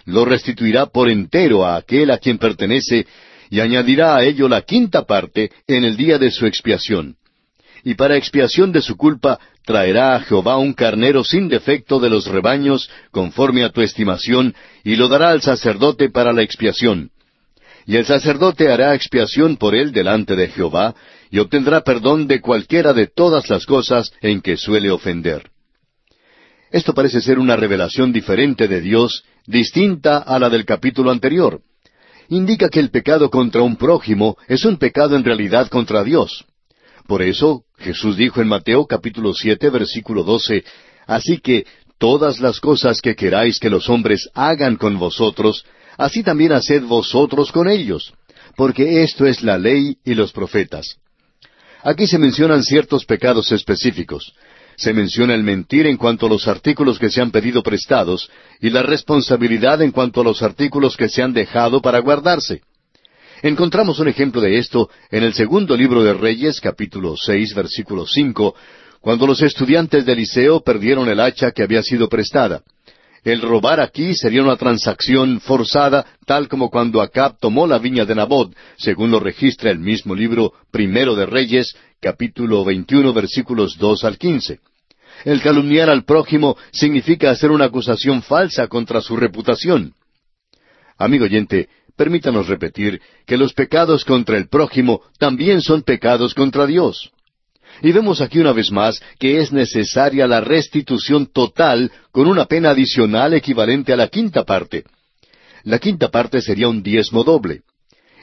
Lo 0.05 0.25
restituirá 0.25 0.87
por 0.87 1.11
entero 1.11 1.65
a 1.65 1.77
aquel 1.77 2.11
a 2.13 2.19
quien 2.19 2.39
pertenece, 2.39 3.07
y 3.51 3.59
añadirá 3.59 4.17
a 4.17 4.25
ello 4.25 4.49
la 4.49 4.63
quinta 4.63 5.05
parte 5.05 5.51
en 5.67 5.85
el 5.85 5.97
día 5.97 6.19
de 6.19 6.31
su 6.31 6.47
expiación. 6.47 7.17
Y 7.85 7.95
para 7.95 8.17
expiación 8.17 8.73
de 8.73 8.83
su 8.83 8.97
culpa 8.97 9.39
traerá 9.65 10.15
a 10.15 10.21
Jehová 10.21 10.59
un 10.59 10.73
carnero 10.73 11.25
sin 11.25 11.49
defecto 11.49 12.01
de 12.01 12.11
los 12.11 12.27
rebaños, 12.27 12.91
conforme 13.11 13.65
a 13.65 13.71
tu 13.71 13.81
estimación, 13.81 14.55
y 14.85 14.97
lo 14.97 15.09
dará 15.09 15.31
al 15.31 15.43
sacerdote 15.43 16.11
para 16.11 16.33
la 16.33 16.43
expiación. 16.43 17.11
Y 17.87 17.97
el 17.97 18.05
sacerdote 18.05 18.71
hará 18.71 18.95
expiación 18.95 19.57
por 19.57 19.75
él 19.75 19.93
delante 19.93 20.37
de 20.37 20.49
Jehová, 20.49 20.95
y 21.31 21.39
obtendrá 21.39 21.83
perdón 21.83 22.27
de 22.27 22.41
cualquiera 22.41 22.93
de 22.93 23.07
todas 23.07 23.49
las 23.49 23.67
cosas 23.67 24.13
en 24.21 24.41
que 24.41 24.57
suele 24.57 24.91
ofender. 24.91 25.51
Esto 26.71 26.95
parece 26.95 27.21
ser 27.21 27.39
una 27.39 27.57
revelación 27.57 28.13
diferente 28.13 28.69
de 28.69 28.81
Dios, 28.81 29.25
distinta 29.47 30.19
a 30.19 30.39
la 30.39 30.51
del 30.51 30.65
capítulo 30.65 31.11
anterior 31.11 31.63
indica 32.31 32.69
que 32.69 32.81
el 32.81 32.91
pecado 32.91 33.29
contra 33.29 33.61
un 33.61 33.77
prójimo 33.77 34.39
es 34.49 34.65
un 34.65 34.79
pecado 34.79 35.17
en 35.17 35.25
realidad 35.25 35.69
contra 35.69 36.03
Dios. 36.03 36.47
Por 37.11 37.23
eso 37.23 37.65
Jesús 37.77 38.17
dijo 38.17 38.41
en 38.41 38.47
Mateo 38.47 38.87
capítulo 38.87 39.35
siete 39.35 39.69
versículo 39.69 40.23
doce, 40.23 40.63
Así 41.09 41.39
que 41.39 41.67
todas 41.99 42.39
las 42.39 42.61
cosas 42.61 43.01
que 43.01 43.17
queráis 43.17 43.59
que 43.59 43.69
los 43.69 43.89
hombres 43.89 44.31
hagan 44.33 44.77
con 44.77 44.97
vosotros, 44.97 45.65
así 45.97 46.23
también 46.23 46.53
haced 46.53 46.85
vosotros 46.85 47.51
con 47.51 47.69
ellos, 47.69 48.15
porque 48.55 49.03
esto 49.03 49.27
es 49.27 49.43
la 49.43 49.59
ley 49.59 49.97
y 50.05 50.15
los 50.15 50.31
profetas. 50.31 50.99
Aquí 51.83 52.07
se 52.07 52.17
mencionan 52.17 52.63
ciertos 52.63 53.05
pecados 53.05 53.51
específicos. 53.51 54.33
Se 54.77 54.93
menciona 54.93 55.35
el 55.35 55.43
mentir 55.43 55.89
en 55.89 55.97
cuanto 55.97 56.27
a 56.27 56.29
los 56.29 56.47
artículos 56.47 57.01
que 57.01 57.11
se 57.11 57.21
han 57.21 57.33
pedido 57.33 57.65
prestados 57.65 58.31
y 58.61 58.71
la 58.71 58.85
responsabilidad 58.85 59.83
en 59.83 59.91
cuanto 59.91 60.21
a 60.21 60.25
los 60.25 60.43
artículos 60.43 60.97
que 60.97 61.09
se 61.09 61.25
han 61.25 61.33
dejado 61.33 61.83
para 61.83 61.99
guardarse. 61.99 62.61
Encontramos 63.43 63.99
un 63.99 64.09
ejemplo 64.09 64.43
de 64.43 64.59
esto 64.59 64.91
en 65.11 65.23
el 65.23 65.33
segundo 65.33 65.75
libro 65.75 66.03
de 66.03 66.13
Reyes, 66.13 66.61
capítulo 66.61 67.17
seis, 67.17 67.55
versículo 67.55 68.07
cinco, 68.07 68.55
cuando 69.01 69.27
los 69.27 69.41
estudiantes 69.41 70.05
de 70.05 70.13
Eliseo 70.13 70.61
perdieron 70.61 71.09
el 71.09 71.21
hacha 71.21 71.51
que 71.53 71.63
había 71.63 71.83
sido 71.83 72.11
prestada. 72.11 72.63
El 73.25 73.41
robar 73.41 73.81
aquí 73.81 74.15
sería 74.15 74.43
una 74.43 74.57
transacción 74.57 75.41
forzada, 75.41 76.05
tal 76.27 76.49
como 76.49 76.69
cuando 76.69 77.01
Acab 77.01 77.39
tomó 77.39 77.67
la 77.67 77.79
viña 77.79 78.05
de 78.05 78.15
Nabot, 78.15 78.55
según 78.77 79.11
lo 79.11 79.21
registra 79.21 79.71
el 79.71 79.79
mismo 79.79 80.15
libro 80.15 80.53
Primero 80.71 81.15
de 81.15 81.25
Reyes, 81.25 81.75
capítulo 81.99 82.63
21, 82.67 83.11
versículos 83.15 83.79
2 83.79 84.05
al 84.05 84.19
15. 84.19 84.61
El 85.25 85.41
calumniar 85.41 85.89
al 85.89 86.05
prójimo 86.05 86.59
significa 86.73 87.31
hacer 87.31 87.51
una 87.51 87.67
acusación 87.67 88.23
falsa 88.23 88.69
contra 88.69 89.01
su 89.01 89.17
reputación. 89.17 89.95
Amigo 90.99 91.25
oyente, 91.25 91.71
permítanos 92.01 92.49
repetir 92.49 92.99
que 93.27 93.37
los 93.37 93.53
pecados 93.53 94.07
contra 94.07 94.39
el 94.39 94.49
prójimo 94.49 95.03
también 95.19 95.61
son 95.61 95.83
pecados 95.83 96.33
contra 96.33 96.65
Dios. 96.65 97.11
Y 97.83 97.93
vemos 97.93 98.23
aquí 98.23 98.39
una 98.39 98.55
vez 98.55 98.71
más 98.71 99.03
que 99.19 99.39
es 99.39 99.53
necesaria 99.53 100.27
la 100.27 100.41
restitución 100.41 101.27
total 101.27 101.93
con 102.11 102.27
una 102.27 102.47
pena 102.47 102.71
adicional 102.71 103.35
equivalente 103.35 103.93
a 103.93 103.97
la 103.97 104.09
quinta 104.09 104.45
parte. 104.45 104.85
La 105.65 105.79
quinta 105.79 106.09
parte 106.09 106.41
sería 106.41 106.69
un 106.69 106.83
diezmo 106.83 107.23
doble. 107.23 107.65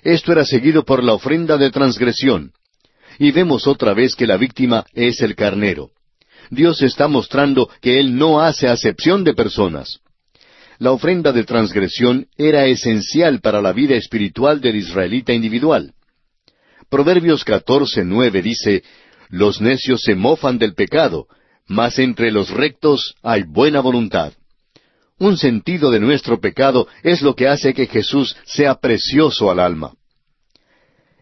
Esto 0.01 0.31
era 0.31 0.43
seguido 0.43 0.83
por 0.83 1.03
la 1.03 1.13
ofrenda 1.13 1.55
de 1.55 1.69
transgresión. 1.69 2.53
Y 3.19 3.29
vemos 3.29 3.67
otra 3.67 3.93
vez 3.93 4.15
que 4.15 4.25
la 4.25 4.37
víctima 4.37 4.87
es 4.95 5.21
el 5.21 5.35
carnero. 5.35 5.91
Dios 6.49 6.81
está 6.81 7.07
mostrando 7.07 7.69
que 7.79 7.99
Él 7.99 8.17
no 8.17 8.41
hace 8.41 8.67
acepción 8.67 9.23
de 9.23 9.35
personas. 9.35 9.99
La 10.79 10.91
ofrenda 10.91 11.31
de 11.31 11.43
transgresión 11.43 12.27
era 12.37 12.65
esencial 12.65 13.41
para 13.41 13.61
la 13.61 13.73
vida 13.73 13.95
espiritual 13.95 14.61
del 14.61 14.75
israelita 14.75 15.33
individual. 15.33 15.93
Proverbios 16.89 17.45
14.9 17.45 18.41
dice, 18.41 18.83
los 19.29 19.59
necios 19.59 20.01
se 20.03 20.15
mofan 20.15 20.57
del 20.57 20.73
pecado, 20.73 21.27
mas 21.67 21.99
entre 21.99 22.31
los 22.31 22.49
rectos 22.49 23.15
hay 23.23 23.43
buena 23.43 23.81
voluntad. 23.81 24.33
Un 25.19 25.37
sentido 25.37 25.89
de 25.89 25.99
nuestro 25.99 26.39
pecado 26.39 26.87
es 27.01 27.21
lo 27.21 27.35
que 27.35 27.47
hace 27.47 27.73
que 27.73 27.87
Jesús 27.87 28.37
sea 28.45 28.75
precioso 28.75 29.49
al 29.49 29.59
alma. 29.59 29.93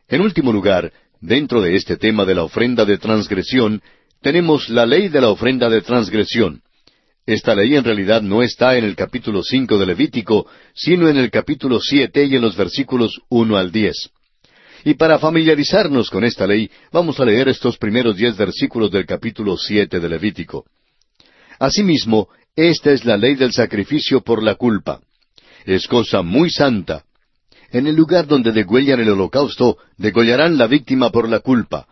En 0.07 0.21
último 0.21 0.51
lugar, 0.51 0.91
dentro 1.21 1.61
de 1.61 1.75
este 1.75 1.95
tema 1.95 2.25
de 2.25 2.35
la 2.35 2.43
ofrenda 2.43 2.83
de 2.83 2.97
transgresión, 2.97 3.81
tenemos 4.21 4.69
la 4.69 4.85
ley 4.85 5.07
de 5.07 5.21
la 5.21 5.29
ofrenda 5.29 5.69
de 5.69 5.81
transgresión. 5.81 6.61
Esta 7.27 7.55
ley 7.55 7.75
en 7.75 7.83
realidad 7.83 8.21
no 8.21 8.43
está 8.43 8.77
en 8.77 8.83
el 8.83 8.95
capítulo 8.95 9.41
cinco 9.41 9.79
de 9.79 9.87
Levítico, 9.87 10.45
sino 10.75 11.09
en 11.09 11.17
el 11.17 11.31
capítulo 11.31 11.79
siete 11.81 12.23
y 12.23 12.35
en 12.35 12.41
los 12.43 12.55
versículos 12.55 13.19
uno 13.29 13.57
al 13.57 13.71
diez. 13.71 14.11
Y 14.83 14.93
para 14.93 15.17
familiarizarnos 15.17 16.11
con 16.11 16.23
esta 16.23 16.45
ley, 16.45 16.69
vamos 16.91 17.19
a 17.19 17.25
leer 17.25 17.49
estos 17.49 17.77
primeros 17.77 18.15
diez 18.15 18.37
versículos 18.37 18.91
del 18.91 19.07
capítulo 19.07 19.57
siete 19.57 19.99
de 19.99 20.07
Levítico. 20.07 20.65
Asimismo, 21.57 22.29
esta 22.55 22.91
es 22.91 23.05
la 23.05 23.17
ley 23.17 23.33
del 23.33 23.53
sacrificio 23.53 24.21
por 24.21 24.43
la 24.43 24.53
culpa. 24.53 25.01
Es 25.65 25.87
cosa 25.87 26.21
muy 26.21 26.51
santa. 26.51 27.05
En 27.71 27.87
el 27.87 27.95
lugar 27.95 28.27
donde 28.27 28.51
degüellan 28.51 28.99
el 28.99 29.09
holocausto, 29.09 29.79
degollarán 29.97 30.59
la 30.59 30.67
víctima 30.67 31.09
por 31.09 31.27
la 31.27 31.39
culpa, 31.39 31.87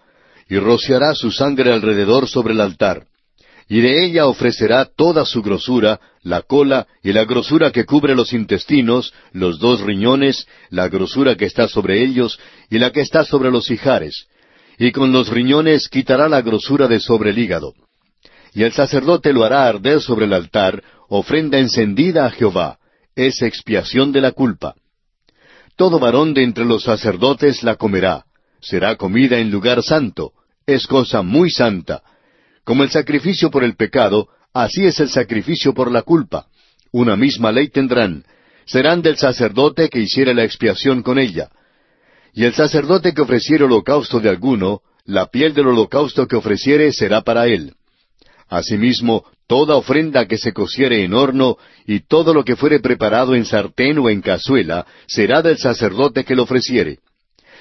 y 0.47 0.59
rociará 0.59 1.15
su 1.15 1.31
sangre 1.31 1.73
alrededor 1.73 2.27
sobre 2.27 2.53
el 2.53 2.61
altar 2.61 3.07
y 3.69 3.81
de 3.81 4.05
ella 4.05 4.27
ofrecerá 4.27 4.85
toda 4.85 5.25
su 5.25 5.41
grosura, 5.41 5.99
la 6.21 6.41
cola 6.41 6.87
y 7.01 7.13
la 7.13 7.25
grosura 7.25 7.71
que 7.71 7.85
cubre 7.85 8.15
los 8.15 8.33
intestinos, 8.33 9.13
los 9.31 9.59
dos 9.59 9.81
riñones, 9.81 10.47
la 10.69 10.89
grosura 10.89 11.35
que 11.35 11.45
está 11.45 11.67
sobre 11.67 12.03
ellos 12.03 12.39
y 12.69 12.79
la 12.79 12.91
que 12.91 13.01
está 13.01 13.23
sobre 13.23 13.51
los 13.51 13.69
hijares. 13.71 14.27
Y 14.77 14.91
con 14.91 15.11
los 15.11 15.29
riñones 15.29 15.87
quitará 15.87 16.27
la 16.27 16.41
grosura 16.41 16.87
de 16.87 16.99
sobre 16.99 17.31
el 17.31 17.39
hígado. 17.39 17.73
Y 18.53 18.63
el 18.63 18.73
sacerdote 18.73 19.33
lo 19.33 19.43
hará 19.43 19.65
arder 19.65 20.01
sobre 20.01 20.25
el 20.25 20.33
altar, 20.33 20.83
ofrenda 21.09 21.57
encendida 21.57 22.25
a 22.25 22.31
Jehová, 22.31 22.77
es 23.15 23.41
expiación 23.41 24.11
de 24.11 24.21
la 24.21 24.31
culpa. 24.31 24.75
Todo 25.75 25.99
varón 25.99 26.33
de 26.33 26.43
entre 26.43 26.65
los 26.65 26.83
sacerdotes 26.83 27.63
la 27.63 27.75
comerá, 27.75 28.25
será 28.61 28.95
comida 28.95 29.39
en 29.39 29.49
lugar 29.49 29.81
santo, 29.81 30.33
es 30.65 30.87
cosa 30.87 31.21
muy 31.23 31.49
santa, 31.49 32.03
como 32.63 32.83
el 32.83 32.89
sacrificio 32.89 33.51
por 33.51 33.63
el 33.63 33.75
pecado, 33.75 34.27
así 34.53 34.85
es 34.85 34.99
el 34.99 35.09
sacrificio 35.09 35.73
por 35.73 35.91
la 35.91 36.01
culpa. 36.01 36.47
Una 36.91 37.15
misma 37.15 37.51
ley 37.51 37.69
tendrán. 37.69 38.23
Serán 38.65 39.01
del 39.01 39.17
sacerdote 39.17 39.89
que 39.89 39.99
hiciere 39.99 40.33
la 40.33 40.43
expiación 40.43 41.03
con 41.03 41.19
ella. 41.19 41.49
Y 42.33 42.45
el 42.45 42.53
sacerdote 42.53 43.13
que 43.13 43.21
ofreciere 43.21 43.65
holocausto 43.65 44.19
de 44.19 44.29
alguno, 44.29 44.81
la 45.05 45.27
piel 45.27 45.53
del 45.53 45.67
holocausto 45.67 46.27
que 46.27 46.35
ofreciere 46.35 46.93
será 46.93 47.21
para 47.21 47.47
él. 47.47 47.73
Asimismo, 48.47 49.25
toda 49.47 49.75
ofrenda 49.75 50.27
que 50.27 50.37
se 50.37 50.53
cociere 50.53 51.03
en 51.03 51.13
horno 51.13 51.57
y 51.85 52.01
todo 52.01 52.33
lo 52.33 52.43
que 52.45 52.55
fuere 52.55 52.79
preparado 52.79 53.35
en 53.35 53.45
sartén 53.45 53.97
o 53.99 54.09
en 54.09 54.21
cazuela 54.21 54.85
será 55.07 55.41
del 55.41 55.57
sacerdote 55.57 56.23
que 56.23 56.35
lo 56.35 56.43
ofreciere. 56.43 56.99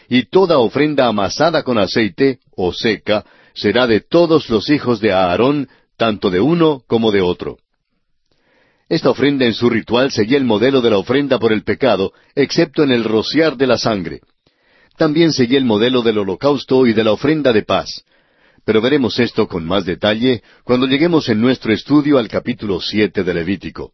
Y 0.08 0.24
toda 0.26 0.58
ofrenda 0.58 1.06
amasada 1.06 1.62
con 1.62 1.78
aceite 1.78 2.38
o 2.54 2.72
seca 2.72 3.24
será 3.54 3.86
de 3.86 4.00
todos 4.00 4.48
los 4.50 4.70
hijos 4.70 5.00
de 5.00 5.12
Aarón, 5.12 5.68
tanto 5.96 6.30
de 6.30 6.40
uno 6.40 6.82
como 6.86 7.10
de 7.10 7.20
otro. 7.20 7.58
Esta 8.88 9.10
ofrenda 9.10 9.46
en 9.46 9.54
su 9.54 9.70
ritual 9.70 10.10
seguía 10.10 10.36
el 10.36 10.44
modelo 10.44 10.80
de 10.80 10.90
la 10.90 10.98
ofrenda 10.98 11.38
por 11.38 11.52
el 11.52 11.64
pecado, 11.64 12.12
excepto 12.34 12.82
en 12.82 12.90
el 12.90 13.04
rociar 13.04 13.56
de 13.56 13.66
la 13.66 13.78
sangre. 13.78 14.20
También 14.98 15.32
seguía 15.32 15.58
el 15.58 15.64
modelo 15.64 16.02
del 16.02 16.18
holocausto 16.18 16.86
y 16.86 16.92
de 16.92 17.04
la 17.04 17.12
ofrenda 17.12 17.52
de 17.52 17.62
paz. 17.62 18.04
Pero 18.64 18.80
veremos 18.80 19.18
esto 19.18 19.48
con 19.48 19.64
más 19.64 19.84
detalle 19.84 20.42
cuando 20.64 20.86
lleguemos 20.86 21.28
en 21.28 21.40
nuestro 21.40 21.72
estudio 21.72 22.18
al 22.18 22.28
capítulo 22.28 22.80
siete 22.80 23.24
de 23.24 23.34
Levítico. 23.34 23.92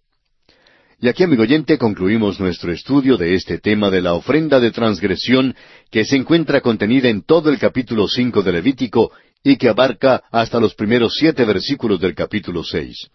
Y 1.01 1.07
aquí, 1.07 1.23
amigo 1.23 1.45
oyente, 1.45 1.79
concluimos 1.79 2.41
nuestro 2.41 2.73
estudio 2.73 3.17
de 3.17 3.37
este 3.37 3.59
tema 3.59 3.89
de 3.89 4.03
la 4.03 4.15
ofrenda 4.15 4.59
de 4.59 4.73
transgresión 4.73 5.55
que 5.93 6.05
se 6.05 6.17
encuentra 6.17 6.61
contenida 6.61 7.09
en 7.09 7.23
todo 7.23 7.51
el 7.51 7.59
capítulo 7.59 8.09
cinco 8.09 8.43
de 8.43 8.51
Levítico 8.51 9.13
y 9.43 9.57
que 9.57 9.69
abarca 9.69 10.23
hasta 10.31 10.61
los 10.61 10.75
primeros 10.75 11.15
siete 11.17 11.45
versículos 11.45 12.01
del 12.01 12.15
capítulo 12.15 12.65
seis. 12.65 13.09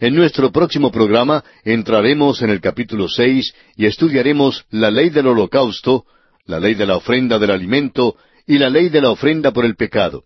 En 0.00 0.14
nuestro 0.14 0.50
próximo 0.50 0.90
programa 0.90 1.44
entraremos 1.64 2.42
en 2.42 2.50
el 2.50 2.60
capítulo 2.60 3.08
seis 3.08 3.54
y 3.76 3.86
estudiaremos 3.86 4.64
la 4.70 4.90
ley 4.90 5.10
del 5.10 5.28
holocausto, 5.28 6.04
la 6.46 6.58
ley 6.58 6.74
de 6.74 6.86
la 6.86 6.96
ofrenda 6.96 7.38
del 7.38 7.50
alimento 7.50 8.16
y 8.46 8.58
la 8.58 8.68
ley 8.68 8.88
de 8.88 9.00
la 9.00 9.10
ofrenda 9.10 9.52
por 9.52 9.64
el 9.64 9.76
pecado. 9.76 10.24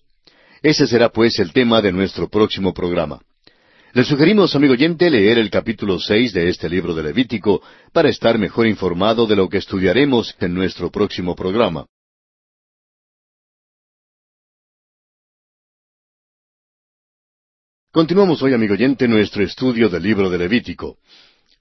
Ese 0.62 0.86
será 0.86 1.10
pues 1.10 1.38
el 1.38 1.52
tema 1.52 1.80
de 1.80 1.92
nuestro 1.92 2.28
próximo 2.28 2.74
programa. 2.74 3.20
Le 3.92 4.04
sugerimos, 4.04 4.54
amigo 4.54 4.74
oyente, 4.74 5.10
leer 5.10 5.38
el 5.38 5.50
capítulo 5.50 5.98
seis 5.98 6.32
de 6.32 6.48
este 6.48 6.68
libro 6.68 6.94
de 6.94 7.02
Levítico 7.02 7.62
para 7.92 8.08
estar 8.08 8.38
mejor 8.38 8.66
informado 8.66 9.26
de 9.26 9.36
lo 9.36 9.48
que 9.48 9.58
estudiaremos 9.58 10.34
en 10.40 10.54
nuestro 10.54 10.90
próximo 10.90 11.34
programa. 11.34 11.86
Continuamos 17.91 18.43
hoy, 18.43 18.53
amigo 18.53 18.74
oyente, 18.74 19.09
nuestro 19.09 19.43
estudio 19.43 19.89
del 19.89 20.03
libro 20.03 20.28
de 20.28 20.36
Levítico. 20.36 20.99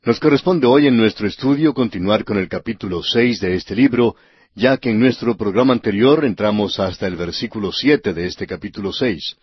Nos 0.03 0.19
corresponde 0.19 0.67
hoy 0.67 0.85
en 0.85 0.97
nuestro 0.97 1.25
estudio 1.25 1.73
continuar 1.73 2.25
con 2.25 2.37
el 2.37 2.49
capítulo 2.49 3.01
seis 3.01 3.39
de 3.39 3.55
este 3.55 3.73
libro, 3.73 4.13
ya 4.53 4.75
que 4.75 4.89
en 4.89 4.99
nuestro 4.99 5.37
programa 5.37 5.71
anterior 5.71 6.25
entramos 6.25 6.81
hasta 6.81 7.07
el 7.07 7.15
versículo 7.15 7.71
siete 7.71 8.13
de 8.13 8.27
este 8.27 8.45
capítulo 8.45 8.91
seis. 8.91 9.37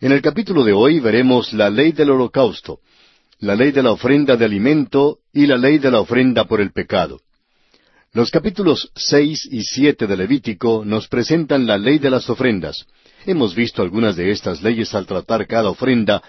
En 0.00 0.12
el 0.12 0.22
capítulo 0.22 0.64
de 0.64 0.72
hoy 0.72 1.00
veremos 1.00 1.52
la 1.52 1.68
ley 1.68 1.92
del 1.92 2.12
holocausto, 2.12 2.78
la 3.40 3.54
ley 3.54 3.70
de 3.70 3.82
la 3.82 3.92
ofrenda 3.92 4.38
de 4.38 4.46
alimento 4.46 5.18
y 5.34 5.44
la 5.46 5.58
ley 5.58 5.76
de 5.76 5.90
la 5.90 6.00
ofrenda 6.00 6.46
por 6.46 6.62
el 6.62 6.72
pecado. 6.72 7.20
Los 8.14 8.30
capítulos 8.30 8.90
seis 8.96 9.46
y 9.52 9.62
siete 9.64 10.06
de 10.06 10.16
Levítico 10.16 10.82
nos 10.82 11.08
presentan 11.08 11.66
la 11.66 11.76
ley 11.76 11.98
de 11.98 12.08
las 12.08 12.30
ofrendas, 12.30 12.86
Hemos 13.26 13.54
visto 13.54 13.82
algunas 13.82 14.16
de 14.16 14.30
estas 14.30 14.62
leyes 14.62 14.94
al 14.94 15.06
tratar 15.06 15.46
cada 15.46 15.70
ofrenda, 15.70 16.22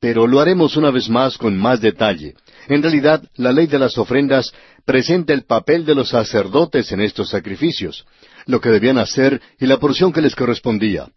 pero 0.00 0.26
lo 0.26 0.40
haremos 0.40 0.76
una 0.76 0.90
vez 0.90 1.08
más 1.08 1.38
con 1.38 1.56
más 1.56 1.80
detalle. 1.80 2.34
En 2.68 2.82
realidad, 2.82 3.22
la 3.36 3.52
ley 3.52 3.66
de 3.66 3.78
las 3.78 3.96
ofrendas 3.96 4.52
presenta 4.84 5.32
el 5.32 5.44
papel 5.44 5.84
de 5.84 5.94
los 5.94 6.10
sacerdotes 6.10 6.92
en 6.92 7.00
estos 7.00 7.30
sacrificios, 7.30 8.04
lo 8.46 8.60
que 8.60 8.68
debían 8.68 8.98
hacer 8.98 9.40
y 9.58 9.66
la 9.66 9.78
porción 9.78 10.12
que 10.12 10.20
les 10.20 10.34
correspondía. 10.34 11.08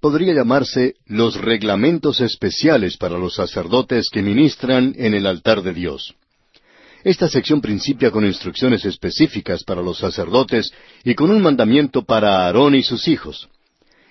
Podría 0.00 0.34
llamarse 0.34 0.94
los 1.06 1.40
reglamentos 1.40 2.20
especiales 2.20 2.96
para 2.96 3.18
los 3.18 3.34
sacerdotes 3.34 4.10
que 4.10 4.22
ministran 4.22 4.94
en 4.96 5.14
el 5.14 5.26
altar 5.26 5.62
de 5.62 5.72
Dios. 5.72 6.14
Esta 7.02 7.28
sección 7.28 7.60
principia 7.60 8.10
con 8.10 8.24
instrucciones 8.24 8.84
específicas 8.84 9.64
para 9.64 9.82
los 9.82 9.98
sacerdotes 9.98 10.72
y 11.04 11.14
con 11.14 11.30
un 11.30 11.42
mandamiento 11.42 12.04
para 12.04 12.44
Aarón 12.44 12.74
y 12.74 12.82
sus 12.82 13.08
hijos. 13.08 13.48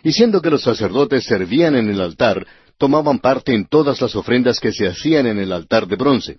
Y 0.04 0.12
siendo 0.12 0.41
que 0.41 0.49
los 0.49 0.64
sacerdotes 0.64 1.24
servían 1.24 1.76
en 1.76 1.89
el 1.89 2.01
altar, 2.01 2.45
tomaban 2.78 3.20
parte 3.20 3.54
en 3.54 3.66
todas 3.66 4.01
las 4.01 4.16
ofrendas 4.16 4.60
que 4.60 4.74
se 4.74 4.88
hacían 4.88 5.26
en 5.28 5.39
el 5.39 5.51
altar 5.51 5.88
de 5.88 5.95
bronce. 5.95 6.38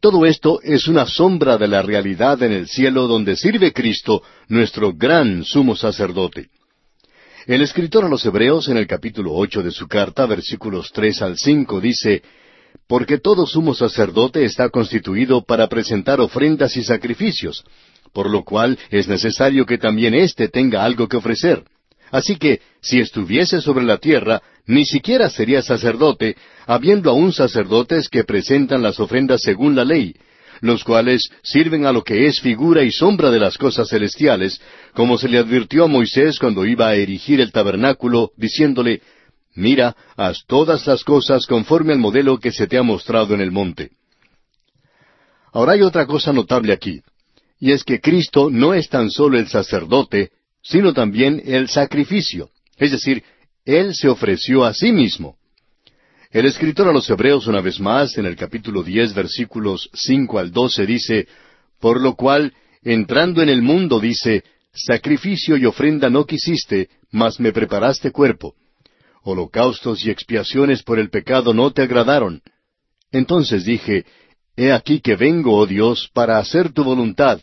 Todo 0.00 0.24
esto 0.26 0.60
es 0.62 0.86
una 0.88 1.06
sombra 1.06 1.58
de 1.58 1.68
la 1.68 1.82
realidad 1.82 2.42
en 2.42 2.52
el 2.52 2.68
cielo 2.68 3.06
donde 3.06 3.34
sirve 3.34 3.72
Cristo, 3.72 4.22
nuestro 4.48 4.92
gran 4.92 5.44
sumo 5.44 5.74
sacerdote. 5.74 6.48
El 7.46 7.62
escritor 7.62 8.04
a 8.04 8.08
los 8.08 8.24
Hebreos 8.24 8.68
en 8.68 8.76
el 8.76 8.86
capítulo 8.86 9.32
ocho 9.32 9.62
de 9.62 9.70
su 9.70 9.88
carta, 9.88 10.26
versículos 10.26 10.90
tres 10.92 11.22
al 11.22 11.36
cinco, 11.36 11.80
dice 11.80 12.22
porque 12.86 13.18
todo 13.18 13.46
sumo 13.46 13.74
sacerdote 13.74 14.44
está 14.44 14.68
constituido 14.68 15.42
para 15.42 15.66
presentar 15.66 16.20
ofrendas 16.20 16.76
y 16.76 16.84
sacrificios, 16.84 17.64
por 18.12 18.30
lo 18.30 18.44
cual 18.44 18.78
es 18.90 19.08
necesario 19.08 19.66
que 19.66 19.78
también 19.78 20.14
éste 20.14 20.48
tenga 20.48 20.84
algo 20.84 21.08
que 21.08 21.16
ofrecer. 21.16 21.64
Así 22.10 22.36
que, 22.36 22.60
si 22.80 23.00
estuviese 23.00 23.60
sobre 23.60 23.84
la 23.84 23.98
tierra, 23.98 24.42
ni 24.66 24.84
siquiera 24.84 25.30
sería 25.30 25.62
sacerdote, 25.62 26.36
habiendo 26.66 27.10
aún 27.10 27.32
sacerdotes 27.32 28.08
que 28.08 28.24
presentan 28.24 28.82
las 28.82 29.00
ofrendas 29.00 29.42
según 29.42 29.74
la 29.74 29.84
ley, 29.84 30.14
los 30.60 30.84
cuales 30.84 31.30
sirven 31.42 31.86
a 31.86 31.92
lo 31.92 32.02
que 32.02 32.26
es 32.26 32.40
figura 32.40 32.82
y 32.82 32.90
sombra 32.90 33.30
de 33.30 33.40
las 33.40 33.58
cosas 33.58 33.88
celestiales, 33.88 34.60
como 34.94 35.18
se 35.18 35.28
le 35.28 35.38
advirtió 35.38 35.84
a 35.84 35.88
Moisés 35.88 36.38
cuando 36.38 36.64
iba 36.64 36.88
a 36.88 36.94
erigir 36.94 37.40
el 37.40 37.52
tabernáculo, 37.52 38.30
diciéndole, 38.36 39.02
Mira, 39.54 39.96
haz 40.16 40.44
todas 40.46 40.86
las 40.86 41.02
cosas 41.02 41.46
conforme 41.46 41.94
al 41.94 41.98
modelo 41.98 42.38
que 42.38 42.52
se 42.52 42.66
te 42.66 42.76
ha 42.76 42.82
mostrado 42.82 43.34
en 43.34 43.40
el 43.40 43.50
monte. 43.50 43.90
Ahora 45.52 45.72
hay 45.72 45.82
otra 45.82 46.04
cosa 46.06 46.32
notable 46.32 46.74
aquí, 46.74 47.00
y 47.58 47.72
es 47.72 47.82
que 47.82 48.00
Cristo 48.00 48.50
no 48.50 48.74
es 48.74 48.90
tan 48.90 49.10
solo 49.10 49.38
el 49.38 49.48
sacerdote, 49.48 50.30
sino 50.68 50.92
también 50.92 51.42
el 51.44 51.68
sacrificio, 51.68 52.50
es 52.76 52.92
decir, 52.92 53.22
Él 53.64 53.94
se 53.94 54.08
ofreció 54.08 54.64
a 54.64 54.74
sí 54.74 54.92
mismo. 54.92 55.36
El 56.30 56.46
escritor 56.46 56.88
a 56.88 56.92
los 56.92 57.08
Hebreos 57.08 57.46
una 57.46 57.60
vez 57.60 57.80
más, 57.80 58.18
en 58.18 58.26
el 58.26 58.36
capítulo 58.36 58.82
diez, 58.82 59.14
versículos 59.14 59.88
cinco 59.94 60.38
al 60.38 60.52
doce, 60.52 60.84
dice, 60.84 61.26
Por 61.80 62.00
lo 62.00 62.14
cual, 62.14 62.52
entrando 62.82 63.42
en 63.42 63.48
el 63.48 63.62
mundo, 63.62 64.00
dice, 64.00 64.44
Sacrificio 64.72 65.56
y 65.56 65.64
ofrenda 65.64 66.10
no 66.10 66.26
quisiste, 66.26 66.90
mas 67.10 67.40
me 67.40 67.52
preparaste 67.52 68.10
cuerpo 68.10 68.54
holocaustos 69.26 70.06
y 70.06 70.10
expiaciones 70.10 70.82
por 70.82 70.98
el 70.98 71.10
pecado 71.10 71.52
no 71.52 71.72
te 71.72 71.82
agradaron. 71.82 72.42
Entonces 73.10 73.64
dije, 73.64 74.04
He 74.56 74.72
aquí 74.72 75.00
que 75.00 75.16
vengo, 75.16 75.54
oh 75.54 75.66
Dios, 75.66 76.08
para 76.14 76.38
hacer 76.38 76.72
tu 76.72 76.82
voluntad, 76.82 77.40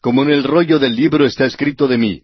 como 0.00 0.22
en 0.24 0.30
el 0.30 0.44
rollo 0.44 0.78
del 0.78 0.94
libro 0.94 1.24
está 1.24 1.46
escrito 1.46 1.88
de 1.88 1.98
mí. 1.98 2.22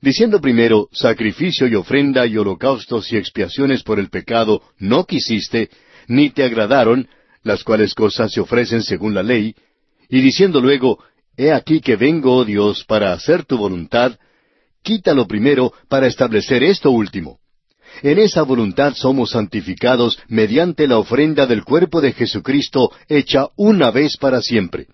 Diciendo 0.00 0.40
primero, 0.40 0.88
sacrificio 0.92 1.66
y 1.66 1.74
ofrenda 1.74 2.26
y 2.26 2.36
holocaustos 2.36 3.10
y 3.12 3.16
expiaciones 3.16 3.82
por 3.82 3.98
el 3.98 4.10
pecado 4.10 4.62
no 4.78 5.04
quisiste, 5.04 5.70
ni 6.06 6.30
te 6.30 6.44
agradaron, 6.44 7.08
las 7.42 7.64
cuales 7.64 7.94
cosas 7.94 8.32
se 8.32 8.40
ofrecen 8.40 8.82
según 8.82 9.14
la 9.14 9.22
ley, 9.22 9.54
y 10.08 10.20
diciendo 10.20 10.60
luego, 10.60 10.98
He 11.36 11.52
aquí 11.52 11.80
que 11.80 11.96
vengo, 11.96 12.36
oh 12.36 12.44
Dios, 12.44 12.84
para 12.84 13.12
hacer 13.12 13.44
tu 13.44 13.58
voluntad, 13.58 14.18
quítalo 14.82 15.26
primero 15.26 15.72
para 15.88 16.06
establecer 16.06 16.62
esto 16.62 16.90
último. 16.90 17.40
En 18.02 18.18
esa 18.18 18.42
voluntad 18.42 18.94
somos 18.94 19.30
santificados 19.30 20.18
mediante 20.28 20.86
la 20.86 20.98
ofrenda 20.98 21.46
del 21.46 21.64
cuerpo 21.64 22.00
de 22.00 22.12
Jesucristo 22.12 22.90
hecha 23.08 23.48
una 23.56 23.90
vez 23.90 24.16
para 24.16 24.40
siempre. 24.40 24.86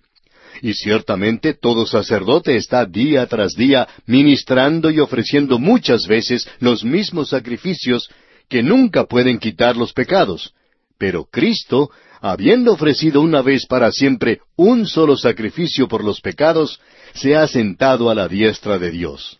Y 0.63 0.75
ciertamente 0.75 1.53
todo 1.53 1.85
sacerdote 1.85 2.57
está 2.57 2.87
día 2.87 3.27
tras 3.27 3.53
día 3.53 3.87
ministrando 4.07 4.91
y 4.91 5.01
ofreciendo 5.01 5.59
muchas 5.59 6.07
veces 6.07 6.49
los 6.61 6.85
mismos 6.85 7.31
sacrificios 7.31 8.09
que 8.49 8.63
nunca 8.63 9.05
pueden 9.05 9.39
quitar 9.39 9.77
los 9.77 9.93
pecados. 9.93 10.55
Pero 10.99 11.25
Cristo, 11.25 11.91
habiendo 12.21 12.73
ofrecido 12.73 13.21
una 13.21 13.43
vez 13.43 13.67
para 13.67 13.91
siempre 13.91 14.41
un 14.57 14.87
solo 14.87 15.17
sacrificio 15.17 15.89
por 15.89 16.05
los 16.05 16.21
pecados, 16.21 16.81
se 17.13 17.37
ha 17.37 17.47
sentado 17.49 18.09
a 18.09 18.15
la 18.15 18.29
diestra 18.29 18.79
de 18.79 18.93
Dios. 18.93 19.39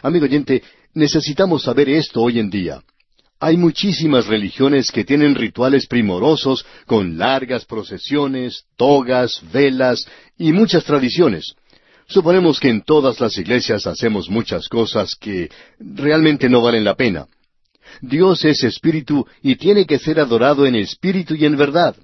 Amigo 0.00 0.24
oyente, 0.24 0.62
Necesitamos 0.94 1.64
saber 1.64 1.88
esto 1.88 2.22
hoy 2.22 2.38
en 2.38 2.50
día. 2.50 2.80
Hay 3.44 3.58
muchísimas 3.58 4.26
religiones 4.26 4.90
que 4.90 5.04
tienen 5.04 5.34
rituales 5.34 5.86
primorosos 5.86 6.64
con 6.86 7.18
largas 7.18 7.66
procesiones, 7.66 8.64
togas, 8.78 9.42
velas 9.52 10.06
y 10.38 10.54
muchas 10.54 10.82
tradiciones. 10.84 11.54
Suponemos 12.06 12.58
que 12.58 12.70
en 12.70 12.80
todas 12.80 13.20
las 13.20 13.36
iglesias 13.36 13.86
hacemos 13.86 14.30
muchas 14.30 14.66
cosas 14.66 15.14
que 15.14 15.50
realmente 15.78 16.48
no 16.48 16.62
valen 16.62 16.84
la 16.84 16.94
pena. 16.94 17.26
Dios 18.00 18.46
es 18.46 18.64
espíritu 18.64 19.26
y 19.42 19.56
tiene 19.56 19.84
que 19.84 19.98
ser 19.98 20.20
adorado 20.20 20.64
en 20.64 20.76
espíritu 20.76 21.34
y 21.34 21.44
en 21.44 21.58
verdad. 21.58 21.94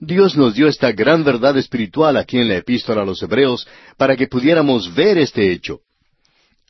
Dios 0.00 0.36
nos 0.36 0.54
dio 0.54 0.68
esta 0.68 0.92
gran 0.92 1.24
verdad 1.24 1.56
espiritual 1.56 2.18
aquí 2.18 2.36
en 2.36 2.48
la 2.48 2.56
epístola 2.56 3.00
a 3.00 3.06
los 3.06 3.22
Hebreos 3.22 3.66
para 3.96 4.16
que 4.16 4.26
pudiéramos 4.26 4.94
ver 4.94 5.16
este 5.16 5.50
hecho. 5.50 5.80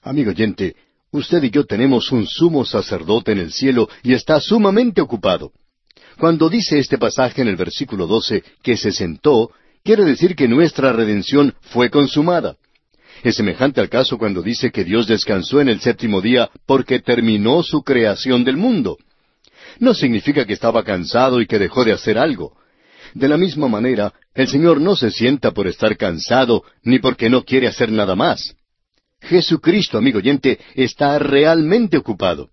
Amigo 0.02 0.30
oyente, 0.30 0.76
Usted 1.14 1.44
y 1.44 1.50
yo 1.50 1.64
tenemos 1.64 2.10
un 2.10 2.26
sumo 2.26 2.64
sacerdote 2.64 3.30
en 3.30 3.38
el 3.38 3.52
cielo 3.52 3.88
y 4.02 4.14
está 4.14 4.40
sumamente 4.40 5.00
ocupado. 5.00 5.52
Cuando 6.18 6.48
dice 6.48 6.80
este 6.80 6.98
pasaje 6.98 7.40
en 7.40 7.46
el 7.46 7.54
versículo 7.54 8.08
12 8.08 8.42
que 8.64 8.76
se 8.76 8.90
sentó, 8.90 9.52
quiere 9.84 10.04
decir 10.04 10.34
que 10.34 10.48
nuestra 10.48 10.92
redención 10.92 11.54
fue 11.60 11.88
consumada. 11.88 12.56
Es 13.22 13.36
semejante 13.36 13.80
al 13.80 13.88
caso 13.88 14.18
cuando 14.18 14.42
dice 14.42 14.72
que 14.72 14.82
Dios 14.82 15.06
descansó 15.06 15.60
en 15.60 15.68
el 15.68 15.78
séptimo 15.78 16.20
día 16.20 16.50
porque 16.66 16.98
terminó 16.98 17.62
su 17.62 17.84
creación 17.84 18.42
del 18.42 18.56
mundo. 18.56 18.98
No 19.78 19.94
significa 19.94 20.44
que 20.44 20.54
estaba 20.54 20.82
cansado 20.82 21.40
y 21.40 21.46
que 21.46 21.60
dejó 21.60 21.84
de 21.84 21.92
hacer 21.92 22.18
algo. 22.18 22.56
De 23.14 23.28
la 23.28 23.36
misma 23.36 23.68
manera, 23.68 24.12
el 24.34 24.48
Señor 24.48 24.80
no 24.80 24.96
se 24.96 25.12
sienta 25.12 25.52
por 25.52 25.68
estar 25.68 25.96
cansado 25.96 26.64
ni 26.82 26.98
porque 26.98 27.30
no 27.30 27.44
quiere 27.44 27.68
hacer 27.68 27.92
nada 27.92 28.16
más. 28.16 28.56
Jesucristo, 29.24 29.98
amigo 29.98 30.18
oyente, 30.18 30.58
está 30.74 31.18
realmente 31.18 31.96
ocupado. 31.96 32.50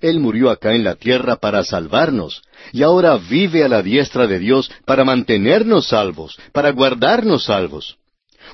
Él 0.00 0.18
murió 0.20 0.50
acá 0.50 0.74
en 0.74 0.84
la 0.84 0.94
tierra 0.94 1.36
para 1.36 1.62
salvarnos, 1.62 2.42
y 2.72 2.82
ahora 2.82 3.16
vive 3.18 3.64
a 3.64 3.68
la 3.68 3.82
diestra 3.82 4.26
de 4.26 4.38
Dios 4.38 4.70
para 4.86 5.04
mantenernos 5.04 5.88
salvos, 5.88 6.38
para 6.52 6.70
guardarnos 6.70 7.44
salvos. 7.44 7.96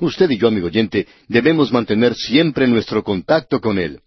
Usted 0.00 0.30
y 0.30 0.38
yo, 0.38 0.48
amigo 0.48 0.66
oyente, 0.66 1.06
debemos 1.28 1.72
mantener 1.72 2.14
siempre 2.14 2.66
nuestro 2.66 3.02
contacto 3.02 3.60
con 3.60 3.78
Él. 3.78 4.00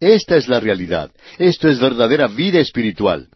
Esta 0.00 0.36
es 0.36 0.48
la 0.48 0.60
realidad. 0.60 1.10
Esto 1.38 1.68
es 1.68 1.80
verdadera 1.80 2.28
vida 2.28 2.60
espiritual. 2.60 3.28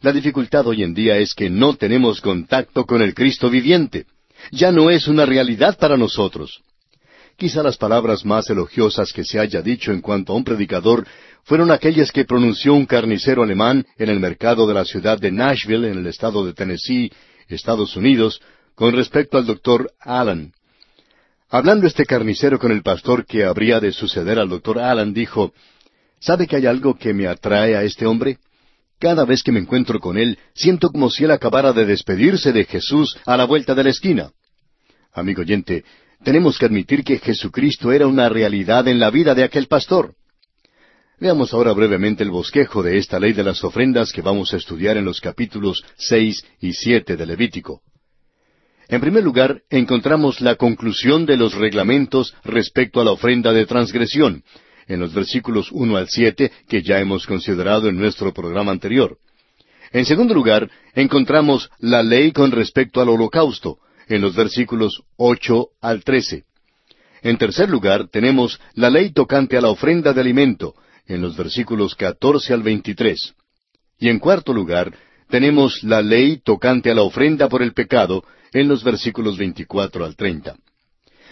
La 0.00 0.12
dificultad 0.12 0.66
hoy 0.66 0.82
en 0.82 0.94
día 0.94 1.16
es 1.18 1.34
que 1.34 1.50
no 1.50 1.74
tenemos 1.76 2.20
contacto 2.20 2.84
con 2.84 3.02
el 3.02 3.14
Cristo 3.14 3.50
viviente. 3.50 4.06
Ya 4.52 4.70
no 4.70 4.90
es 4.90 5.08
una 5.08 5.24
realidad 5.24 5.78
para 5.78 5.96
nosotros. 5.96 6.60
Quizá 7.36 7.62
las 7.62 7.76
palabras 7.76 8.24
más 8.24 8.48
elogiosas 8.48 9.12
que 9.12 9.24
se 9.24 9.40
haya 9.40 9.60
dicho 9.60 9.90
en 9.90 10.00
cuanto 10.00 10.32
a 10.32 10.36
un 10.36 10.44
predicador 10.44 11.06
fueron 11.42 11.70
aquellas 11.70 12.12
que 12.12 12.24
pronunció 12.24 12.74
un 12.74 12.86
carnicero 12.86 13.42
alemán 13.42 13.84
en 13.98 14.08
el 14.08 14.20
mercado 14.20 14.66
de 14.66 14.74
la 14.74 14.84
ciudad 14.84 15.18
de 15.18 15.32
Nashville, 15.32 15.90
en 15.90 15.98
el 15.98 16.06
estado 16.06 16.46
de 16.46 16.54
Tennessee, 16.54 17.10
Estados 17.48 17.96
Unidos, 17.96 18.40
con 18.74 18.94
respecto 18.94 19.36
al 19.36 19.46
doctor 19.46 19.90
Allen. 20.00 20.52
Hablando 21.50 21.86
este 21.86 22.06
carnicero 22.06 22.58
con 22.58 22.72
el 22.72 22.82
pastor 22.82 23.26
que 23.26 23.44
habría 23.44 23.80
de 23.80 23.92
suceder 23.92 24.38
al 24.38 24.48
doctor 24.48 24.78
Allen, 24.78 25.12
dijo, 25.12 25.52
¿Sabe 26.20 26.46
que 26.46 26.56
hay 26.56 26.66
algo 26.66 26.96
que 26.96 27.12
me 27.12 27.26
atrae 27.26 27.76
a 27.76 27.82
este 27.82 28.06
hombre? 28.06 28.38
Cada 28.98 29.24
vez 29.24 29.42
que 29.42 29.52
me 29.52 29.60
encuentro 29.60 29.98
con 30.00 30.16
él, 30.16 30.38
siento 30.54 30.88
como 30.88 31.10
si 31.10 31.24
él 31.24 31.32
acabara 31.32 31.72
de 31.72 31.84
despedirse 31.84 32.52
de 32.52 32.64
Jesús 32.64 33.18
a 33.26 33.36
la 33.36 33.44
vuelta 33.44 33.74
de 33.74 33.84
la 33.84 33.90
esquina. 33.90 34.30
Amigo 35.12 35.42
oyente, 35.42 35.84
tenemos 36.24 36.58
que 36.58 36.66
admitir 36.66 37.04
que 37.04 37.18
Jesucristo 37.18 37.92
era 37.92 38.06
una 38.06 38.28
realidad 38.28 38.88
en 38.88 38.98
la 38.98 39.10
vida 39.10 39.34
de 39.34 39.44
aquel 39.44 39.66
pastor. 39.66 40.14
Veamos 41.20 41.54
ahora 41.54 41.72
brevemente 41.72 42.24
el 42.24 42.30
bosquejo 42.30 42.82
de 42.82 42.98
esta 42.98 43.20
ley 43.20 43.32
de 43.32 43.44
las 43.44 43.62
ofrendas 43.62 44.12
que 44.12 44.22
vamos 44.22 44.52
a 44.52 44.56
estudiar 44.56 44.96
en 44.96 45.04
los 45.04 45.20
capítulos 45.20 45.84
seis 45.96 46.44
y 46.60 46.72
siete 46.72 47.16
de 47.16 47.26
Levítico. 47.26 47.82
En 48.88 49.00
primer 49.00 49.22
lugar, 49.22 49.62
encontramos 49.70 50.40
la 50.40 50.56
conclusión 50.56 51.24
de 51.24 51.36
los 51.36 51.54
reglamentos 51.54 52.34
respecto 52.44 53.00
a 53.00 53.04
la 53.04 53.12
ofrenda 53.12 53.52
de 53.52 53.66
transgresión, 53.66 54.42
en 54.86 55.00
los 55.00 55.14
versículos 55.14 55.70
uno 55.72 55.96
al 55.96 56.08
siete 56.08 56.50
que 56.68 56.82
ya 56.82 56.98
hemos 57.00 57.26
considerado 57.26 57.88
en 57.88 57.96
nuestro 57.96 58.34
programa 58.34 58.72
anterior. 58.72 59.18
En 59.92 60.04
segundo 60.04 60.34
lugar, 60.34 60.70
encontramos 60.94 61.70
la 61.78 62.02
ley 62.02 62.32
con 62.32 62.50
respecto 62.50 63.00
al 63.00 63.08
holocausto, 63.08 63.78
en 64.08 64.20
los 64.20 64.34
versículos 64.34 65.02
ocho 65.16 65.68
al 65.80 66.04
trece. 66.04 66.44
En 67.22 67.38
tercer 67.38 67.70
lugar, 67.70 68.08
tenemos 68.08 68.60
la 68.74 68.90
ley 68.90 69.12
tocante 69.12 69.56
a 69.56 69.60
la 69.60 69.70
ofrenda 69.70 70.12
de 70.12 70.20
alimento, 70.20 70.74
en 71.06 71.22
los 71.22 71.36
versículos 71.36 71.94
catorce 71.94 72.52
al 72.52 72.62
veintitrés. 72.62 73.34
Y 73.98 74.08
en 74.08 74.18
cuarto 74.18 74.52
lugar, 74.52 74.94
tenemos 75.28 75.82
la 75.82 76.02
ley 76.02 76.38
tocante 76.44 76.90
a 76.90 76.94
la 76.94 77.02
ofrenda 77.02 77.48
por 77.48 77.62
el 77.62 77.72
pecado 77.72 78.24
en 78.52 78.68
los 78.68 78.84
versículos 78.84 79.38
24 79.38 80.04
al 80.04 80.16
30. 80.16 80.56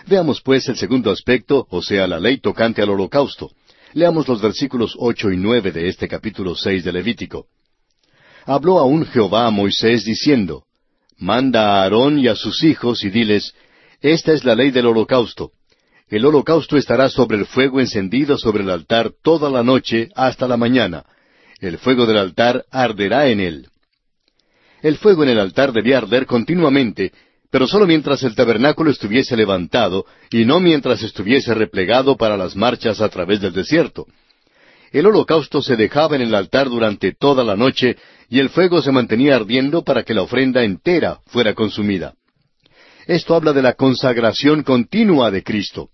Veamos 0.07 0.41
pues 0.41 0.69
el 0.69 0.77
segundo 0.77 1.11
aspecto, 1.11 1.67
o 1.71 1.83
sea, 1.83 2.07
la 2.07 2.19
ley 2.19 2.39
tocante 2.39 2.83
al 2.83 2.91
holocausto. 2.91 3.51
Leamos 3.93 4.27
los 4.27 4.41
versículos 4.41 4.97
ocho 4.99 5.31
y 5.31 5.37
nueve 5.37 5.71
de 5.71 5.89
este 5.89 6.09
capítulo 6.09 6.55
seis 6.57 6.85
de 6.85 6.93
Levítico. 6.93 7.47
Habló 8.47 8.79
aún 8.79 9.05
Jehová 9.05 9.47
a 9.47 9.51
Moisés 9.51 10.05
diciendo, 10.05 10.65
Manda 11.19 11.61
a 11.63 11.83
Aarón 11.83 12.19
y 12.19 12.29
a 12.29 12.35
sus 12.35 12.63
hijos 12.63 13.05
y 13.05 13.11
diles, 13.11 13.55
Esta 14.01 14.33
es 14.33 14.45
la 14.45 14.55
ley 14.55 14.71
del 14.71 14.87
holocausto. 14.87 15.53
El 16.09 16.27
holocausto 16.27 16.77
estará 16.77 17.09
sobre 17.09 17.39
el 17.39 17.47
fuego 17.47 17.81
encendido 17.81 18.37
sobre 18.37 18.63
el 18.63 18.71
altar 18.71 19.13
toda 19.23 19.49
la 19.49 19.63
noche 19.63 20.11
hasta 20.15 20.47
la 20.47 20.57
mañana. 20.57 21.05
El 21.61 21.79
fuego 21.79 22.07
del 22.07 22.19
altar 22.19 22.65
arderá 22.71 23.29
en 23.29 23.41
él. 23.41 23.69
El 24.83 24.99
fuego 24.99 25.23
en 25.23 25.31
el 25.31 25.39
altar 25.39 25.73
debía 25.73 25.99
arder 25.99 26.27
continuamente, 26.27 27.13
pero 27.51 27.67
solo 27.67 27.87
mientras 27.87 28.23
el 28.25 28.35
tabernáculo 28.35 28.91
estuviese 28.91 29.37
levantado 29.37 30.05
y 30.31 30.45
no 30.45 30.59
mientras 30.59 31.03
estuviese 31.03 31.55
replegado 31.55 32.17
para 32.17 32.37
las 32.37 32.57
marchas 32.57 33.01
a 33.01 33.09
través 33.09 33.41
del 33.41 33.53
desierto. 33.53 34.07
El 34.91 35.07
holocausto 35.07 35.63
se 35.63 35.77
dejaba 35.77 36.17
en 36.17 36.23
el 36.23 36.35
altar 36.35 36.69
durante 36.69 37.15
toda 37.15 37.45
la 37.45 37.57
noche 37.57 37.97
y 38.29 38.39
el 38.39 38.49
fuego 38.49 38.83
se 38.83 38.93
mantenía 38.93 39.37
ardiendo 39.37 39.83
para 39.83 40.03
que 40.03 40.15
la 40.15 40.23
ofrenda 40.23 40.65
entera 40.65 41.21
fuera 41.27 41.55
consumida. 41.55 42.15
Esto 43.07 43.35
habla 43.35 43.53
de 43.53 43.63
la 43.63 43.75
consagración 43.75 44.63
continua 44.63 45.31
de 45.31 45.43
Cristo. 45.43 45.91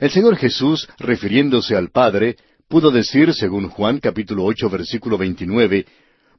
El 0.00 0.10
Señor 0.10 0.36
Jesús, 0.36 0.88
refiriéndose 0.98 1.76
al 1.76 1.90
Padre, 1.90 2.36
pudo 2.68 2.90
decir, 2.90 3.32
según 3.34 3.68
Juan 3.68 4.00
capítulo 4.00 4.44
ocho 4.44 4.68
versículo 4.68 5.16
veintinueve, 5.16 5.86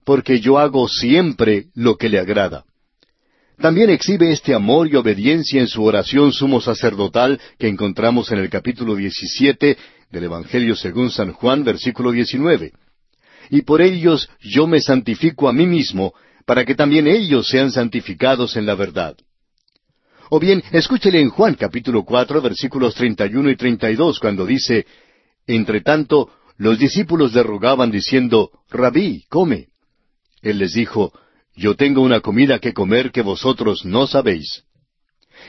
porque 0.03 0.39
yo 0.39 0.59
hago 0.59 0.87
siempre 0.87 1.67
lo 1.73 1.97
que 1.97 2.09
le 2.09 2.19
agrada. 2.19 2.65
También 3.57 3.89
exhibe 3.89 4.31
este 4.31 4.53
amor 4.53 4.87
y 4.87 4.95
obediencia 4.95 5.61
en 5.61 5.67
su 5.67 5.83
oración 5.83 6.33
sumo 6.33 6.59
sacerdotal 6.59 7.39
que 7.57 7.67
encontramos 7.67 8.31
en 8.31 8.39
el 8.39 8.49
capítulo 8.49 8.95
17 8.95 9.77
del 10.11 10.23
Evangelio 10.23 10.75
según 10.75 11.09
San 11.09 11.31
Juan, 11.31 11.63
versículo 11.63 12.11
19. 12.11 12.73
Y 13.49 13.61
por 13.61 13.81
ellos 13.81 14.29
yo 14.41 14.67
me 14.67 14.81
santifico 14.81 15.47
a 15.47 15.53
mí 15.53 15.65
mismo, 15.65 16.13
para 16.45 16.65
que 16.65 16.75
también 16.75 17.07
ellos 17.07 17.47
sean 17.47 17.71
santificados 17.71 18.55
en 18.55 18.65
la 18.65 18.75
verdad. 18.75 19.15
O 20.29 20.39
bien, 20.39 20.63
escúchele 20.71 21.19
en 21.19 21.29
Juan 21.29 21.55
capítulo 21.55 22.03
cuatro, 22.03 22.41
versículos 22.41 22.95
treinta 22.95 23.25
y 23.27 23.35
uno 23.35 23.49
y 23.49 23.55
treinta 23.55 23.91
y 23.91 23.95
dos, 23.95 24.19
cuando 24.19 24.45
dice, 24.45 24.85
Entre 25.47 25.81
tanto, 25.81 26.31
los 26.57 26.79
discípulos 26.79 27.33
le 27.33 27.43
rogaban 27.43 27.91
diciendo, 27.91 28.51
Rabí, 28.69 29.25
come. 29.29 29.67
Él 30.41 30.59
les 30.59 30.73
dijo, 30.73 31.13
Yo 31.55 31.75
tengo 31.75 32.01
una 32.01 32.21
comida 32.21 32.59
que 32.59 32.73
comer 32.73 33.11
que 33.11 33.21
vosotros 33.21 33.85
no 33.85 34.07
sabéis. 34.07 34.63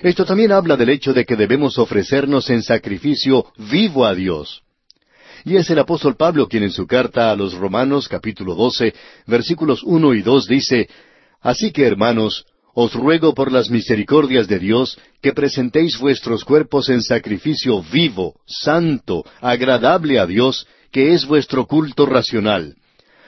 Esto 0.03 0.24
también 0.24 0.53
habla 0.53 0.76
del 0.76 0.90
hecho 0.90 1.14
de 1.14 1.24
que 1.24 1.36
debemos 1.36 1.78
ofrecernos 1.78 2.51
en 2.51 2.62
sacrificio 2.62 3.47
vivo 3.57 4.05
a 4.05 4.14
Dios. 4.14 4.62
Y 5.47 5.55
es 5.55 5.70
el 5.70 5.78
apóstol 5.78 6.16
Pablo 6.16 6.49
quien 6.49 6.64
en 6.64 6.72
su 6.72 6.88
carta 6.88 7.30
a 7.30 7.36
los 7.36 7.55
Romanos 7.55 8.09
capítulo 8.09 8.57
12 8.57 8.92
versículos 9.28 9.84
uno 9.84 10.12
y 10.12 10.20
dos 10.20 10.49
dice, 10.49 10.88
Así 11.40 11.70
que 11.70 11.84
hermanos, 11.86 12.47
os 12.74 12.92
ruego 12.94 13.32
por 13.32 13.53
las 13.53 13.70
misericordias 13.70 14.49
de 14.49 14.59
Dios 14.59 14.99
que 15.22 15.32
presentéis 15.32 16.01
vuestros 16.01 16.44
cuerpos 16.44 16.88
en 16.88 17.01
sacrificio 17.01 17.80
vivo, 17.80 18.40
santo, 18.44 19.24
agradable 19.40 20.18
a 20.18 20.26
Dios, 20.26 20.66
que 20.90 21.14
es 21.14 21.24
vuestro 21.24 21.66
culto 21.66 22.07
racional. 22.07 22.74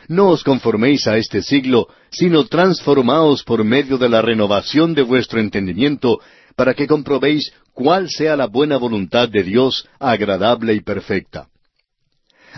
No 0.09 0.31
os 0.31 0.43
conforméis 0.43 1.07
a 1.07 1.19
este 1.19 1.41
siglo, 1.41 1.87
sino 2.11 2.47
transformaos 2.47 3.45
por 3.45 3.63
medio 3.63 3.97
de 3.97 4.09
la 4.09 4.23
renovación 4.23 4.93
de 4.93 5.03
vuestro 5.03 5.39
entendimiento, 5.39 6.19
para 6.57 6.75
que 6.75 6.89
comprobéis 6.89 7.53
cuál 7.73 8.11
sea 8.11 8.35
la 8.35 8.49
buena 8.49 8.77
voluntad 8.77 9.29
de 9.29 9.45
Dios, 9.45 9.87
agradable 10.01 10.75
y 10.75 10.81
perfecta. 10.81 11.47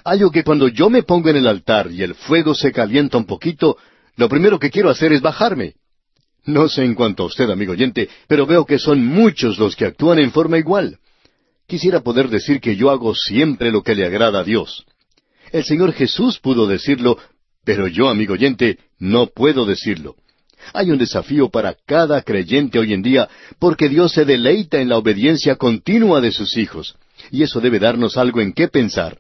Hallo 0.05 0.31
que 0.31 0.45
cuando 0.45 0.69
yo 0.69 0.89
me 0.89 1.03
pongo 1.03 1.29
en 1.29 1.37
el 1.37 1.47
altar 1.47 1.91
y 1.91 2.03
el 2.03 2.15
fuego 2.15 2.55
se 2.55 2.73
calienta 2.73 3.19
un 3.19 3.27
poquito, 3.27 3.77
lo 4.17 4.29
primero 4.29 4.59
que 4.59 4.71
quiero 4.71 4.91
hacer 4.91 5.13
es 5.13 5.21
bajarme. 5.21 5.75
No 6.45 6.69
sé 6.69 6.85
en 6.85 6.95
cuanto 6.95 7.23
a 7.23 7.27
usted, 7.27 7.51
amigo 7.51 7.73
oyente, 7.73 8.09
pero 8.27 8.47
veo 8.47 8.65
que 8.65 8.79
son 8.79 9.05
muchos 9.05 9.59
los 9.59 9.77
que 9.77 9.85
actúan 9.85 10.19
en 10.19 10.33
forma 10.33 10.59
igual. 10.59 10.99
Quisiera 11.67 12.01
poder 12.01 12.29
decir 12.29 12.61
que 12.61 12.77
yo 12.77 12.91
hago 12.91 13.15
siempre 13.15 13.71
lo 13.71 13.83
que 13.83 13.95
le 13.95 14.07
agrada 14.07 14.41
a 14.41 14.45
Dios. 14.45 14.85
El 15.53 15.65
Señor 15.65 15.93
Jesús 15.93 16.39
pudo 16.39 16.67
decirlo, 16.67 17.19
pero 17.65 17.87
yo, 17.87 18.09
amigo 18.09 18.35
oyente, 18.35 18.79
no 18.99 19.27
puedo 19.27 19.67
decirlo. 19.67 20.17
Hay 20.73 20.91
un 20.91 20.99
desafío 20.99 21.51
para 21.51 21.77
cada 21.87 22.23
creyente 22.23 22.79
hoy 22.79 22.93
en 22.93 23.03
día, 23.03 23.29
porque 23.59 23.89
Dios 23.89 24.13
se 24.13 24.25
deleita 24.25 24.81
en 24.81 24.89
la 24.89 24.99
obediencia 24.99 25.57
continua 25.57 26.21
de 26.21 26.33
sus 26.33 26.57
hijos, 26.57 26.97
y 27.31 27.43
eso 27.43 27.61
debe 27.61 27.79
darnos 27.79 28.17
algo 28.17 28.41
en 28.41 28.53
qué 28.53 28.69
pensar. 28.69 29.19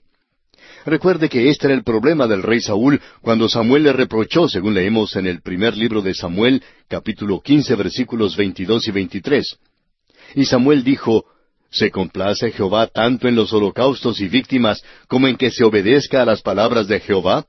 Recuerde 0.86 1.28
que 1.28 1.50
este 1.50 1.66
era 1.66 1.74
el 1.74 1.84
problema 1.84 2.26
del 2.26 2.42
rey 2.42 2.60
Saúl 2.60 3.00
cuando 3.20 3.48
Samuel 3.48 3.82
le 3.82 3.92
reprochó, 3.92 4.48
según 4.48 4.74
leemos 4.74 5.14
en 5.16 5.26
el 5.26 5.42
primer 5.42 5.76
libro 5.76 6.00
de 6.00 6.14
Samuel, 6.14 6.62
capítulo 6.88 7.40
quince, 7.40 7.74
versículos 7.74 8.36
veintidós 8.36 8.88
y 8.88 8.90
veintitrés. 8.90 9.58
Y 10.34 10.46
Samuel 10.46 10.82
dijo, 10.82 11.24
¿Se 11.70 11.90
complace 11.90 12.50
Jehová 12.50 12.88
tanto 12.88 13.28
en 13.28 13.36
los 13.36 13.52
holocaustos 13.52 14.20
y 14.20 14.28
víctimas 14.28 14.82
como 15.06 15.28
en 15.28 15.36
que 15.36 15.50
se 15.50 15.64
obedezca 15.64 16.22
a 16.22 16.24
las 16.24 16.42
palabras 16.42 16.88
de 16.88 16.98
Jehová? 16.98 17.46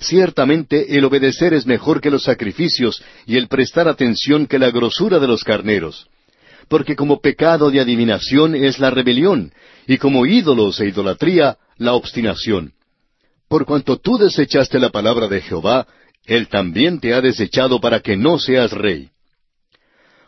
Ciertamente 0.00 0.96
el 0.96 1.04
obedecer 1.04 1.54
es 1.54 1.66
mejor 1.66 2.00
que 2.00 2.10
los 2.10 2.24
sacrificios 2.24 3.02
y 3.26 3.36
el 3.36 3.48
prestar 3.48 3.88
atención 3.88 4.46
que 4.46 4.58
la 4.58 4.70
grosura 4.70 5.18
de 5.18 5.26
los 5.26 5.44
carneros. 5.44 6.08
Porque 6.68 6.94
como 6.94 7.20
pecado 7.20 7.70
de 7.70 7.80
adivinación 7.80 8.54
es 8.54 8.78
la 8.78 8.90
rebelión, 8.90 9.52
y 9.86 9.96
como 9.96 10.26
ídolos 10.26 10.78
e 10.80 10.88
idolatría 10.88 11.56
la 11.78 11.94
obstinación. 11.94 12.72
Por 13.48 13.64
cuanto 13.64 13.96
tú 13.96 14.18
desechaste 14.18 14.78
la 14.78 14.90
palabra 14.90 15.28
de 15.28 15.40
Jehová, 15.40 15.86
Él 16.26 16.48
también 16.48 17.00
te 17.00 17.14
ha 17.14 17.20
desechado 17.22 17.80
para 17.80 18.00
que 18.00 18.16
no 18.16 18.38
seas 18.38 18.72
rey. 18.72 19.08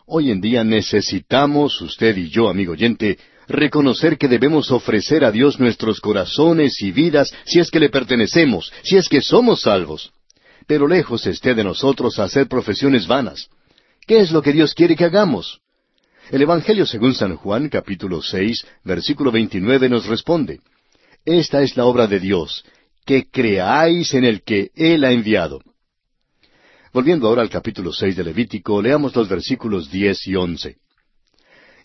Hoy 0.06 0.30
en 0.30 0.40
día 0.40 0.64
necesitamos, 0.64 1.80
usted 1.82 2.16
y 2.16 2.30
yo, 2.30 2.48
amigo 2.48 2.72
oyente, 2.72 3.18
reconocer 3.46 4.16
que 4.16 4.28
debemos 4.28 4.70
ofrecer 4.70 5.24
a 5.24 5.30
Dios 5.30 5.60
nuestros 5.60 6.00
corazones 6.00 6.80
y 6.82 6.92
vidas 6.92 7.32
si 7.44 7.60
es 7.60 7.70
que 7.70 7.80
le 7.80 7.90
pertenecemos, 7.90 8.72
si 8.82 8.96
es 8.96 9.08
que 9.08 9.20
somos 9.20 9.62
salvos. 9.62 10.12
Pero 10.66 10.88
lejos 10.88 11.26
esté 11.26 11.54
de 11.54 11.64
nosotros 11.64 12.18
hacer 12.18 12.48
profesiones 12.48 13.06
vanas. 13.06 13.48
¿Qué 14.06 14.20
es 14.20 14.30
lo 14.30 14.40
que 14.40 14.52
Dios 14.52 14.72
quiere 14.72 14.96
que 14.96 15.04
hagamos? 15.04 15.60
El 16.30 16.42
Evangelio 16.42 16.86
según 16.86 17.14
San 17.14 17.36
Juan, 17.36 17.68
capítulo 17.68 18.22
seis, 18.22 18.64
versículo 18.84 19.30
veintinueve, 19.30 19.88
nos 19.88 20.06
responde 20.06 20.60
Esta 21.24 21.62
es 21.62 21.76
la 21.76 21.84
obra 21.84 22.06
de 22.06 22.18
Dios, 22.18 22.64
que 23.04 23.28
creáis 23.30 24.14
en 24.14 24.24
el 24.24 24.42
que 24.42 24.70
Él 24.74 25.04
ha 25.04 25.12
enviado. 25.12 25.60
Volviendo 26.92 27.28
ahora 27.28 27.42
al 27.42 27.50
capítulo 27.50 27.92
seis 27.92 28.16
de 28.16 28.24
Levítico, 28.24 28.80
leamos 28.80 29.14
los 29.14 29.28
versículos 29.28 29.90
diez 29.90 30.26
y 30.26 30.34
once. 30.34 30.76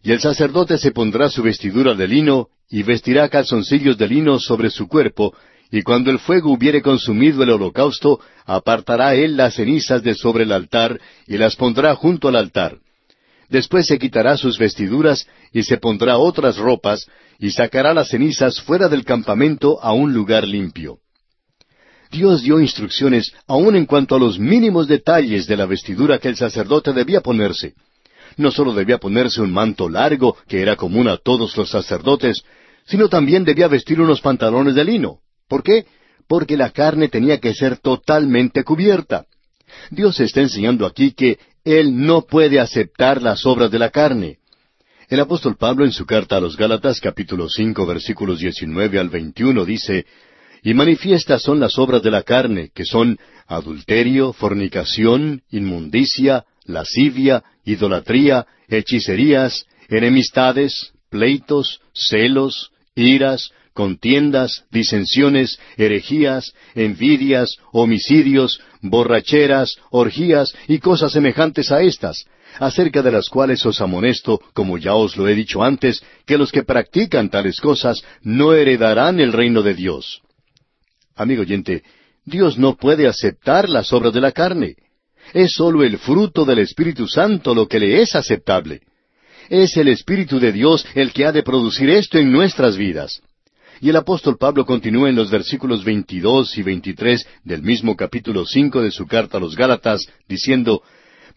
Y 0.01 0.11
el 0.11 0.19
sacerdote 0.19 0.77
se 0.77 0.91
pondrá 0.91 1.29
su 1.29 1.43
vestidura 1.43 1.93
de 1.95 2.07
lino, 2.07 2.47
y 2.69 2.83
vestirá 2.83 3.29
calzoncillos 3.29 3.97
de 3.97 4.07
lino 4.07 4.39
sobre 4.39 4.69
su 4.69 4.87
cuerpo, 4.87 5.35
y 5.71 5.81
cuando 5.81 6.11
el 6.11 6.19
fuego 6.19 6.51
hubiere 6.51 6.81
consumido 6.81 7.43
el 7.43 7.49
holocausto, 7.49 8.19
apartará 8.45 9.15
él 9.15 9.35
las 9.35 9.55
cenizas 9.55 10.01
de 10.01 10.15
sobre 10.15 10.43
el 10.43 10.51
altar, 10.51 10.99
y 11.27 11.37
las 11.37 11.55
pondrá 11.55 11.93
junto 11.95 12.27
al 12.27 12.35
altar. 12.35 12.77
Después 13.49 13.85
se 13.85 13.99
quitará 13.99 14.37
sus 14.37 14.57
vestiduras, 14.57 15.27
y 15.51 15.63
se 15.63 15.77
pondrá 15.77 16.17
otras 16.17 16.57
ropas, 16.57 17.07
y 17.39 17.51
sacará 17.51 17.93
las 17.93 18.09
cenizas 18.09 18.61
fuera 18.61 18.87
del 18.87 19.03
campamento 19.03 19.81
a 19.81 19.93
un 19.93 20.13
lugar 20.13 20.47
limpio. 20.47 20.99
Dios 22.11 22.43
dio 22.43 22.59
instrucciones 22.59 23.33
aun 23.47 23.75
en 23.75 23.85
cuanto 23.85 24.15
a 24.15 24.19
los 24.19 24.39
mínimos 24.39 24.87
detalles 24.87 25.47
de 25.47 25.57
la 25.57 25.65
vestidura 25.65 26.19
que 26.19 26.29
el 26.29 26.37
sacerdote 26.37 26.93
debía 26.93 27.21
ponerse 27.21 27.73
no 28.37 28.51
solo 28.51 28.73
debía 28.73 28.97
ponerse 28.97 29.41
un 29.41 29.51
manto 29.51 29.89
largo, 29.89 30.37
que 30.47 30.61
era 30.61 30.75
común 30.75 31.07
a 31.07 31.17
todos 31.17 31.55
los 31.57 31.69
sacerdotes, 31.69 32.43
sino 32.85 33.07
también 33.07 33.43
debía 33.43 33.67
vestir 33.67 34.01
unos 34.01 34.21
pantalones 34.21 34.75
de 34.75 34.83
lino. 34.83 35.19
¿Por 35.47 35.63
qué? 35.63 35.85
Porque 36.27 36.57
la 36.57 36.71
carne 36.71 37.07
tenía 37.07 37.39
que 37.39 37.53
ser 37.53 37.77
totalmente 37.77 38.63
cubierta. 38.63 39.25
Dios 39.89 40.19
está 40.19 40.41
enseñando 40.41 40.85
aquí 40.85 41.11
que 41.11 41.39
Él 41.63 42.05
no 42.05 42.23
puede 42.23 42.59
aceptar 42.59 43.21
las 43.21 43.45
obras 43.45 43.71
de 43.71 43.79
la 43.79 43.89
carne. 43.89 44.37
El 45.07 45.19
apóstol 45.19 45.55
Pablo 45.55 45.85
en 45.85 45.91
su 45.91 46.05
carta 46.05 46.37
a 46.37 46.39
los 46.39 46.57
Gálatas 46.57 46.99
capítulo 46.99 47.47
cinco 47.47 47.85
versículos 47.85 48.39
diecinueve 48.39 48.97
al 48.97 49.09
veintiuno 49.09 49.63
dice, 49.63 50.05
Y 50.63 50.73
manifiestas 50.73 51.43
son 51.43 51.59
las 51.59 51.77
obras 51.77 52.01
de 52.01 52.09
la 52.09 52.23
carne, 52.23 52.71
que 52.73 52.85
son 52.85 53.19
adulterio, 53.45 54.33
fornicación, 54.33 55.43
inmundicia, 55.51 56.45
lascivia, 56.63 57.43
idolatría, 57.65 58.47
hechicerías, 58.67 59.67
enemistades, 59.89 60.93
pleitos, 61.11 61.81
celos, 61.93 62.71
iras, 62.95 63.51
contiendas, 63.73 64.63
disensiones, 64.71 65.59
herejías, 65.77 66.53
envidias, 66.73 67.57
homicidios, 67.71 68.59
borracheras, 68.81 69.75
orgías 69.91 70.55
y 70.67 70.79
cosas 70.79 71.11
semejantes 71.11 71.71
a 71.71 71.81
estas, 71.83 72.25
acerca 72.59 73.01
de 73.01 73.11
las 73.11 73.29
cuales 73.29 73.65
os 73.65 73.81
amonesto, 73.81 74.39
como 74.53 74.77
ya 74.77 74.93
os 74.93 75.17
lo 75.17 75.27
he 75.27 75.35
dicho 75.35 75.63
antes, 75.63 76.03
que 76.25 76.37
los 76.37 76.51
que 76.51 76.63
practican 76.63 77.29
tales 77.29 77.59
cosas 77.59 78.03
no 78.21 78.53
heredarán 78.53 79.19
el 79.19 79.33
reino 79.33 79.61
de 79.61 79.73
Dios. 79.73 80.21
Amigo 81.15 81.41
oyente, 81.41 81.83
Dios 82.25 82.57
no 82.57 82.75
puede 82.75 83.07
aceptar 83.07 83.69
las 83.69 83.93
obras 83.93 84.13
de 84.13 84.21
la 84.21 84.31
carne. 84.31 84.75
Es 85.33 85.53
sólo 85.53 85.83
el 85.83 85.97
fruto 85.97 86.45
del 86.45 86.59
Espíritu 86.59 87.07
Santo 87.07 87.55
lo 87.55 87.67
que 87.67 87.79
le 87.79 88.01
es 88.01 88.15
aceptable. 88.15 88.81
Es 89.49 89.77
el 89.77 89.87
Espíritu 89.87 90.39
de 90.39 90.51
Dios 90.51 90.85
el 90.95 91.13
que 91.13 91.25
ha 91.25 91.31
de 91.31 91.43
producir 91.43 91.89
esto 91.89 92.17
en 92.17 92.31
nuestras 92.31 92.77
vidas. 92.77 93.21
Y 93.81 93.89
el 93.89 93.95
apóstol 93.97 94.37
Pablo 94.37 94.65
continúa 94.65 95.09
en 95.09 95.15
los 95.15 95.29
versículos 95.29 95.83
22 95.83 96.57
y 96.57 96.63
23 96.63 97.27
del 97.43 97.61
mismo 97.61 97.95
capítulo 97.95 98.45
5 98.45 98.81
de 98.81 98.91
su 98.91 99.05
carta 99.05 99.37
a 99.37 99.39
los 99.41 99.55
Gálatas, 99.55 100.07
diciendo, 100.27 100.81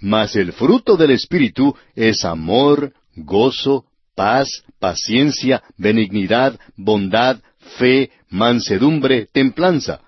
Mas 0.00 0.36
el 0.36 0.52
fruto 0.52 0.96
del 0.96 1.10
Espíritu 1.10 1.74
es 1.94 2.24
amor, 2.24 2.92
gozo, 3.16 3.84
paz, 4.14 4.64
paciencia, 4.78 5.62
benignidad, 5.76 6.58
bondad, 6.76 7.40
fe, 7.78 8.10
mansedumbre, 8.30 9.26
templanza. 9.32 10.00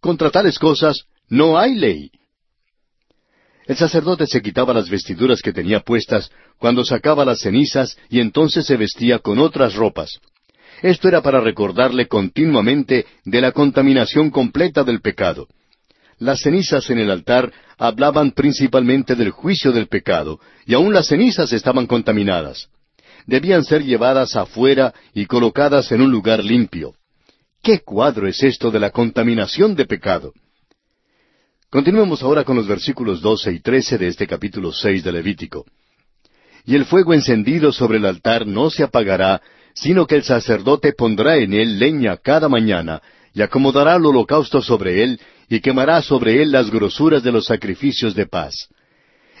Contra 0.00 0.30
tales 0.30 0.58
cosas 0.58 1.04
no 1.28 1.58
hay 1.58 1.74
ley. 1.74 2.10
El 3.66 3.76
sacerdote 3.76 4.26
se 4.26 4.40
quitaba 4.40 4.72
las 4.72 4.88
vestiduras 4.88 5.42
que 5.42 5.52
tenía 5.52 5.80
puestas 5.80 6.30
cuando 6.58 6.84
sacaba 6.84 7.24
las 7.24 7.40
cenizas 7.40 7.98
y 8.08 8.20
entonces 8.20 8.64
se 8.64 8.76
vestía 8.76 9.18
con 9.18 9.38
otras 9.38 9.74
ropas. 9.74 10.18
Esto 10.80 11.08
era 11.08 11.22
para 11.22 11.40
recordarle 11.40 12.06
continuamente 12.06 13.04
de 13.24 13.40
la 13.40 13.52
contaminación 13.52 14.30
completa 14.30 14.84
del 14.84 15.00
pecado. 15.00 15.48
Las 16.18 16.40
cenizas 16.40 16.90
en 16.90 16.98
el 16.98 17.10
altar 17.10 17.52
hablaban 17.78 18.32
principalmente 18.32 19.14
del 19.14 19.30
juicio 19.30 19.70
del 19.72 19.86
pecado, 19.86 20.40
y 20.66 20.74
aun 20.74 20.92
las 20.92 21.06
cenizas 21.06 21.52
estaban 21.52 21.86
contaminadas. 21.86 22.68
Debían 23.26 23.64
ser 23.64 23.84
llevadas 23.84 24.34
afuera 24.36 24.94
y 25.14 25.26
colocadas 25.26 25.92
en 25.92 26.00
un 26.00 26.10
lugar 26.10 26.42
limpio. 26.42 26.94
¿Qué 27.62 27.80
cuadro 27.80 28.26
es 28.26 28.42
esto 28.42 28.70
de 28.70 28.80
la 28.80 28.90
contaminación 28.90 29.74
de 29.76 29.84
pecado? 29.84 30.32
Continuemos 31.70 32.22
ahora 32.22 32.44
con 32.44 32.56
los 32.56 32.66
versículos 32.66 33.20
doce 33.20 33.52
y 33.52 33.60
trece 33.60 33.98
de 33.98 34.08
este 34.08 34.26
capítulo 34.26 34.72
seis 34.72 35.04
de 35.04 35.12
Levítico. 35.12 35.66
Y 36.64 36.74
el 36.74 36.86
fuego 36.86 37.14
encendido 37.14 37.72
sobre 37.72 37.98
el 37.98 38.06
altar 38.06 38.46
no 38.46 38.70
se 38.70 38.82
apagará, 38.82 39.42
sino 39.74 40.06
que 40.06 40.16
el 40.16 40.24
sacerdote 40.24 40.92
pondrá 40.92 41.36
en 41.36 41.52
él 41.52 41.78
leña 41.78 42.16
cada 42.16 42.48
mañana, 42.48 43.02
y 43.34 43.42
acomodará 43.42 43.96
el 43.96 44.06
holocausto 44.06 44.62
sobre 44.62 45.02
él, 45.02 45.20
y 45.48 45.60
quemará 45.60 46.02
sobre 46.02 46.42
él 46.42 46.52
las 46.52 46.70
grosuras 46.70 47.22
de 47.22 47.32
los 47.32 47.46
sacrificios 47.46 48.14
de 48.14 48.26
paz. 48.26 48.68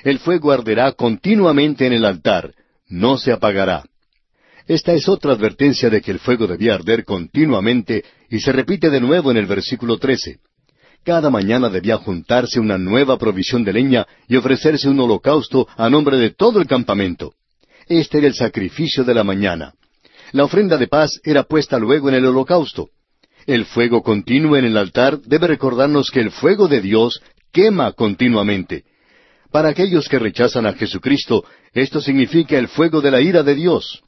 El 0.04 0.18
fuego 0.18 0.52
arderá 0.52 0.92
continuamente 0.92 1.86
en 1.86 1.92
el 1.92 2.04
altar, 2.04 2.54
no 2.88 3.18
se 3.18 3.32
apagará. 3.32 3.84
Esta 4.66 4.92
es 4.92 5.08
otra 5.08 5.32
advertencia 5.32 5.88
de 5.90 6.02
que 6.02 6.10
el 6.10 6.18
fuego 6.18 6.46
debía 6.46 6.74
arder 6.74 7.04
continuamente, 7.04 8.04
y 8.30 8.40
se 8.40 8.52
repite 8.52 8.90
de 8.90 9.00
nuevo 9.00 9.30
en 9.30 9.38
el 9.38 9.46
versículo 9.46 9.98
trece. 9.98 10.40
Cada 11.04 11.30
mañana 11.30 11.70
debía 11.70 11.96
juntarse 11.96 12.60
una 12.60 12.76
nueva 12.76 13.18
provisión 13.18 13.64
de 13.64 13.72
leña 13.72 14.06
y 14.28 14.36
ofrecerse 14.36 14.88
un 14.88 15.00
holocausto 15.00 15.66
a 15.76 15.88
nombre 15.88 16.18
de 16.18 16.30
todo 16.30 16.60
el 16.60 16.66
campamento. 16.66 17.32
Este 17.86 18.18
era 18.18 18.26
el 18.26 18.34
sacrificio 18.34 19.04
de 19.04 19.14
la 19.14 19.24
mañana. 19.24 19.72
La 20.32 20.44
ofrenda 20.44 20.76
de 20.76 20.88
paz 20.88 21.18
era 21.24 21.44
puesta 21.44 21.78
luego 21.78 22.10
en 22.10 22.16
el 22.16 22.26
holocausto. 22.26 22.90
El 23.48 23.64
fuego 23.64 24.02
continuo 24.02 24.58
en 24.58 24.66
el 24.66 24.76
altar 24.76 25.22
debe 25.22 25.46
recordarnos 25.46 26.10
que 26.10 26.20
el 26.20 26.30
fuego 26.30 26.68
de 26.68 26.82
Dios 26.82 27.22
quema 27.50 27.92
continuamente. 27.92 28.84
Para 29.50 29.70
aquellos 29.70 30.06
que 30.06 30.18
rechazan 30.18 30.66
a 30.66 30.74
Jesucristo, 30.74 31.46
esto 31.72 32.02
significa 32.02 32.58
el 32.58 32.68
fuego 32.68 33.00
de 33.00 33.10
la 33.10 33.22
ira 33.22 33.42
de 33.42 33.54
Dios. 33.54 34.02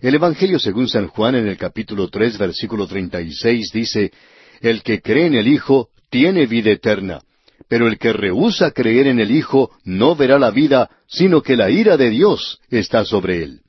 El 0.00 0.14
Evangelio 0.14 0.60
según 0.60 0.88
San 0.88 1.08
Juan 1.08 1.34
en 1.34 1.48
el 1.48 1.56
capítulo 1.58 2.06
tres 2.06 2.38
versículo 2.38 2.86
treinta 2.86 3.20
y 3.20 3.32
seis 3.32 3.72
dice, 3.74 4.12
El 4.60 4.84
que 4.84 5.02
cree 5.02 5.26
en 5.26 5.34
el 5.34 5.48
Hijo 5.48 5.88
tiene 6.08 6.46
vida 6.46 6.70
eterna. 6.70 7.20
Pero 7.66 7.88
el 7.88 7.98
que 7.98 8.12
rehúsa 8.12 8.70
creer 8.70 9.08
en 9.08 9.18
el 9.18 9.32
Hijo 9.32 9.72
no 9.82 10.14
verá 10.14 10.38
la 10.38 10.52
vida, 10.52 10.88
sino 11.08 11.42
que 11.42 11.56
la 11.56 11.68
ira 11.68 11.96
de 11.96 12.10
Dios 12.10 12.60
está 12.70 13.04
sobre 13.04 13.42
él. 13.42 13.62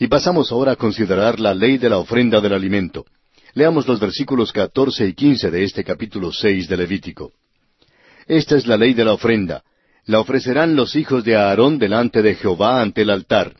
Y 0.00 0.08
pasamos 0.08 0.50
ahora 0.50 0.72
a 0.72 0.76
considerar 0.76 1.38
la 1.38 1.54
ley 1.54 1.78
de 1.78 1.90
la 1.90 1.98
ofrenda 1.98 2.40
del 2.40 2.54
alimento. 2.54 3.04
Leamos 3.54 3.86
los 3.86 4.00
versículos 4.00 4.50
catorce 4.50 5.06
y 5.06 5.12
quince 5.12 5.50
de 5.50 5.64
este 5.64 5.84
capítulo 5.84 6.32
seis 6.32 6.68
de 6.68 6.76
Levítico. 6.76 7.32
Esta 8.26 8.56
es 8.56 8.66
la 8.66 8.78
ley 8.78 8.94
de 8.94 9.04
la 9.04 9.12
ofrenda. 9.12 9.62
La 10.06 10.20
ofrecerán 10.20 10.74
los 10.74 10.96
hijos 10.96 11.22
de 11.22 11.36
Aarón 11.36 11.78
delante 11.78 12.22
de 12.22 12.34
Jehová 12.34 12.80
ante 12.80 13.02
el 13.02 13.10
altar. 13.10 13.54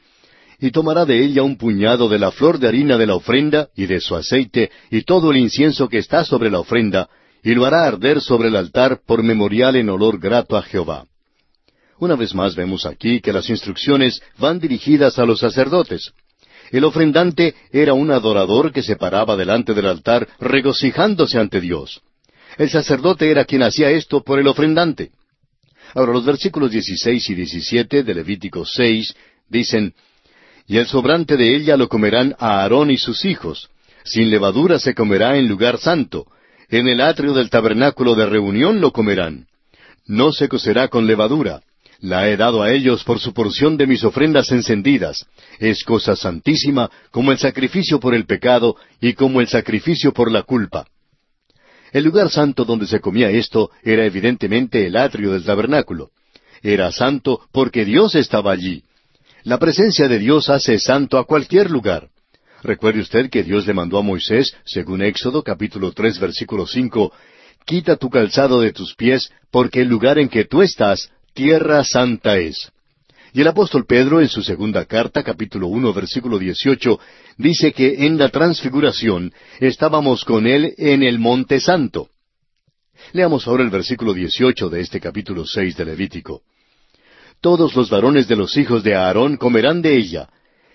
Y 0.59 0.71
tomará 0.71 1.05
de 1.05 1.23
ella 1.23 1.43
un 1.43 1.57
puñado 1.57 2.09
de 2.09 2.19
la 2.19 2.31
flor 2.31 2.59
de 2.59 2.69
harina 2.69 2.97
de 2.97 3.07
la 3.07 3.17
ofrenda 3.17 3.69
y 3.77 3.85
de 3.85 4.01
su 4.01 4.17
aceite 4.17 4.71
y 4.91 5.03
todo 5.03 5.31
el 5.31 5.37
incienso 5.37 5.89
que 5.89 5.99
está 5.99 6.25
sobre 6.25 6.51
la 6.51 6.61
ofrenda, 6.61 7.11
y 7.43 7.55
lo 7.55 7.67
hará 7.67 7.85
arder 7.85 8.21
sobre 8.21 8.49
el 8.49 8.57
altar 8.57 9.01
por 9.07 9.23
memorial 9.23 9.77
en 9.77 9.91
olor 9.91 10.19
grato 10.19 10.57
a 10.57 10.63
Jehová. 10.63 11.05
Una 11.99 12.17
vez 12.17 12.35
más 12.35 12.55
vemos 12.55 12.87
aquí 12.87 13.21
que 13.21 13.33
las 13.33 13.51
instrucciones 13.51 14.23
van 14.39 14.59
dirigidas 14.59 15.19
a 15.19 15.27
los 15.27 15.41
sacerdotes. 15.41 16.13
El 16.73 16.85
ofrendante 16.85 17.55
era 17.71 17.93
un 17.93 18.11
adorador 18.11 18.73
que 18.73 18.83
se 18.83 18.97
paraba 18.97 19.37
delante 19.37 19.75
del 19.75 19.87
altar 19.87 20.27
regocijándose 20.41 21.39
ante 21.39 21.61
Dios. 21.61 22.01
El 22.57 22.71
sacerdote 22.71 23.31
era 23.31 23.45
quien 23.45 23.63
hacía 23.63 23.91
esto 23.91 24.23
por 24.23 24.39
el 24.41 24.49
ofrendante. 24.49 25.11
Ahora 25.95 26.13
los 26.13 26.25
versículos 26.25 26.71
16 26.71 27.29
y 27.29 27.35
17 27.35 28.03
de 28.03 28.15
Levítico 28.15 28.65
6 28.65 29.15
dicen, 29.51 29.95
Y 30.67 30.79
el 30.79 30.87
sobrante 30.87 31.37
de 31.37 31.55
ella 31.55 31.77
lo 31.77 31.91
comerán 31.91 32.35
a 32.39 32.63
Aarón 32.63 32.91
y 32.91 32.97
sus 32.97 33.27
hijos. 33.27 33.69
Sin 34.05 34.31
levadura 34.31 34.79
se 34.79 34.95
comerá 34.95 35.37
en 35.37 35.49
lugar 35.49 35.77
santo, 35.77 36.27
en 36.71 36.89
el 36.89 37.03
atrio 37.03 37.35
del 37.35 37.51
tabernáculo 37.51 38.15
de 38.15 38.25
reunión 38.25 38.81
lo 38.81 38.93
comerán. 38.93 39.47
No 40.07 40.33
se 40.33 40.49
cocerá 40.49 40.89
con 40.89 41.07
levadura. 41.07 41.61
La 42.03 42.29
he 42.29 42.37
dado 42.37 42.65
a 42.65 42.73
ellos 42.73 43.05
por 43.05 43.21
su 43.21 43.33
porción 43.33 43.77
de 43.77 43.87
mis 43.87 44.03
ofrendas 44.03 44.51
encendidas. 44.51 45.25
Es 45.61 45.85
cosa 45.85 46.17
santísima 46.17 46.91
como 47.13 47.31
el 47.31 47.39
sacrificio 47.39 48.01
por 48.01 48.13
el 48.13 48.27
pecado 48.27 48.75
y 49.01 49.13
como 49.13 49.41
el 49.41 49.47
sacrificio 49.47 50.13
por 50.13 50.29
la 50.29 50.43
culpa. 50.43 50.85
El 51.93 52.03
lugar 52.03 52.29
santo 52.29 52.65
donde 52.65 52.89
se 52.89 52.99
comía 52.99 53.31
esto 53.31 53.71
era 53.85 54.05
evidentemente 54.05 54.85
el 54.85 54.97
atrio 54.97 55.31
del 55.33 55.45
tabernáculo. 55.45 56.11
Era 56.61 56.91
santo 56.91 57.41
porque 57.53 57.85
Dios 57.85 58.17
estaba 58.17 58.51
allí. 58.51 58.83
La 59.45 59.59
presencia 59.59 60.09
de 60.09 60.19
Dios 60.19 60.49
hace 60.49 60.81
santo 60.81 61.19
a 61.19 61.25
cualquier 61.25 61.71
lugar. 61.71 62.09
Recuerde 62.65 63.01
usted 63.01 63.31
que 63.31 63.45
Dios 63.45 63.65
le 63.65 63.75
mandó 63.75 63.99
a 63.99 64.03
Moisés, 64.03 64.57
según 64.65 65.03
Éxodo 65.03 65.45
capítulo 65.45 65.93
tres 65.93 66.19
versículo 66.19 66.67
cinco, 66.67 67.13
Quita 67.65 67.95
tu 67.95 68.11
calzado 68.11 68.61
de 68.61 68.73
tus 68.73 68.97
pies, 68.97 69.31
porque 69.53 69.83
el 69.83 69.89
lugar 69.89 70.19
en 70.19 70.29
que 70.29 70.45
tú 70.45 70.63
estás, 70.63 71.09
tierra 71.35 71.85
santa 71.85 72.39
es. 72.39 72.71
Y 73.33 73.41
el 73.41 73.49
apóstol 73.49 73.87
Pedro, 73.87 74.21
en 74.21 74.29
su 74.29 74.43
segunda 74.43 74.85
carta, 74.85 75.23
capítulo 75.23 75.69
uno, 75.69 75.93
versículo 75.93 76.39
dieciocho, 76.39 77.01
dice 77.39 77.73
que 77.73 78.07
en 78.07 78.19
la 78.19 78.29
transfiguración 78.29 79.33
estábamos 79.59 80.25
con 80.25 80.47
él 80.47 80.75
en 80.77 81.03
el 81.03 81.19
monte 81.19 81.59
santo. 81.59 82.09
Leamos 83.13 83.49
ahora 83.49 83.63
el 83.63 83.71
versículo 83.71 84.13
dieciocho 84.13 84.69
de 84.69 84.81
este 84.81 85.01
capítulo 85.01 85.47
seis 85.47 85.77
de 85.77 85.87
Levítico. 85.87 86.43
Todos 87.41 87.75
los 87.75 87.89
varones 87.89 88.29
de 88.29 88.37
los 88.37 88.57
hijos 88.57 88.83
de 88.85 88.95
Aarón 88.95 89.37
comerán 89.37 89.83
de 89.83 89.97
ella, 89.97 90.29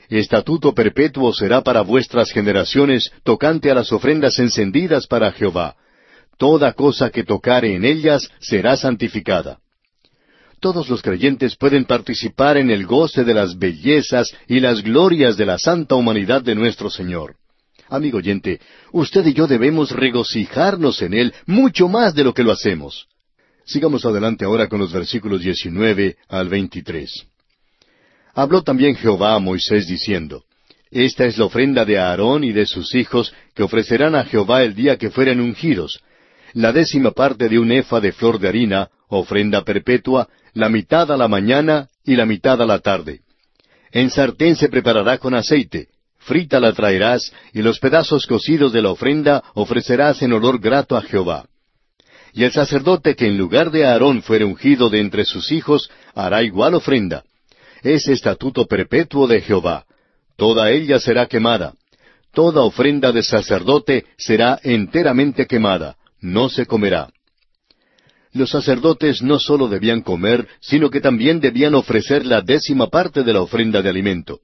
Estatuto 0.09 0.73
perpetuo 0.73 1.33
será 1.33 1.61
para 1.61 1.81
vuestras 1.81 2.31
generaciones 2.31 3.11
tocante 3.23 3.69
a 3.69 3.75
las 3.75 3.91
ofrendas 3.91 4.39
encendidas 4.39 5.05
para 5.05 5.31
Jehová. 5.33 5.75
Toda 6.37 6.71
cosa 6.73 7.09
que 7.09 7.23
tocare 7.23 7.75
en 7.75 7.83
ellas 7.83 8.29
será 8.39 8.77
santificada. 8.77 9.59
Todos 10.59 10.89
los 10.89 11.03
creyentes 11.03 11.55
pueden 11.55 11.85
participar 11.85 12.57
en 12.57 12.71
el 12.71 12.85
goce 12.85 13.23
de 13.23 13.33
las 13.33 13.57
bellezas 13.57 14.35
y 14.47 14.59
las 14.59 14.81
glorias 14.81 15.37
de 15.37 15.45
la 15.45 15.59
santa 15.59 15.95
humanidad 15.95 16.41
de 16.41 16.55
nuestro 16.55 16.89
Señor. 16.89 17.35
Amigo 17.89 18.17
oyente, 18.17 18.59
usted 18.91 19.25
y 19.27 19.33
yo 19.33 19.47
debemos 19.47 19.91
regocijarnos 19.91 21.01
en 21.01 21.13
Él 21.13 21.33
mucho 21.45 21.87
más 21.87 22.15
de 22.15 22.23
lo 22.23 22.33
que 22.33 22.43
lo 22.43 22.51
hacemos. 22.51 23.07
Sigamos 23.65 24.05
adelante 24.05 24.45
ahora 24.45 24.67
con 24.67 24.79
los 24.79 24.91
versículos 24.91 25.41
19 25.41 26.17
al 26.27 26.49
23. 26.49 27.25
Habló 28.33 28.63
también 28.63 28.95
Jehová 28.95 29.35
a 29.35 29.39
Moisés 29.39 29.87
diciendo, 29.87 30.43
Esta 30.89 31.25
es 31.25 31.37
la 31.37 31.45
ofrenda 31.45 31.85
de 31.85 31.99
Aarón 31.99 32.43
y 32.43 32.51
de 32.51 32.65
sus 32.65 32.95
hijos 32.95 33.33
que 33.53 33.63
ofrecerán 33.63 34.15
a 34.15 34.25
Jehová 34.25 34.63
el 34.63 34.73
día 34.73 34.97
que 34.97 35.11
fueren 35.11 35.39
ungidos. 35.39 36.01
La 36.53 36.71
décima 36.71 37.11
parte 37.11 37.49
de 37.49 37.59
un 37.59 37.71
efa 37.71 37.99
de 37.99 38.11
flor 38.11 38.39
de 38.39 38.47
harina, 38.47 38.89
ofrenda 39.09 39.63
perpetua, 39.63 40.27
la 40.53 40.69
mitad 40.69 41.11
a 41.11 41.17
la 41.17 41.27
mañana 41.27 41.87
y 42.03 42.15
la 42.15 42.25
mitad 42.25 42.61
a 42.61 42.65
la 42.65 42.79
tarde. 42.79 43.21
En 43.91 44.09
sartén 44.09 44.55
se 44.55 44.69
preparará 44.69 45.17
con 45.17 45.33
aceite, 45.33 45.87
frita 46.17 46.59
la 46.59 46.73
traerás, 46.73 47.31
y 47.53 47.61
los 47.61 47.79
pedazos 47.79 48.25
cocidos 48.25 48.73
de 48.73 48.81
la 48.81 48.91
ofrenda 48.91 49.43
ofrecerás 49.53 50.21
en 50.21 50.33
olor 50.33 50.59
grato 50.59 50.97
a 50.97 51.01
Jehová. 51.01 51.47
Y 52.33 52.43
el 52.43 52.51
sacerdote 52.51 53.15
que 53.15 53.27
en 53.27 53.37
lugar 53.37 53.71
de 53.71 53.85
Aarón 53.85 54.21
fuere 54.21 54.45
ungido 54.45 54.89
de 54.89 54.99
entre 54.99 55.25
sus 55.25 55.51
hijos, 55.51 55.89
hará 56.13 56.43
igual 56.43 56.75
ofrenda. 56.75 57.23
Es 57.81 58.07
estatuto 58.07 58.65
perpetuo 58.65 59.27
de 59.27 59.41
Jehová. 59.41 59.85
Toda 60.35 60.69
ella 60.71 60.99
será 60.99 61.25
quemada. 61.25 61.73
Toda 62.33 62.61
ofrenda 62.61 63.11
de 63.11 63.23
sacerdote 63.23 64.05
será 64.17 64.59
enteramente 64.61 65.47
quemada, 65.47 65.96
no 66.21 66.49
se 66.49 66.65
comerá. 66.65 67.09
Los 68.33 68.51
sacerdotes 68.51 69.21
no 69.21 69.39
sólo 69.39 69.67
debían 69.67 70.01
comer, 70.01 70.47
sino 70.59 70.89
que 70.89 71.01
también 71.01 71.39
debían 71.39 71.75
ofrecer 71.75 72.25
la 72.25 72.41
décima 72.41 72.87
parte 72.87 73.23
de 73.23 73.33
la 73.33 73.41
ofrenda 73.41 73.81
de 73.81 73.89
alimento. 73.89 74.41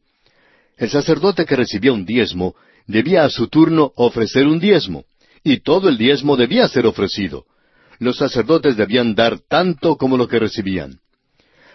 El 0.77 0.89
sacerdote 0.89 1.45
que 1.45 1.55
recibía 1.55 1.93
un 1.93 2.05
diezmo 2.05 2.55
debía 2.87 3.23
a 3.23 3.29
su 3.29 3.47
turno 3.47 3.91
ofrecer 3.95 4.47
un 4.47 4.59
diezmo, 4.59 5.05
y 5.43 5.59
todo 5.59 5.89
el 5.89 5.97
diezmo 5.97 6.35
debía 6.35 6.67
ser 6.67 6.85
ofrecido. 6.85 7.45
Los 7.99 8.17
sacerdotes 8.17 8.75
debían 8.75 9.15
dar 9.15 9.39
tanto 9.39 9.97
como 9.97 10.17
lo 10.17 10.27
que 10.27 10.39
recibían. 10.39 10.99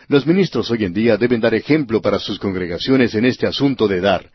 Los 0.08 0.26
ministros 0.26 0.70
hoy 0.70 0.84
en 0.84 0.94
día 0.94 1.16
deben 1.16 1.40
dar 1.40 1.54
ejemplo 1.54 2.00
para 2.00 2.18
sus 2.18 2.38
congregaciones 2.38 3.14
en 3.14 3.26
este 3.26 3.46
asunto 3.46 3.86
de 3.86 4.00
dar. 4.00 4.30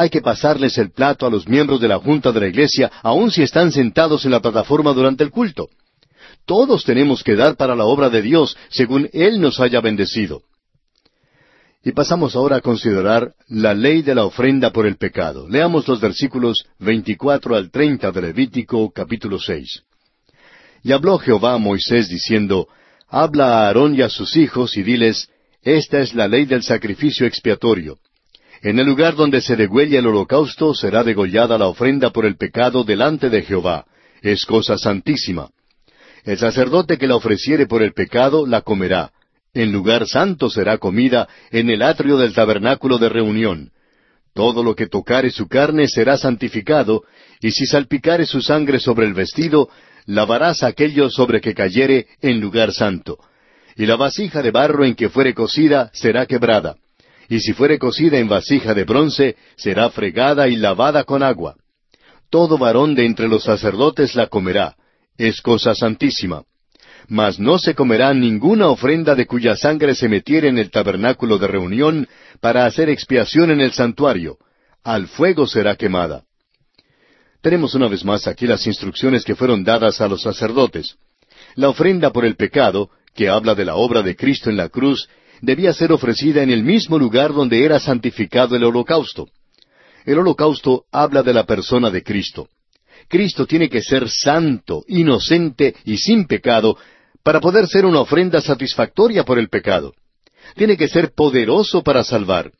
Hay 0.00 0.08
que 0.08 0.22
pasarles 0.22 0.78
el 0.78 0.92
plato 0.92 1.26
a 1.26 1.30
los 1.30 1.46
miembros 1.46 1.78
de 1.78 1.86
la 1.86 1.98
Junta 1.98 2.32
de 2.32 2.40
la 2.40 2.48
Iglesia, 2.48 2.90
aun 3.02 3.30
si 3.30 3.42
están 3.42 3.70
sentados 3.70 4.24
en 4.24 4.30
la 4.30 4.40
plataforma 4.40 4.94
durante 4.94 5.22
el 5.24 5.30
culto. 5.30 5.68
Todos 6.46 6.84
tenemos 6.84 7.22
que 7.22 7.36
dar 7.36 7.54
para 7.54 7.76
la 7.76 7.84
obra 7.84 8.08
de 8.08 8.22
Dios, 8.22 8.56
según 8.70 9.10
Él 9.12 9.42
nos 9.42 9.60
haya 9.60 9.82
bendecido. 9.82 10.40
Y 11.84 11.92
pasamos 11.92 12.34
ahora 12.34 12.56
a 12.56 12.60
considerar 12.62 13.34
la 13.48 13.74
ley 13.74 14.00
de 14.00 14.14
la 14.14 14.24
ofrenda 14.24 14.72
por 14.72 14.86
el 14.86 14.96
pecado. 14.96 15.46
Leamos 15.50 15.86
los 15.86 16.00
versículos 16.00 16.64
24 16.78 17.56
al 17.56 17.70
30 17.70 18.10
de 18.10 18.22
Levítico 18.22 18.90
capítulo 18.92 19.38
6. 19.38 19.82
Y 20.82 20.92
habló 20.92 21.18
Jehová 21.18 21.52
a 21.52 21.58
Moisés 21.58 22.08
diciendo, 22.08 22.68
Habla 23.06 23.48
a 23.48 23.66
Aarón 23.66 23.94
y 23.94 24.00
a 24.00 24.08
sus 24.08 24.34
hijos 24.38 24.78
y 24.78 24.82
diles, 24.82 25.28
Esta 25.60 26.00
es 26.00 26.14
la 26.14 26.26
ley 26.26 26.46
del 26.46 26.62
sacrificio 26.62 27.26
expiatorio. 27.26 27.98
En 28.62 28.78
el 28.78 28.86
lugar 28.86 29.14
donde 29.14 29.40
se 29.40 29.56
degüelle 29.56 29.98
el 29.98 30.06
holocausto 30.06 30.74
será 30.74 31.02
degollada 31.02 31.56
la 31.56 31.66
ofrenda 31.66 32.10
por 32.10 32.26
el 32.26 32.36
pecado 32.36 32.84
delante 32.84 33.30
de 33.30 33.42
Jehová. 33.42 33.86
Es 34.20 34.44
cosa 34.44 34.76
santísima. 34.76 35.48
El 36.24 36.36
sacerdote 36.36 36.98
que 36.98 37.06
la 37.06 37.16
ofreciere 37.16 37.66
por 37.66 37.82
el 37.82 37.92
pecado 37.92 38.46
la 38.46 38.60
comerá 38.60 39.12
en 39.52 39.72
lugar 39.72 40.06
santo 40.06 40.48
será 40.48 40.78
comida 40.78 41.28
en 41.50 41.70
el 41.70 41.82
atrio 41.82 42.16
del 42.18 42.34
tabernáculo 42.34 42.98
de 42.98 43.08
reunión. 43.08 43.70
Todo 44.32 44.62
lo 44.62 44.76
que 44.76 44.86
tocare 44.86 45.30
su 45.30 45.48
carne 45.48 45.88
será 45.88 46.16
santificado, 46.16 47.02
y 47.40 47.50
si 47.50 47.66
salpicare 47.66 48.26
su 48.26 48.42
sangre 48.42 48.78
sobre 48.78 49.06
el 49.06 49.14
vestido, 49.14 49.68
lavarás 50.06 50.62
aquello 50.62 51.10
sobre 51.10 51.40
que 51.40 51.54
cayere 51.54 52.06
en 52.22 52.40
lugar 52.40 52.72
santo. 52.72 53.18
Y 53.76 53.86
la 53.86 53.96
vasija 53.96 54.40
de 54.40 54.52
barro 54.52 54.84
en 54.84 54.94
que 54.94 55.08
fuere 55.08 55.34
cocida 55.34 55.90
será 55.92 56.26
quebrada. 56.26 56.76
Y 57.30 57.40
si 57.40 57.54
fuere 57.54 57.78
cocida 57.78 58.18
en 58.18 58.28
vasija 58.28 58.74
de 58.74 58.84
bronce, 58.84 59.36
será 59.56 59.88
fregada 59.88 60.48
y 60.48 60.56
lavada 60.56 61.04
con 61.04 61.22
agua. 61.22 61.56
Todo 62.28 62.58
varón 62.58 62.94
de 62.94 63.06
entre 63.06 63.26
los 63.26 63.44
sacerdotes 63.44 64.14
la 64.14 64.26
comerá. 64.26 64.76
Es 65.16 65.40
cosa 65.40 65.74
santísima 65.74 66.42
mas 67.10 67.40
no 67.40 67.58
se 67.58 67.74
comerá 67.74 68.14
ninguna 68.14 68.68
ofrenda 68.68 69.16
de 69.16 69.26
cuya 69.26 69.56
sangre 69.56 69.96
se 69.96 70.08
metiere 70.08 70.46
en 70.46 70.58
el 70.58 70.70
tabernáculo 70.70 71.38
de 71.38 71.48
reunión 71.48 72.08
para 72.40 72.66
hacer 72.66 72.88
expiación 72.88 73.50
en 73.50 73.60
el 73.60 73.72
santuario. 73.72 74.38
Al 74.84 75.08
fuego 75.08 75.44
será 75.46 75.74
quemada. 75.74 76.22
Tenemos 77.42 77.74
una 77.74 77.88
vez 77.88 78.04
más 78.04 78.28
aquí 78.28 78.46
las 78.46 78.64
instrucciones 78.64 79.24
que 79.24 79.34
fueron 79.34 79.64
dadas 79.64 80.00
a 80.00 80.06
los 80.06 80.22
sacerdotes. 80.22 80.98
La 81.56 81.68
ofrenda 81.68 82.10
por 82.10 82.24
el 82.24 82.36
pecado, 82.36 82.90
que 83.12 83.28
habla 83.28 83.56
de 83.56 83.64
la 83.64 83.74
obra 83.74 84.02
de 84.02 84.14
Cristo 84.14 84.48
en 84.48 84.56
la 84.56 84.68
cruz, 84.68 85.08
debía 85.40 85.72
ser 85.72 85.92
ofrecida 85.92 86.42
en 86.42 86.50
el 86.50 86.62
mismo 86.62 86.98
lugar 86.98 87.32
donde 87.32 87.64
era 87.64 87.80
santificado 87.80 88.56
el 88.56 88.64
holocausto. 88.64 89.28
El 90.04 90.18
holocausto 90.18 90.84
habla 90.90 91.22
de 91.22 91.34
la 91.34 91.44
persona 91.44 91.90
de 91.90 92.02
Cristo. 92.02 92.48
Cristo 93.08 93.46
tiene 93.46 93.68
que 93.68 93.82
ser 93.82 94.08
santo, 94.08 94.84
inocente 94.88 95.74
y 95.84 95.98
sin 95.98 96.26
pecado 96.26 96.76
para 97.22 97.40
poder 97.40 97.66
ser 97.66 97.84
una 97.84 98.00
ofrenda 98.00 98.40
satisfactoria 98.40 99.24
por 99.24 99.38
el 99.38 99.48
pecado. 99.48 99.94
Tiene 100.56 100.76
que 100.76 100.88
ser 100.88 101.12
poderoso 101.12 101.82
para 101.82 102.04
salvar. 102.04 102.52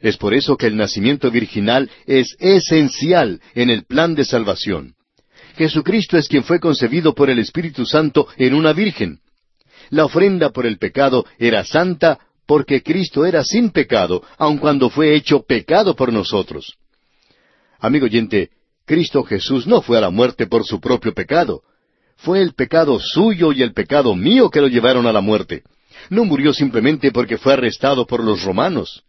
Es 0.00 0.16
por 0.16 0.34
eso 0.34 0.56
que 0.56 0.66
el 0.66 0.76
nacimiento 0.76 1.30
virginal 1.30 1.90
es 2.06 2.34
esencial 2.38 3.40
en 3.54 3.70
el 3.70 3.84
plan 3.84 4.14
de 4.14 4.24
salvación. 4.24 4.94
Jesucristo 5.56 6.16
es 6.16 6.28
quien 6.28 6.42
fue 6.42 6.58
concebido 6.58 7.14
por 7.14 7.28
el 7.28 7.38
Espíritu 7.38 7.84
Santo 7.84 8.26
en 8.38 8.54
una 8.54 8.72
virgen. 8.72 9.20
La 9.90 10.04
ofrenda 10.04 10.50
por 10.50 10.66
el 10.66 10.78
pecado 10.78 11.26
era 11.38 11.64
santa 11.64 12.18
porque 12.46 12.82
Cristo 12.82 13.26
era 13.26 13.44
sin 13.44 13.70
pecado, 13.70 14.22
aun 14.38 14.58
cuando 14.58 14.90
fue 14.90 15.14
hecho 15.14 15.42
pecado 15.42 15.94
por 15.94 16.12
nosotros. 16.12 16.76
Amigo 17.78 18.06
oyente, 18.06 18.50
Cristo 18.84 19.22
Jesús 19.22 19.66
no 19.66 19.82
fue 19.82 19.98
a 19.98 20.00
la 20.00 20.10
muerte 20.10 20.46
por 20.46 20.64
su 20.64 20.80
propio 20.80 21.14
pecado, 21.14 21.62
fue 22.16 22.42
el 22.42 22.54
pecado 22.54 22.98
suyo 23.00 23.52
y 23.52 23.62
el 23.62 23.72
pecado 23.72 24.14
mío 24.14 24.50
que 24.50 24.60
lo 24.60 24.68
llevaron 24.68 25.06
a 25.06 25.12
la 25.12 25.20
muerte. 25.20 25.62
No 26.10 26.24
murió 26.24 26.52
simplemente 26.52 27.12
porque 27.12 27.38
fue 27.38 27.54
arrestado 27.54 28.06
por 28.06 28.22
los 28.22 28.42
romanos. 28.42 29.02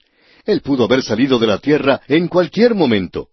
Él 0.46 0.62
pudo 0.62 0.86
haber 0.86 1.04
salido 1.04 1.38
de 1.38 1.48
la 1.48 1.58
tierra 1.58 2.02
en 2.08 2.28
cualquier 2.28 2.74
momento. 2.74 3.28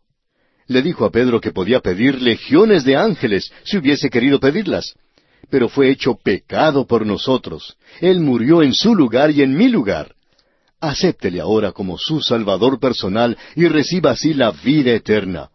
Le 0.66 0.82
dijo 0.82 1.04
a 1.04 1.10
Pedro 1.10 1.40
que 1.40 1.52
podía 1.52 1.80
pedir 1.80 2.20
legiones 2.20 2.84
de 2.84 2.96
ángeles 2.96 3.50
si 3.64 3.78
hubiese 3.78 4.10
querido 4.10 4.40
pedirlas. 4.40 4.94
Pero 5.50 5.68
fue 5.68 5.90
hecho 5.90 6.14
pecado 6.14 6.86
por 6.86 7.06
nosotros. 7.06 7.76
Él 8.00 8.20
murió 8.20 8.62
en 8.62 8.74
su 8.74 8.94
lugar 8.94 9.30
y 9.30 9.42
en 9.42 9.56
mi 9.56 9.68
lugar. 9.68 10.14
Acéptele 10.80 11.40
ahora 11.40 11.72
como 11.72 11.96
su 11.98 12.20
Salvador 12.20 12.78
personal 12.78 13.36
y 13.56 13.66
reciba 13.66 14.12
así 14.12 14.34
la 14.34 14.50
vida 14.50 14.92
eterna 14.92 15.50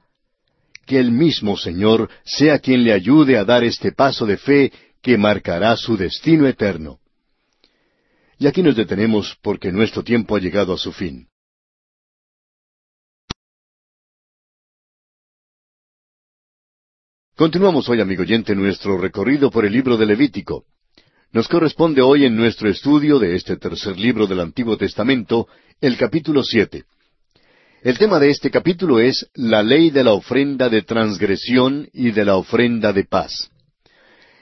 que 0.85 0.99
el 0.99 1.11
mismo 1.11 1.57
Señor 1.57 2.09
sea 2.23 2.59
quien 2.59 2.83
le 2.83 2.93
ayude 2.93 3.37
a 3.37 3.45
dar 3.45 3.63
este 3.63 3.91
paso 3.91 4.25
de 4.25 4.37
fe 4.37 4.71
que 5.01 5.17
marcará 5.17 5.75
su 5.77 5.97
destino 5.97 6.47
eterno. 6.47 6.99
Y 8.37 8.47
aquí 8.47 8.61
nos 8.61 8.75
detenemos 8.75 9.37
porque 9.41 9.71
nuestro 9.71 10.03
tiempo 10.03 10.35
ha 10.35 10.39
llegado 10.39 10.73
a 10.73 10.77
su 10.77 10.91
fin. 10.91 11.27
Continuamos 17.35 17.89
hoy, 17.89 17.99
amigo 17.99 18.21
oyente, 18.21 18.53
nuestro 18.53 18.95
recorrido 18.95 19.49
por 19.49 19.65
el 19.65 19.73
libro 19.73 19.97
de 19.97 20.05
Levítico. 20.05 20.65
Nos 21.31 21.47
corresponde 21.47 21.99
hoy 21.99 22.25
en 22.25 22.35
nuestro 22.35 22.69
estudio 22.69 23.17
de 23.17 23.35
este 23.35 23.57
tercer 23.57 23.97
libro 23.97 24.27
del 24.27 24.39
Antiguo 24.39 24.77
Testamento, 24.77 25.47
el 25.81 25.97
capítulo 25.97 26.43
siete. 26.43 26.83
El 27.81 27.97
tema 27.97 28.19
de 28.19 28.29
este 28.29 28.51
capítulo 28.51 28.99
es 28.99 29.27
la 29.33 29.63
ley 29.63 29.89
de 29.89 30.03
la 30.03 30.13
ofrenda 30.13 30.69
de 30.69 30.83
transgresión 30.83 31.89
y 31.91 32.11
de 32.11 32.23
la 32.23 32.35
ofrenda 32.35 32.93
de 32.93 33.05
paz. 33.05 33.49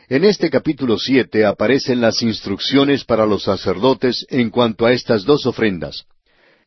En 0.09 0.25
este 0.25 0.49
capítulo 0.49 0.99
siete 0.99 1.45
aparecen 1.45 2.01
las 2.01 2.21
instrucciones 2.21 3.05
para 3.05 3.25
los 3.25 3.43
sacerdotes 3.43 4.25
en 4.29 4.49
cuanto 4.49 4.85
a 4.85 4.91
estas 4.91 5.23
dos 5.23 5.45
ofrendas. 5.45 6.03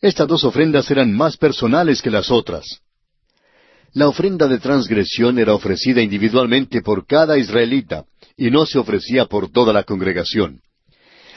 Estas 0.00 0.26
dos 0.26 0.42
ofrendas 0.44 0.90
eran 0.90 1.12
más 1.12 1.36
personales 1.36 2.00
que 2.00 2.10
las 2.10 2.30
otras. 2.30 2.80
La 3.94 4.08
ofrenda 4.08 4.48
de 4.48 4.58
transgresión 4.58 5.38
era 5.38 5.54
ofrecida 5.54 6.02
individualmente 6.02 6.82
por 6.82 7.06
cada 7.06 7.38
israelita 7.38 8.04
y 8.36 8.50
no 8.50 8.66
se 8.66 8.78
ofrecía 8.78 9.26
por 9.26 9.52
toda 9.52 9.72
la 9.72 9.84
congregación. 9.84 10.60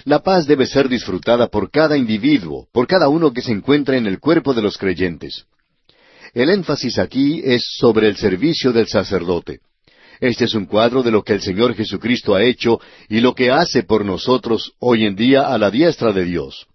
La 0.05 0.23
paz 0.23 0.47
debe 0.47 0.65
ser 0.65 0.89
disfrutada 0.89 1.49
por 1.49 1.69
cada 1.69 1.97
individuo, 1.97 2.67
por 2.73 2.87
cada 2.87 3.09
uno 3.09 3.31
que 3.31 3.43
se 3.43 3.51
encuentra 3.51 3.95
en 3.95 4.07
el 4.07 4.19
cuerpo 4.19 4.55
de 4.55 4.63
los 4.63 4.75
creyentes. 4.79 5.45
El 6.33 6.49
énfasis 6.49 6.97
aquí 6.97 7.41
es 7.43 7.63
sobre 7.77 8.07
el 8.07 8.17
servicio 8.17 8.73
del 8.73 8.87
sacerdote. 8.87 9.59
Este 10.19 10.45
es 10.45 10.55
un 10.55 10.65
cuadro 10.65 11.03
de 11.03 11.11
lo 11.11 11.23
que 11.23 11.33
el 11.33 11.41
Señor 11.41 11.75
Jesucristo 11.75 12.33
ha 12.33 12.43
hecho 12.43 12.79
y 13.07 13.19
lo 13.19 13.35
que 13.35 13.51
hace 13.51 13.83
por 13.83 14.03
nosotros 14.03 14.73
hoy 14.79 15.05
en 15.05 15.15
día 15.15 15.47
a 15.47 15.59
la 15.59 15.69
diestra 15.69 16.11
de 16.11 16.25
Dios. 16.25 16.65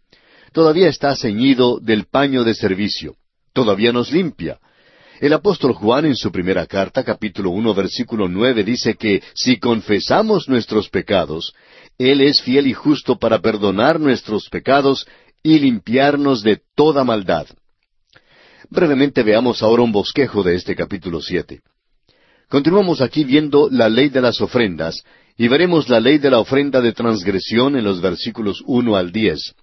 Todavía 0.52 0.88
está 0.88 1.16
ceñido 1.16 1.80
del 1.80 2.04
paño 2.04 2.44
de 2.44 2.54
servicio. 2.54 3.16
Todavía 3.52 3.90
nos 3.90 4.12
limpia. 4.12 4.60
El 5.22 5.34
apóstol 5.34 5.72
Juan 5.74 6.04
en 6.04 6.16
su 6.16 6.32
primera 6.32 6.66
carta, 6.66 7.04
capítulo 7.04 7.50
uno, 7.50 7.72
versículo 7.74 8.28
nueve, 8.28 8.64
dice 8.64 8.96
que 8.96 9.22
si 9.36 9.56
confesamos 9.56 10.48
nuestros 10.48 10.88
pecados, 10.88 11.54
él 11.96 12.20
es 12.22 12.42
fiel 12.42 12.66
y 12.66 12.72
justo 12.72 13.20
para 13.20 13.38
perdonar 13.38 14.00
nuestros 14.00 14.48
pecados 14.48 15.06
y 15.40 15.60
limpiarnos 15.60 16.42
de 16.42 16.60
toda 16.74 17.04
maldad. 17.04 17.46
Brevemente 18.68 19.22
veamos 19.22 19.62
ahora 19.62 19.84
un 19.84 19.92
bosquejo 19.92 20.42
de 20.42 20.56
este 20.56 20.74
capítulo 20.74 21.20
siete. 21.22 21.60
Continuamos 22.48 23.00
aquí 23.00 23.22
viendo 23.22 23.68
la 23.70 23.88
ley 23.88 24.08
de 24.08 24.22
las 24.22 24.40
ofrendas, 24.40 25.04
y 25.38 25.46
veremos 25.46 25.88
la 25.88 26.00
ley 26.00 26.18
de 26.18 26.30
la 26.30 26.40
ofrenda 26.40 26.80
de 26.80 26.94
transgresión 26.94 27.76
en 27.76 27.84
los 27.84 28.00
versículos 28.00 28.60
uno 28.66 28.96
al 28.96 29.12
diez, 29.12 29.54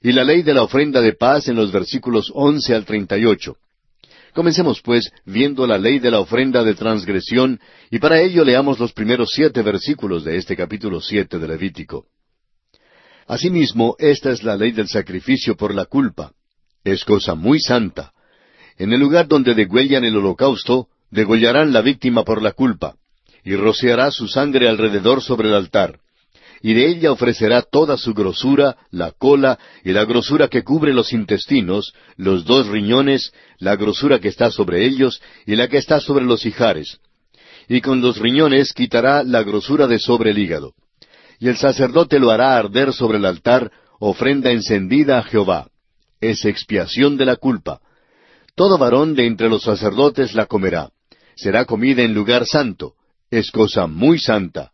y 0.00 0.12
la 0.12 0.22
ley 0.22 0.42
de 0.42 0.54
la 0.54 0.62
ofrenda 0.62 1.00
de 1.00 1.14
paz 1.14 1.48
en 1.48 1.56
los 1.56 1.72
versículos 1.72 2.30
once 2.32 2.72
al 2.72 2.84
treinta 2.84 3.18
y 3.18 3.24
ocho. 3.24 3.56
Comencemos, 4.34 4.80
pues, 4.82 5.10
viendo 5.24 5.66
la 5.66 5.78
ley 5.78 5.98
de 5.98 6.10
la 6.10 6.20
ofrenda 6.20 6.62
de 6.62 6.74
transgresión, 6.74 7.60
y 7.90 7.98
para 7.98 8.20
ello 8.20 8.44
leamos 8.44 8.78
los 8.78 8.92
primeros 8.92 9.30
siete 9.32 9.62
versículos 9.62 10.24
de 10.24 10.36
este 10.36 10.56
capítulo 10.56 11.00
siete 11.00 11.38
de 11.38 11.48
Levítico. 11.48 12.06
Asimismo, 13.26 13.96
esta 13.98 14.30
es 14.30 14.42
la 14.42 14.56
ley 14.56 14.72
del 14.72 14.88
sacrificio 14.88 15.56
por 15.56 15.74
la 15.74 15.86
culpa. 15.86 16.32
Es 16.84 17.04
cosa 17.04 17.34
muy 17.34 17.60
santa. 17.60 18.12
En 18.76 18.92
el 18.92 19.00
lugar 19.00 19.28
donde 19.28 19.54
degüellan 19.54 20.04
el 20.04 20.16
holocausto, 20.16 20.88
degollarán 21.10 21.72
la 21.72 21.82
víctima 21.82 22.24
por 22.24 22.42
la 22.42 22.52
culpa, 22.52 22.96
y 23.44 23.56
rociará 23.56 24.10
su 24.10 24.28
sangre 24.28 24.68
alrededor 24.68 25.22
sobre 25.22 25.48
el 25.48 25.54
altar 25.54 26.00
y 26.60 26.74
de 26.74 26.88
ella 26.88 27.12
ofrecerá 27.12 27.62
toda 27.62 27.96
su 27.96 28.14
grosura, 28.14 28.76
la 28.90 29.12
cola 29.12 29.58
y 29.84 29.92
la 29.92 30.04
grosura 30.04 30.48
que 30.48 30.64
cubre 30.64 30.92
los 30.92 31.12
intestinos, 31.12 31.92
los 32.16 32.44
dos 32.44 32.66
riñones, 32.66 33.32
la 33.58 33.76
grosura 33.76 34.18
que 34.18 34.28
está 34.28 34.50
sobre 34.50 34.84
ellos 34.84 35.20
y 35.46 35.56
la 35.56 35.68
que 35.68 35.78
está 35.78 36.00
sobre 36.00 36.24
los 36.24 36.44
hijares. 36.46 36.98
Y 37.68 37.80
con 37.80 38.00
los 38.00 38.18
riñones 38.18 38.72
quitará 38.72 39.22
la 39.22 39.42
grosura 39.42 39.86
de 39.86 39.98
sobre 39.98 40.30
el 40.30 40.38
hígado. 40.38 40.74
Y 41.38 41.48
el 41.48 41.56
sacerdote 41.56 42.18
lo 42.18 42.30
hará 42.30 42.56
arder 42.56 42.92
sobre 42.92 43.18
el 43.18 43.24
altar, 43.24 43.70
ofrenda 44.00 44.50
encendida 44.50 45.18
a 45.18 45.22
Jehová. 45.22 45.68
Es 46.20 46.44
expiación 46.44 47.16
de 47.16 47.26
la 47.26 47.36
culpa. 47.36 47.80
Todo 48.56 48.78
varón 48.78 49.14
de 49.14 49.26
entre 49.26 49.48
los 49.48 49.62
sacerdotes 49.62 50.34
la 50.34 50.46
comerá. 50.46 50.90
Será 51.36 51.64
comida 51.64 52.02
en 52.02 52.14
lugar 52.14 52.46
santo. 52.46 52.94
Es 53.30 53.52
cosa 53.52 53.86
muy 53.86 54.18
santa 54.18 54.72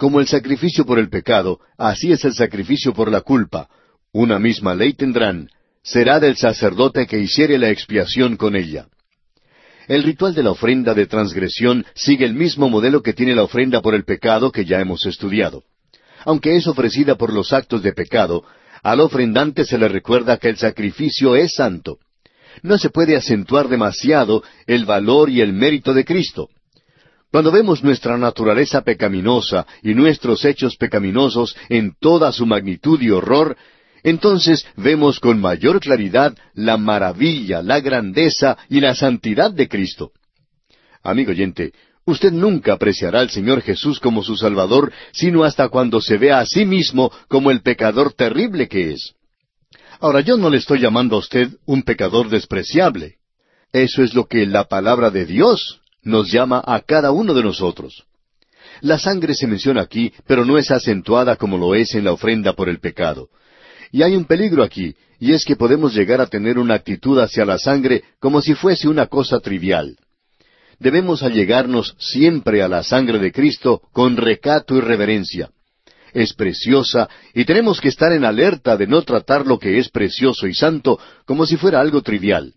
como 0.00 0.18
el 0.18 0.26
sacrificio 0.26 0.86
por 0.86 0.98
el 0.98 1.10
pecado, 1.10 1.60
así 1.76 2.10
es 2.10 2.24
el 2.24 2.32
sacrificio 2.32 2.94
por 2.94 3.12
la 3.12 3.20
culpa. 3.20 3.68
Una 4.14 4.38
misma 4.38 4.74
ley 4.74 4.94
tendrán. 4.94 5.50
Será 5.82 6.18
del 6.18 6.38
sacerdote 6.38 7.06
que 7.06 7.18
hiciere 7.18 7.58
la 7.58 7.68
expiación 7.68 8.38
con 8.38 8.56
ella. 8.56 8.86
El 9.88 10.02
ritual 10.02 10.34
de 10.34 10.42
la 10.42 10.52
ofrenda 10.52 10.94
de 10.94 11.04
transgresión 11.04 11.84
sigue 11.94 12.24
el 12.24 12.32
mismo 12.32 12.70
modelo 12.70 13.02
que 13.02 13.12
tiene 13.12 13.34
la 13.34 13.42
ofrenda 13.42 13.82
por 13.82 13.94
el 13.94 14.04
pecado 14.04 14.50
que 14.50 14.64
ya 14.64 14.80
hemos 14.80 15.04
estudiado. 15.04 15.64
Aunque 16.24 16.56
es 16.56 16.66
ofrecida 16.66 17.16
por 17.16 17.30
los 17.30 17.52
actos 17.52 17.82
de 17.82 17.92
pecado, 17.92 18.42
al 18.82 19.00
ofrendante 19.00 19.66
se 19.66 19.76
le 19.76 19.88
recuerda 19.88 20.38
que 20.38 20.48
el 20.48 20.56
sacrificio 20.56 21.36
es 21.36 21.52
santo. 21.56 21.98
No 22.62 22.78
se 22.78 22.88
puede 22.88 23.16
acentuar 23.16 23.68
demasiado 23.68 24.42
el 24.66 24.86
valor 24.86 25.28
y 25.28 25.42
el 25.42 25.52
mérito 25.52 25.92
de 25.92 26.06
Cristo. 26.06 26.48
Cuando 27.30 27.52
vemos 27.52 27.84
nuestra 27.84 28.18
naturaleza 28.18 28.82
pecaminosa 28.82 29.64
y 29.82 29.94
nuestros 29.94 30.44
hechos 30.44 30.76
pecaminosos 30.76 31.56
en 31.68 31.94
toda 32.00 32.32
su 32.32 32.44
magnitud 32.44 33.00
y 33.00 33.10
horror, 33.10 33.56
entonces 34.02 34.66
vemos 34.76 35.20
con 35.20 35.40
mayor 35.40 35.78
claridad 35.78 36.36
la 36.54 36.76
maravilla, 36.76 37.62
la 37.62 37.78
grandeza 37.80 38.58
y 38.68 38.80
la 38.80 38.96
santidad 38.96 39.52
de 39.52 39.68
Cristo. 39.68 40.10
Amigo 41.04 41.30
oyente, 41.30 41.72
usted 42.04 42.32
nunca 42.32 42.72
apreciará 42.72 43.20
al 43.20 43.30
Señor 43.30 43.62
Jesús 43.62 44.00
como 44.00 44.24
su 44.24 44.36
Salvador, 44.36 44.92
sino 45.12 45.44
hasta 45.44 45.68
cuando 45.68 46.00
se 46.00 46.18
vea 46.18 46.40
a 46.40 46.46
sí 46.46 46.64
mismo 46.64 47.12
como 47.28 47.52
el 47.52 47.62
pecador 47.62 48.12
terrible 48.12 48.68
que 48.68 48.92
es. 48.92 49.14
Ahora, 50.00 50.20
yo 50.20 50.36
no 50.36 50.50
le 50.50 50.56
estoy 50.56 50.80
llamando 50.80 51.14
a 51.14 51.20
usted 51.20 51.50
un 51.64 51.82
pecador 51.82 52.28
despreciable. 52.28 53.18
Eso 53.72 54.02
es 54.02 54.14
lo 54.14 54.26
que 54.26 54.46
la 54.46 54.64
palabra 54.64 55.10
de 55.10 55.26
Dios 55.26 55.79
nos 56.02 56.30
llama 56.30 56.62
a 56.64 56.80
cada 56.80 57.10
uno 57.10 57.34
de 57.34 57.42
nosotros. 57.42 58.04
La 58.80 58.98
sangre 58.98 59.34
se 59.34 59.46
menciona 59.46 59.82
aquí, 59.82 60.12
pero 60.26 60.44
no 60.44 60.56
es 60.56 60.70
acentuada 60.70 61.36
como 61.36 61.58
lo 61.58 61.74
es 61.74 61.94
en 61.94 62.04
la 62.04 62.12
ofrenda 62.12 62.54
por 62.54 62.68
el 62.68 62.80
pecado. 62.80 63.28
Y 63.92 64.02
hay 64.02 64.16
un 64.16 64.24
peligro 64.24 64.62
aquí, 64.62 64.94
y 65.18 65.32
es 65.32 65.44
que 65.44 65.56
podemos 65.56 65.94
llegar 65.94 66.20
a 66.20 66.26
tener 66.26 66.58
una 66.58 66.74
actitud 66.74 67.18
hacia 67.18 67.44
la 67.44 67.58
sangre 67.58 68.04
como 68.18 68.40
si 68.40 68.54
fuese 68.54 68.88
una 68.88 69.06
cosa 69.06 69.40
trivial. 69.40 69.96
Debemos 70.78 71.22
allegarnos 71.22 71.94
siempre 71.98 72.62
a 72.62 72.68
la 72.68 72.82
sangre 72.82 73.18
de 73.18 73.32
Cristo 73.32 73.82
con 73.92 74.16
recato 74.16 74.76
y 74.76 74.80
reverencia. 74.80 75.50
Es 76.14 76.32
preciosa 76.32 77.08
y 77.34 77.44
tenemos 77.44 77.80
que 77.80 77.88
estar 77.88 78.12
en 78.12 78.24
alerta 78.24 78.76
de 78.76 78.86
no 78.86 79.02
tratar 79.02 79.46
lo 79.46 79.58
que 79.58 79.78
es 79.78 79.90
precioso 79.90 80.46
y 80.46 80.54
santo 80.54 80.98
como 81.26 81.44
si 81.44 81.56
fuera 81.56 81.80
algo 81.80 82.00
trivial. 82.00 82.54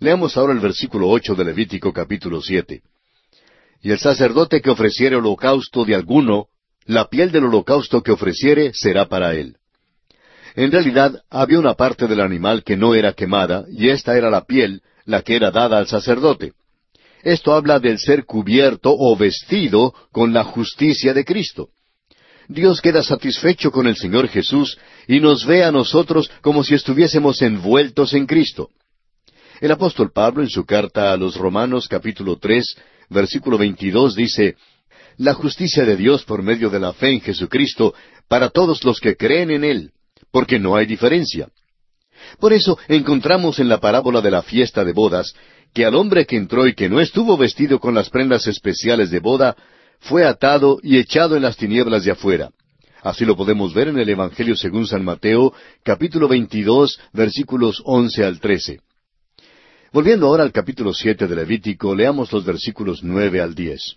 Leamos 0.00 0.34
ahora 0.38 0.54
el 0.54 0.60
versículo 0.60 1.08
ocho 1.10 1.34
de 1.34 1.44
Levítico 1.44 1.92
capítulo 1.92 2.40
siete. 2.40 2.80
Y 3.82 3.90
el 3.90 3.98
sacerdote 3.98 4.62
que 4.62 4.70
ofreciere 4.70 5.16
holocausto 5.16 5.84
de 5.84 5.94
alguno, 5.94 6.46
la 6.86 7.08
piel 7.08 7.30
del 7.30 7.44
holocausto 7.44 8.02
que 8.02 8.10
ofreciere 8.10 8.72
será 8.72 9.08
para 9.08 9.34
él. 9.34 9.56
En 10.56 10.72
realidad 10.72 11.22
había 11.28 11.58
una 11.58 11.74
parte 11.74 12.06
del 12.06 12.20
animal 12.22 12.64
que 12.64 12.78
no 12.78 12.94
era 12.94 13.12
quemada, 13.12 13.66
y 13.70 13.90
esta 13.90 14.16
era 14.16 14.30
la 14.30 14.46
piel, 14.46 14.80
la 15.04 15.20
que 15.20 15.36
era 15.36 15.50
dada 15.50 15.76
al 15.76 15.86
sacerdote. 15.86 16.54
Esto 17.22 17.52
habla 17.52 17.78
del 17.78 17.98
ser 17.98 18.24
cubierto 18.24 18.94
o 18.96 19.14
vestido 19.18 19.94
con 20.12 20.32
la 20.32 20.44
justicia 20.44 21.12
de 21.12 21.26
Cristo. 21.26 21.68
Dios 22.48 22.80
queda 22.80 23.02
satisfecho 23.02 23.70
con 23.70 23.86
el 23.86 23.96
Señor 23.96 24.28
Jesús 24.28 24.78
y 25.06 25.20
nos 25.20 25.44
ve 25.44 25.62
a 25.62 25.70
nosotros 25.70 26.30
como 26.40 26.64
si 26.64 26.74
estuviésemos 26.74 27.42
envueltos 27.42 28.14
en 28.14 28.26
Cristo. 28.26 28.70
El 29.60 29.70
apóstol 29.72 30.10
Pablo 30.10 30.42
en 30.42 30.48
su 30.48 30.64
carta 30.64 31.12
a 31.12 31.18
los 31.18 31.36
Romanos 31.36 31.86
capítulo 31.86 32.38
tres, 32.38 32.76
versículo 33.10 33.58
veintidós 33.58 34.14
dice, 34.16 34.56
La 35.18 35.34
justicia 35.34 35.84
de 35.84 35.96
Dios 35.96 36.24
por 36.24 36.42
medio 36.42 36.70
de 36.70 36.80
la 36.80 36.94
fe 36.94 37.10
en 37.10 37.20
Jesucristo 37.20 37.92
para 38.26 38.48
todos 38.48 38.82
los 38.84 39.00
que 39.00 39.16
creen 39.16 39.50
en 39.50 39.64
Él, 39.64 39.90
porque 40.32 40.58
no 40.58 40.76
hay 40.76 40.86
diferencia. 40.86 41.48
Por 42.38 42.54
eso 42.54 42.78
encontramos 42.88 43.58
en 43.58 43.68
la 43.68 43.80
parábola 43.80 44.22
de 44.22 44.30
la 44.30 44.40
fiesta 44.40 44.82
de 44.82 44.94
bodas 44.94 45.34
que 45.74 45.84
al 45.84 45.94
hombre 45.94 46.24
que 46.24 46.36
entró 46.36 46.66
y 46.66 46.74
que 46.74 46.88
no 46.88 46.98
estuvo 46.98 47.36
vestido 47.36 47.80
con 47.80 47.94
las 47.94 48.08
prendas 48.08 48.46
especiales 48.46 49.10
de 49.10 49.20
boda, 49.20 49.56
fue 50.00 50.24
atado 50.24 50.78
y 50.82 50.96
echado 50.96 51.36
en 51.36 51.42
las 51.42 51.58
tinieblas 51.58 52.04
de 52.04 52.12
afuera. 52.12 52.48
Así 53.02 53.26
lo 53.26 53.36
podemos 53.36 53.74
ver 53.74 53.88
en 53.88 53.98
el 53.98 54.08
Evangelio 54.08 54.56
según 54.56 54.86
San 54.86 55.04
Mateo, 55.04 55.52
capítulo 55.82 56.28
22, 56.28 56.98
versículos 57.12 57.82
11 57.84 58.24
al 58.24 58.40
13. 58.40 58.80
Volviendo 59.92 60.26
ahora 60.26 60.44
al 60.44 60.52
capítulo 60.52 60.94
siete 60.94 61.26
de 61.26 61.34
Levítico, 61.34 61.96
leamos 61.96 62.32
los 62.32 62.44
versículos 62.44 63.02
nueve 63.02 63.40
al 63.40 63.56
diez. 63.56 63.96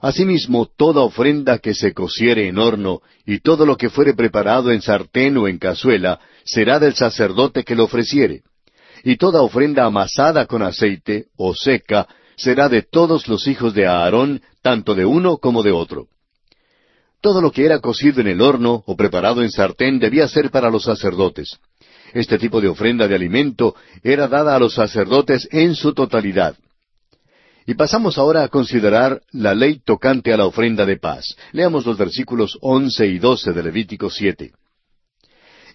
Asimismo, 0.00 0.68
toda 0.76 1.00
ofrenda 1.00 1.58
que 1.58 1.74
se 1.74 1.92
cociere 1.92 2.46
en 2.46 2.58
horno, 2.58 3.00
y 3.26 3.40
todo 3.40 3.66
lo 3.66 3.76
que 3.76 3.90
fuere 3.90 4.14
preparado 4.14 4.70
en 4.70 4.82
sartén 4.82 5.36
o 5.36 5.48
en 5.48 5.58
cazuela, 5.58 6.20
será 6.44 6.78
del 6.78 6.94
sacerdote 6.94 7.64
que 7.64 7.74
lo 7.74 7.84
ofreciere. 7.84 8.42
Y 9.02 9.16
toda 9.16 9.42
ofrenda 9.42 9.84
amasada 9.84 10.46
con 10.46 10.62
aceite, 10.62 11.26
o 11.36 11.54
seca, 11.54 12.06
será 12.36 12.68
de 12.68 12.82
todos 12.82 13.26
los 13.26 13.48
hijos 13.48 13.74
de 13.74 13.86
Aarón, 13.86 14.42
tanto 14.62 14.94
de 14.94 15.04
uno 15.04 15.38
como 15.38 15.64
de 15.64 15.72
otro. 15.72 16.06
Todo 17.20 17.40
lo 17.40 17.50
que 17.50 17.64
era 17.64 17.80
cocido 17.80 18.20
en 18.20 18.28
el 18.28 18.40
horno 18.40 18.84
o 18.86 18.96
preparado 18.96 19.42
en 19.42 19.50
sartén 19.50 19.98
debía 19.98 20.28
ser 20.28 20.50
para 20.50 20.70
los 20.70 20.84
sacerdotes. 20.84 21.58
Este 22.14 22.38
tipo 22.38 22.60
de 22.60 22.68
ofrenda 22.68 23.08
de 23.08 23.16
alimento 23.16 23.74
era 24.04 24.28
dada 24.28 24.54
a 24.54 24.58
los 24.60 24.74
sacerdotes 24.74 25.48
en 25.50 25.74
su 25.74 25.92
totalidad. 25.92 26.56
Y 27.66 27.74
pasamos 27.74 28.18
ahora 28.18 28.44
a 28.44 28.48
considerar 28.48 29.20
la 29.32 29.52
ley 29.52 29.80
tocante 29.84 30.32
a 30.32 30.36
la 30.36 30.46
ofrenda 30.46 30.86
de 30.86 30.96
paz. 30.96 31.34
Leamos 31.50 31.84
los 31.84 31.98
versículos 31.98 32.56
once 32.60 33.06
y 33.06 33.18
doce 33.18 33.52
de 33.52 33.62
Levítico 33.64 34.10
siete. 34.10 34.52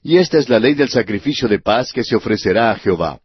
Y 0.01 0.15
esta 0.15 0.37
es 0.37 0.47
la 0.47 0.59
ley 0.59 0.75
del 0.75 0.87
sacrificio 0.87 1.49
de 1.49 1.59
paz 1.59 1.91
que 1.91 2.05
se 2.05 2.15
ofrecerá 2.15 2.71
a 2.71 2.75
Jehová. 2.77 3.19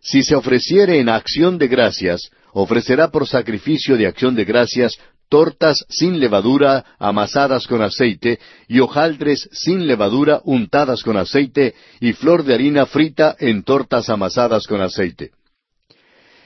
Si 0.00 0.22
se 0.22 0.34
ofreciere 0.34 0.98
en 0.98 1.10
acción 1.10 1.58
de 1.58 1.68
gracias, 1.68 2.30
ofrecerá 2.54 3.10
por 3.10 3.28
sacrificio 3.28 3.98
de 3.98 4.06
acción 4.06 4.34
de 4.34 4.46
gracias 4.46 4.96
tortas 5.30 5.86
sin 5.88 6.20
levadura 6.20 6.84
amasadas 6.98 7.66
con 7.66 7.80
aceite, 7.80 8.38
y 8.68 8.80
hojaldres 8.80 9.48
sin 9.52 9.86
levadura 9.86 10.42
untadas 10.44 11.02
con 11.02 11.16
aceite, 11.16 11.74
y 12.00 12.12
flor 12.12 12.44
de 12.44 12.52
harina 12.52 12.84
frita 12.84 13.36
en 13.38 13.62
tortas 13.62 14.10
amasadas 14.10 14.66
con 14.66 14.82
aceite. 14.82 15.30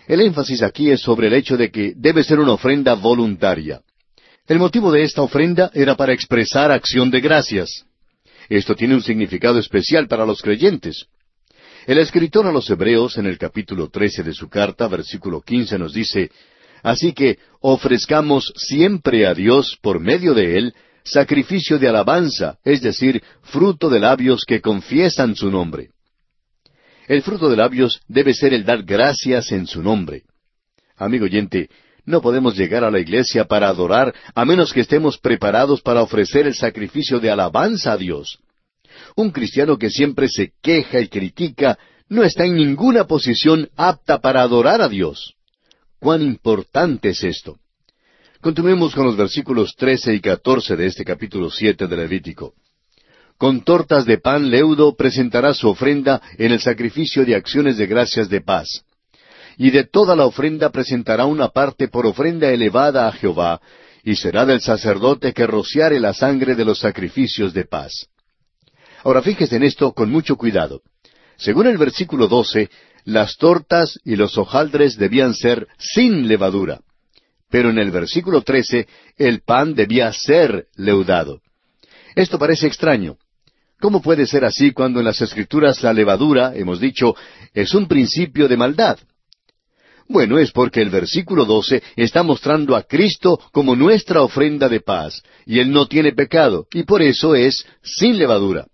El 0.07 0.20
énfasis 0.20 0.62
aquí 0.62 0.91
es 0.91 1.01
sobre 1.01 1.28
el 1.28 1.32
hecho 1.32 1.57
de 1.57 1.70
que 1.70 1.95
debe 1.97 2.22
ser 2.22 2.39
una 2.39 2.53
ofrenda 2.53 2.95
voluntaria. 2.95 3.80
El 4.47 4.59
motivo 4.59 4.93
de 4.93 5.03
esta 5.03 5.22
ofrenda 5.22 5.70
era 5.72 5.97
para 5.97 6.12
expresar 6.12 6.70
acción 6.70 7.11
de 7.11 7.22
gracias. 7.22 7.87
Esto 8.51 8.76
tiene 8.76 8.95
un 8.95 9.03
significado 9.03 9.59
especial 9.59 10.07
para 10.07 10.26
los 10.26 10.43
creyentes. 10.43 11.07
El 11.87 11.99
escritor 11.99 12.47
a 12.47 12.53
los 12.53 12.68
Hebreos 12.68 13.16
en 13.16 13.26
el 13.26 13.39
capítulo 13.39 13.89
trece 13.89 14.22
de 14.22 14.35
su 14.35 14.49
carta, 14.49 14.89
versículo 14.89 15.41
quince, 15.41 15.78
nos 15.78 15.95
dice 15.95 16.30
Así 16.85 17.14
que 17.14 17.39
ofrezcamos 17.61 18.53
siempre 18.57 19.26
a 19.26 19.32
Dios, 19.32 19.78
por 19.80 20.01
medio 20.01 20.35
de 20.35 20.59
Él, 20.59 20.74
sacrificio 21.03 21.78
de 21.78 21.89
alabanza, 21.89 22.59
es 22.62 22.82
decir, 22.82 23.22
fruto 23.41 23.89
de 23.89 24.01
labios 24.01 24.45
que 24.47 24.61
confiesan 24.61 25.35
su 25.35 25.51
nombre. 25.51 25.89
El 27.09 27.22
fruto 27.22 27.49
de 27.49 27.57
labios 27.57 28.03
debe 28.07 28.35
ser 28.35 28.53
el 28.53 28.66
dar 28.66 28.82
gracias 28.82 29.51
en 29.51 29.66
su 29.66 29.82
nombre. 29.82 30.24
Amigo 30.99 31.24
oyente, 31.24 31.70
no 32.05 32.20
podemos 32.20 32.55
llegar 32.55 32.85
a 32.85 32.91
la 32.91 33.01
iglesia 33.01 33.47
para 33.47 33.68
adorar 33.68 34.14
a 34.35 34.45
menos 34.45 34.74
que 34.74 34.80
estemos 34.80 35.16
preparados 35.16 35.80
para 35.80 36.03
ofrecer 36.03 36.47
el 36.47 36.55
sacrificio 36.55 37.18
de 37.18 37.30
alabanza 37.30 37.93
a 37.93 37.97
Dios. 37.97 38.41
Un 39.16 39.30
cristiano 39.30 39.78
que 39.78 39.89
siempre 39.89 40.28
se 40.28 40.53
queja 40.62 41.01
y 41.01 41.09
critica 41.09 41.78
no 42.11 42.24
está 42.24 42.45
en 42.45 42.57
ninguna 42.57 43.05
posición 43.05 43.70
apta 43.74 44.20
para 44.20 44.43
adorar 44.43 44.82
a 44.82 44.89
Dios. 44.91 45.34
¿Cuán 46.05 46.20
importante 46.20 47.09
es 47.09 47.24
esto? 47.24 47.57
Continuemos 48.42 48.94
con 48.94 49.07
los 49.07 49.16
versículos 49.16 49.74
trece 49.74 50.12
y 50.12 50.20
catorce 50.20 50.76
de 50.76 50.84
este 50.84 51.02
capítulo 51.02 51.50
siete 51.50 51.86
de 51.86 51.96
Levítico. 51.96 52.52
Con 53.38 53.64
tortas 53.64 54.05
de 54.05 54.18
pan 54.18 54.50
leudo 54.50 54.94
presentará 54.94 55.55
su 55.55 55.66
ofrenda 55.66 56.20
en 56.36 56.52
el 56.52 56.61
sacrificio 56.61 57.24
de 57.24 57.34
acciones 57.34 57.78
de 57.78 57.86
gracias 57.86 58.28
de 58.28 58.42
paz. 58.42 58.84
Y 59.57 59.70
de 59.70 59.84
toda 59.84 60.14
la 60.14 60.26
ofrenda 60.26 60.68
presentará 60.68 61.24
una 61.24 61.48
parte 61.48 61.88
por 61.88 62.05
ofrenda 62.05 62.50
elevada 62.50 63.09
a 63.09 63.12
Jehová, 63.12 63.62
y 64.02 64.16
será 64.16 64.44
del 64.44 64.61
sacerdote 64.61 65.32
que 65.32 65.46
rociare 65.46 65.98
la 66.00 66.12
sangre 66.12 66.55
de 66.55 66.66
los 66.66 66.80
sacrificios 66.80 67.55
de 67.55 67.64
paz. 67.64 68.09
Ahora 69.05 69.22
fíjese 69.22 69.57
en 69.57 69.62
esto 69.62 69.94
con 69.94 70.11
mucho 70.11 70.36
cuidado. 70.36 70.82
Según 71.38 71.66
el 71.66 71.78
versículo 71.78 72.28
doce, 72.28 72.68
las 73.05 73.36
tortas 73.36 73.98
y 74.05 74.16
los 74.16 74.36
hojaldres 74.38 74.96
debían 74.96 75.34
ser 75.34 75.68
sin 75.78 76.26
levadura. 76.28 76.80
Pero 77.50 77.70
en 77.70 77.78
el 77.78 77.90
versículo 77.90 78.42
trece, 78.42 78.88
el 79.16 79.42
pan 79.42 79.74
debía 79.74 80.12
ser 80.12 80.66
leudado. 80.76 81.40
Esto 82.16 82.38
parece 82.38 82.66
extraño. 82.66 83.16
¿Cómo 83.80 84.00
puede 84.00 84.26
ser 84.26 84.44
así 84.44 84.72
cuando 84.72 85.00
en 85.00 85.05
las 85.05 85.20
Escrituras 85.20 85.82
la 85.82 85.92
levadura, 85.92 86.52
hemos 86.55 86.80
dicho, 86.80 87.14
es 87.52 87.74
un 87.74 87.86
principio 87.86 88.48
de 88.48 88.57
maldad? 88.57 88.98
Bueno, 90.09 90.38
es 90.38 90.52
porque 90.52 90.80
el 90.82 90.90
versículo 90.90 91.44
doce 91.44 91.82
está 91.96 92.22
mostrando 92.22 92.76
a 92.76 92.82
Cristo 92.82 93.40
como 93.52 93.74
nuestra 93.74 94.22
ofrenda 94.22 94.68
de 94.68 94.80
paz, 94.80 95.22
y 95.46 95.59
Él 95.59 95.70
no 95.70 95.86
tiene 95.86 96.12
pecado, 96.12 96.66
y 96.72 96.84
por 96.84 97.02
eso 97.02 97.34
es 97.34 97.64
sin 97.82 98.18
levadura. 98.18 98.66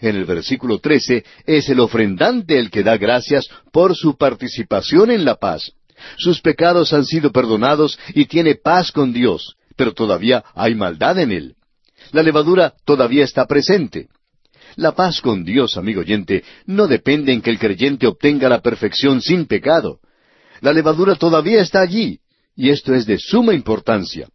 En 0.00 0.16
el 0.16 0.24
versículo 0.24 0.78
trece 0.78 1.24
es 1.46 1.68
el 1.68 1.80
ofrendante 1.80 2.58
el 2.58 2.70
que 2.70 2.82
da 2.82 2.96
gracias 2.96 3.48
por 3.72 3.96
su 3.96 4.16
participación 4.16 5.10
en 5.10 5.24
la 5.24 5.36
paz. 5.36 5.72
Sus 6.16 6.40
pecados 6.40 6.92
han 6.92 7.04
sido 7.04 7.32
perdonados 7.32 7.98
y 8.14 8.26
tiene 8.26 8.56
paz 8.56 8.90
con 8.90 9.12
Dios, 9.12 9.56
pero 9.76 9.92
todavía 9.92 10.44
hay 10.54 10.74
maldad 10.74 11.18
en 11.18 11.32
él. 11.32 11.54
La 12.12 12.22
levadura 12.22 12.74
todavía 12.84 13.24
está 13.24 13.46
presente. 13.46 14.08
La 14.76 14.92
paz 14.92 15.20
con 15.20 15.44
Dios, 15.44 15.76
amigo 15.76 16.00
oyente, 16.00 16.42
no 16.66 16.86
depende 16.88 17.32
en 17.32 17.40
que 17.40 17.50
el 17.50 17.58
creyente 17.58 18.06
obtenga 18.06 18.48
la 18.48 18.60
perfección 18.60 19.20
sin 19.20 19.46
pecado. 19.46 20.00
La 20.60 20.72
levadura 20.72 21.14
todavía 21.14 21.62
está 21.62 21.80
allí, 21.80 22.18
y 22.56 22.70
esto 22.70 22.94
es 22.94 23.06
de 23.06 23.18
suma 23.18 23.54
importancia. 23.54 24.28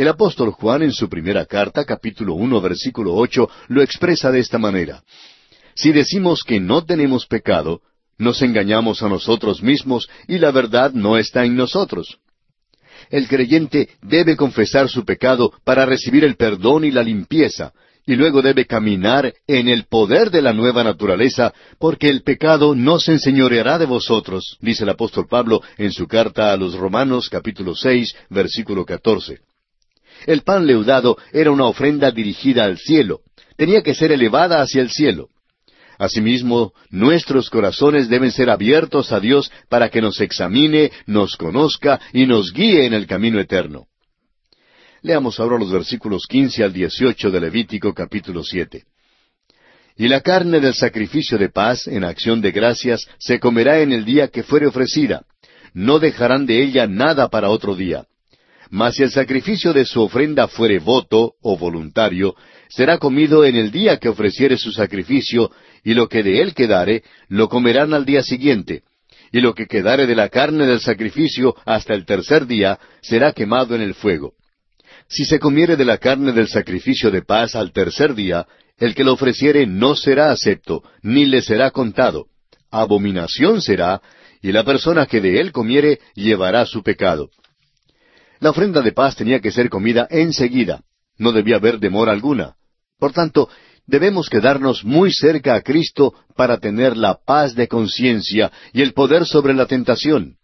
El 0.00 0.08
apóstol 0.08 0.52
Juan 0.52 0.82
en 0.82 0.92
su 0.92 1.10
primera 1.10 1.44
carta, 1.44 1.84
capítulo 1.84 2.32
uno, 2.32 2.58
versículo 2.62 3.14
ocho, 3.14 3.50
lo 3.68 3.82
expresa 3.82 4.32
de 4.32 4.38
esta 4.38 4.56
manera. 4.56 5.02
Si 5.74 5.92
decimos 5.92 6.42
que 6.42 6.58
no 6.58 6.86
tenemos 6.86 7.26
pecado, 7.26 7.82
nos 8.16 8.40
engañamos 8.40 9.02
a 9.02 9.10
nosotros 9.10 9.62
mismos 9.62 10.08
y 10.26 10.38
la 10.38 10.52
verdad 10.52 10.94
no 10.94 11.18
está 11.18 11.44
en 11.44 11.54
nosotros. 11.54 12.16
El 13.10 13.28
creyente 13.28 13.90
debe 14.00 14.38
confesar 14.38 14.88
su 14.88 15.04
pecado 15.04 15.52
para 15.64 15.84
recibir 15.84 16.24
el 16.24 16.36
perdón 16.36 16.86
y 16.86 16.90
la 16.90 17.02
limpieza, 17.02 17.74
y 18.06 18.16
luego 18.16 18.40
debe 18.40 18.64
caminar 18.64 19.34
en 19.46 19.68
el 19.68 19.84
poder 19.84 20.30
de 20.30 20.40
la 20.40 20.54
nueva 20.54 20.82
naturaleza, 20.82 21.52
porque 21.78 22.08
el 22.08 22.22
pecado 22.22 22.74
no 22.74 23.00
se 23.00 23.12
enseñoreará 23.12 23.78
de 23.78 23.84
vosotros, 23.84 24.56
dice 24.62 24.84
el 24.84 24.88
apóstol 24.88 25.26
Pablo 25.28 25.60
en 25.76 25.92
su 25.92 26.06
carta 26.08 26.54
a 26.54 26.56
los 26.56 26.74
Romanos 26.74 27.28
capítulo 27.28 27.74
seis, 27.74 28.16
versículo 28.30 28.86
catorce. 28.86 29.40
El 30.26 30.42
pan 30.42 30.66
leudado 30.66 31.16
era 31.32 31.50
una 31.50 31.66
ofrenda 31.66 32.10
dirigida 32.10 32.64
al 32.64 32.78
cielo, 32.78 33.20
tenía 33.56 33.82
que 33.82 33.94
ser 33.94 34.12
elevada 34.12 34.62
hacia 34.62 34.82
el 34.82 34.90
cielo. 34.90 35.28
Asimismo, 35.98 36.72
nuestros 36.88 37.50
corazones 37.50 38.08
deben 38.08 38.32
ser 38.32 38.48
abiertos 38.48 39.12
a 39.12 39.20
Dios 39.20 39.52
para 39.68 39.90
que 39.90 40.00
nos 40.00 40.20
examine, 40.20 40.90
nos 41.06 41.36
conozca 41.36 42.00
y 42.14 42.26
nos 42.26 42.54
guíe 42.54 42.86
en 42.86 42.94
el 42.94 43.06
camino 43.06 43.38
eterno. 43.38 43.86
Leamos 45.02 45.38
ahora 45.40 45.58
los 45.58 45.70
versículos 45.70 46.24
quince 46.26 46.64
al 46.64 46.72
dieciocho 46.72 47.30
de 47.30 47.40
Levítico 47.40 47.92
capítulo 47.92 48.42
siete. 48.42 48.84
Y 49.96 50.08
la 50.08 50.22
carne 50.22 50.60
del 50.60 50.72
sacrificio 50.72 51.36
de 51.36 51.50
paz 51.50 51.86
en 51.86 52.04
acción 52.04 52.40
de 52.40 52.52
gracias 52.52 53.06
se 53.18 53.38
comerá 53.38 53.80
en 53.80 53.92
el 53.92 54.06
día 54.06 54.28
que 54.28 54.42
fuere 54.42 54.66
ofrecida. 54.66 55.26
No 55.74 55.98
dejarán 55.98 56.46
de 56.46 56.62
ella 56.62 56.86
nada 56.86 57.28
para 57.28 57.50
otro 57.50 57.74
día. 57.74 58.06
Mas 58.70 58.94
si 58.94 59.02
el 59.02 59.10
sacrificio 59.10 59.72
de 59.72 59.84
su 59.84 60.00
ofrenda 60.00 60.46
fuere 60.46 60.78
voto 60.78 61.34
o 61.42 61.58
voluntario, 61.58 62.36
será 62.68 62.98
comido 62.98 63.44
en 63.44 63.56
el 63.56 63.72
día 63.72 63.98
que 63.98 64.08
ofreciere 64.08 64.56
su 64.56 64.70
sacrificio, 64.70 65.50
y 65.82 65.94
lo 65.94 66.08
que 66.08 66.22
de 66.22 66.40
él 66.40 66.54
quedare, 66.54 67.02
lo 67.28 67.48
comerán 67.48 67.92
al 67.94 68.04
día 68.04 68.22
siguiente. 68.22 68.82
Y 69.32 69.40
lo 69.40 69.54
que 69.54 69.66
quedare 69.66 70.06
de 70.06 70.14
la 70.14 70.28
carne 70.28 70.66
del 70.66 70.80
sacrificio 70.80 71.56
hasta 71.64 71.94
el 71.94 72.04
tercer 72.04 72.46
día, 72.46 72.78
será 73.00 73.32
quemado 73.32 73.74
en 73.74 73.80
el 73.80 73.94
fuego. 73.94 74.34
Si 75.08 75.24
se 75.24 75.40
comiere 75.40 75.76
de 75.76 75.84
la 75.84 75.98
carne 75.98 76.32
del 76.32 76.46
sacrificio 76.46 77.10
de 77.10 77.22
paz 77.22 77.56
al 77.56 77.72
tercer 77.72 78.14
día, 78.14 78.46
el 78.78 78.94
que 78.94 79.02
lo 79.02 79.14
ofreciere 79.14 79.66
no 79.66 79.96
será 79.96 80.30
acepto, 80.30 80.84
ni 81.02 81.26
le 81.26 81.42
será 81.42 81.72
contado. 81.72 82.26
Abominación 82.70 83.62
será, 83.62 84.00
y 84.42 84.52
la 84.52 84.64
persona 84.64 85.06
que 85.06 85.20
de 85.20 85.40
él 85.40 85.50
comiere 85.50 85.98
llevará 86.14 86.64
su 86.66 86.84
pecado. 86.84 87.30
La 88.40 88.50
ofrenda 88.50 88.80
de 88.80 88.92
paz 88.92 89.16
tenía 89.16 89.40
que 89.40 89.52
ser 89.52 89.68
comida 89.68 90.08
enseguida. 90.10 90.82
No 91.18 91.32
debía 91.32 91.56
haber 91.56 91.78
demora 91.78 92.12
alguna. 92.12 92.56
Por 92.98 93.12
tanto, 93.12 93.50
debemos 93.86 94.30
quedarnos 94.30 94.82
muy 94.82 95.12
cerca 95.12 95.54
a 95.54 95.60
Cristo 95.60 96.14
para 96.36 96.58
tener 96.58 96.96
la 96.96 97.18
paz 97.22 97.54
de 97.54 97.68
conciencia 97.68 98.50
y 98.72 98.80
el 98.80 98.94
poder 98.94 99.26
sobre 99.26 99.52
la 99.52 99.66
tentación. 99.66 100.36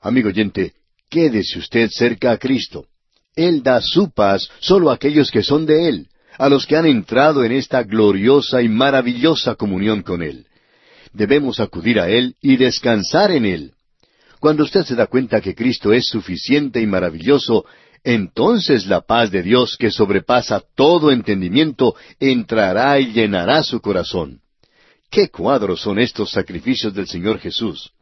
Amigo 0.00 0.28
oyente, 0.28 0.72
quédese 1.10 1.58
usted 1.58 1.90
cerca 1.90 2.32
a 2.32 2.38
Cristo. 2.38 2.86
Él 3.36 3.62
da 3.62 3.80
su 3.82 4.10
paz 4.10 4.48
solo 4.60 4.90
a 4.90 4.94
aquellos 4.94 5.30
que 5.30 5.42
son 5.42 5.66
de 5.66 5.88
Él, 5.88 6.08
a 6.38 6.48
los 6.48 6.66
que 6.66 6.76
han 6.76 6.86
entrado 6.86 7.44
en 7.44 7.52
esta 7.52 7.82
gloriosa 7.82 8.62
y 8.62 8.68
maravillosa 8.68 9.54
comunión 9.54 10.02
con 10.02 10.22
Él. 10.22 10.46
Debemos 11.12 11.60
acudir 11.60 12.00
a 12.00 12.08
Él 12.08 12.36
y 12.40 12.56
descansar 12.56 13.32
en 13.32 13.44
Él. 13.44 13.73
Cuando 14.44 14.64
usted 14.64 14.84
se 14.84 14.94
da 14.94 15.06
cuenta 15.06 15.40
que 15.40 15.54
Cristo 15.54 15.90
es 15.90 16.04
suficiente 16.04 16.78
y 16.78 16.86
maravilloso, 16.86 17.64
entonces 18.02 18.84
la 18.84 19.00
paz 19.00 19.30
de 19.30 19.42
Dios 19.42 19.78
que 19.78 19.90
sobrepasa 19.90 20.62
todo 20.74 21.10
entendimiento 21.10 21.94
entrará 22.20 23.00
y 23.00 23.14
llenará 23.14 23.62
su 23.62 23.80
corazón. 23.80 24.42
¿Qué 25.08 25.30
cuadros 25.30 25.80
son 25.80 25.98
estos 25.98 26.30
sacrificios 26.30 26.92
del 26.92 27.06
Señor 27.06 27.38
Jesús? 27.38 27.92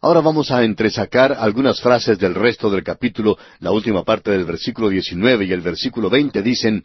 Ahora 0.00 0.20
vamos 0.20 0.52
a 0.52 0.62
entresacar 0.62 1.32
algunas 1.32 1.80
frases 1.80 2.16
del 2.20 2.36
resto 2.36 2.70
del 2.70 2.84
capítulo, 2.84 3.36
la 3.58 3.72
última 3.72 4.04
parte 4.04 4.30
del 4.30 4.44
versículo 4.44 4.88
19 4.88 5.46
y 5.46 5.52
el 5.52 5.62
versículo 5.62 6.08
20 6.10 6.42
dicen, 6.44 6.84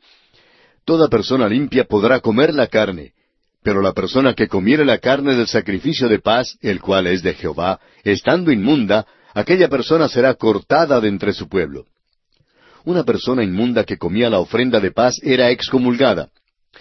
Toda 0.86 1.08
persona 1.08 1.48
limpia 1.48 1.84
podrá 1.84 2.20
comer 2.20 2.52
la 2.52 2.66
carne, 2.66 3.14
pero 3.64 3.82
la 3.82 3.94
persona 3.94 4.34
que 4.34 4.48
comiere 4.48 4.86
la 4.86 4.98
carne 4.98 5.36
del 5.36 5.48
sacrificio 5.48 6.10
de 6.10 6.20
paz, 6.20 6.58
el 6.62 6.82
cual 6.82 7.08
es 7.08 7.24
de 7.24 7.34
Jehová, 7.34 7.80
estando 8.04 8.52
inmunda, 8.52 9.06
aquella 9.34 9.70
persona 9.70 10.08
será 10.08 10.34
cortada 10.36 11.00
de 11.00 11.08
entre 11.08 11.34
su 11.34 11.48
pueblo. 11.48 11.86
Una 12.86 13.04
persona 13.04 13.44
inmunda 13.44 13.86
que 13.86 13.98
comía 13.98 14.30
la 14.30 14.40
ofrenda 14.40 14.80
de 14.80 14.92
paz 14.92 15.20
era 15.24 15.50
excomulgada. 15.50 16.30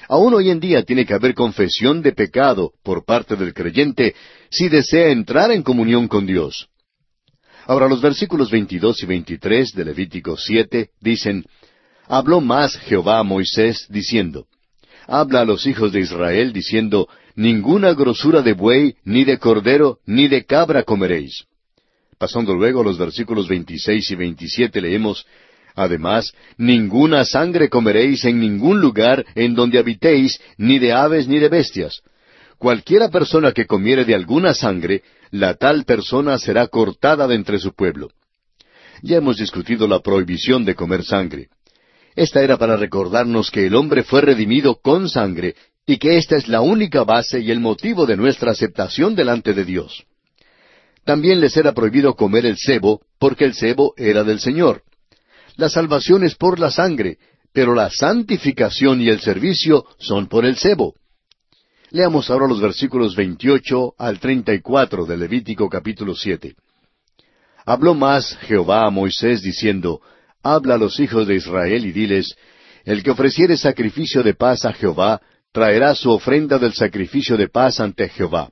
Aún 0.08 0.34
hoy 0.34 0.50
en 0.50 0.58
día 0.58 0.82
tiene 0.82 1.06
que 1.06 1.14
haber 1.14 1.34
confesión 1.34 2.02
de 2.02 2.12
pecado 2.12 2.72
por 2.82 3.04
parte 3.04 3.36
del 3.36 3.54
creyente 3.54 4.14
si 4.50 4.68
desea 4.68 5.10
entrar 5.10 5.52
en 5.52 5.62
comunión 5.62 6.08
con 6.08 6.26
Dios. 6.26 6.68
Ahora 7.66 7.88
los 7.88 8.00
versículos 8.00 8.50
22 8.50 9.02
y 9.02 9.06
23 9.06 9.72
de 9.72 9.84
Levítico 9.84 10.36
7 10.36 10.90
dicen, 11.00 11.44
Habló 12.08 12.40
más 12.40 12.76
Jehová 12.78 13.20
a 13.20 13.22
Moisés 13.22 13.86
diciendo, 13.88 14.46
habla 15.12 15.42
a 15.42 15.44
los 15.44 15.66
hijos 15.66 15.92
de 15.92 16.00
Israel 16.00 16.52
diciendo, 16.54 17.06
Ninguna 17.34 17.92
grosura 17.92 18.40
de 18.40 18.54
buey, 18.54 18.96
ni 19.04 19.24
de 19.24 19.38
cordero, 19.38 19.98
ni 20.06 20.26
de 20.26 20.44
cabra 20.44 20.84
comeréis. 20.84 21.44
Pasando 22.18 22.54
luego 22.54 22.80
a 22.80 22.84
los 22.84 22.98
versículos 22.98 23.46
26 23.46 24.10
y 24.10 24.14
27 24.14 24.80
leemos, 24.80 25.26
Además, 25.74 26.32
ninguna 26.56 27.24
sangre 27.24 27.68
comeréis 27.68 28.24
en 28.24 28.40
ningún 28.40 28.80
lugar 28.80 29.24
en 29.34 29.54
donde 29.54 29.78
habitéis, 29.78 30.40
ni 30.56 30.78
de 30.78 30.92
aves 30.92 31.28
ni 31.28 31.38
de 31.38 31.48
bestias. 31.48 32.02
Cualquiera 32.58 33.08
persona 33.08 33.52
que 33.52 33.66
comiere 33.66 34.04
de 34.04 34.14
alguna 34.14 34.54
sangre, 34.54 35.02
la 35.30 35.54
tal 35.54 35.84
persona 35.84 36.38
será 36.38 36.68
cortada 36.68 37.26
de 37.26 37.34
entre 37.34 37.58
su 37.58 37.74
pueblo. 37.74 38.10
Ya 39.02 39.16
hemos 39.16 39.36
discutido 39.38 39.88
la 39.88 40.00
prohibición 40.00 40.64
de 40.64 40.74
comer 40.74 41.04
sangre. 41.04 41.48
Esta 42.14 42.42
era 42.42 42.58
para 42.58 42.76
recordarnos 42.76 43.50
que 43.50 43.66
el 43.66 43.74
hombre 43.74 44.02
fue 44.02 44.20
redimido 44.20 44.80
con 44.80 45.08
sangre 45.08 45.54
y 45.86 45.98
que 45.98 46.16
esta 46.16 46.36
es 46.36 46.48
la 46.48 46.60
única 46.60 47.04
base 47.04 47.40
y 47.40 47.50
el 47.50 47.60
motivo 47.60 48.06
de 48.06 48.16
nuestra 48.16 48.52
aceptación 48.52 49.14
delante 49.14 49.54
de 49.54 49.64
Dios. 49.64 50.04
También 51.04 51.40
les 51.40 51.56
era 51.56 51.72
prohibido 51.72 52.14
comer 52.14 52.46
el 52.46 52.56
cebo, 52.56 53.00
porque 53.18 53.44
el 53.44 53.54
cebo 53.54 53.94
era 53.96 54.22
del 54.22 54.38
Señor. 54.38 54.82
La 55.56 55.68
salvación 55.68 56.22
es 56.22 56.36
por 56.36 56.60
la 56.60 56.70
sangre, 56.70 57.18
pero 57.52 57.74
la 57.74 57.90
santificación 57.90 59.00
y 59.00 59.08
el 59.08 59.20
servicio 59.20 59.84
son 59.98 60.28
por 60.28 60.44
el 60.44 60.56
cebo. 60.56 60.94
Leamos 61.90 62.30
ahora 62.30 62.46
los 62.46 62.60
versículos 62.60 63.16
28 63.16 63.94
al 63.98 64.18
34 64.18 65.04
de 65.04 65.16
Levítico 65.16 65.68
capítulo 65.68 66.14
7. 66.14 66.54
Habló 67.66 67.94
más 67.94 68.36
Jehová 68.42 68.86
a 68.86 68.90
Moisés 68.90 69.42
diciendo, 69.42 70.00
Habla 70.42 70.74
a 70.74 70.78
los 70.78 70.98
hijos 70.98 71.26
de 71.26 71.36
Israel 71.36 71.86
y 71.86 71.92
diles, 71.92 72.34
El 72.84 73.02
que 73.02 73.10
ofreciere 73.10 73.56
sacrificio 73.56 74.22
de 74.22 74.34
paz 74.34 74.64
a 74.64 74.72
Jehová, 74.72 75.20
traerá 75.52 75.94
su 75.94 76.10
ofrenda 76.10 76.58
del 76.58 76.72
sacrificio 76.72 77.36
de 77.36 77.48
paz 77.48 77.78
ante 77.78 78.08
Jehová. 78.08 78.50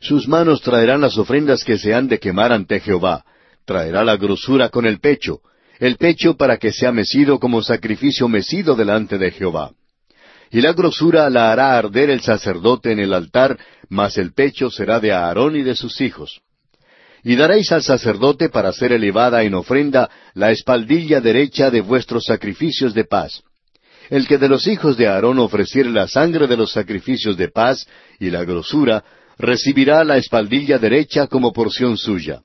Sus 0.00 0.28
manos 0.28 0.60
traerán 0.60 1.00
las 1.00 1.16
ofrendas 1.18 1.64
que 1.64 1.78
se 1.78 1.94
han 1.94 2.06
de 2.08 2.18
quemar 2.18 2.52
ante 2.52 2.80
Jehová. 2.80 3.24
Traerá 3.64 4.04
la 4.04 4.16
grosura 4.16 4.68
con 4.68 4.86
el 4.86 5.00
pecho, 5.00 5.40
el 5.80 5.96
pecho 5.96 6.36
para 6.36 6.58
que 6.58 6.72
sea 6.72 6.92
mecido 6.92 7.40
como 7.40 7.62
sacrificio 7.62 8.28
mecido 8.28 8.76
delante 8.76 9.18
de 9.18 9.30
Jehová. 9.30 9.72
Y 10.50 10.60
la 10.60 10.72
grosura 10.74 11.28
la 11.28 11.50
hará 11.50 11.76
arder 11.76 12.10
el 12.10 12.20
sacerdote 12.20 12.92
en 12.92 13.00
el 13.00 13.12
altar, 13.12 13.58
mas 13.88 14.16
el 14.16 14.32
pecho 14.32 14.70
será 14.70 15.00
de 15.00 15.12
Aarón 15.12 15.56
y 15.56 15.62
de 15.62 15.74
sus 15.74 16.00
hijos. 16.00 16.40
Y 17.28 17.34
daréis 17.34 17.72
al 17.72 17.82
sacerdote 17.82 18.50
para 18.50 18.72
ser 18.72 18.92
elevada 18.92 19.42
en 19.42 19.54
ofrenda 19.54 20.08
la 20.34 20.52
espaldilla 20.52 21.20
derecha 21.20 21.72
de 21.72 21.80
vuestros 21.80 22.24
sacrificios 22.24 22.94
de 22.94 23.02
paz. 23.02 23.42
El 24.10 24.28
que 24.28 24.38
de 24.38 24.48
los 24.48 24.68
hijos 24.68 24.96
de 24.96 25.08
Aarón 25.08 25.40
ofreciere 25.40 25.90
la 25.90 26.06
sangre 26.06 26.46
de 26.46 26.56
los 26.56 26.70
sacrificios 26.70 27.36
de 27.36 27.48
paz 27.48 27.84
y 28.20 28.30
la 28.30 28.44
grosura, 28.44 29.02
recibirá 29.38 30.04
la 30.04 30.18
espaldilla 30.18 30.78
derecha 30.78 31.26
como 31.26 31.52
porción 31.52 31.98
suya. 31.98 32.42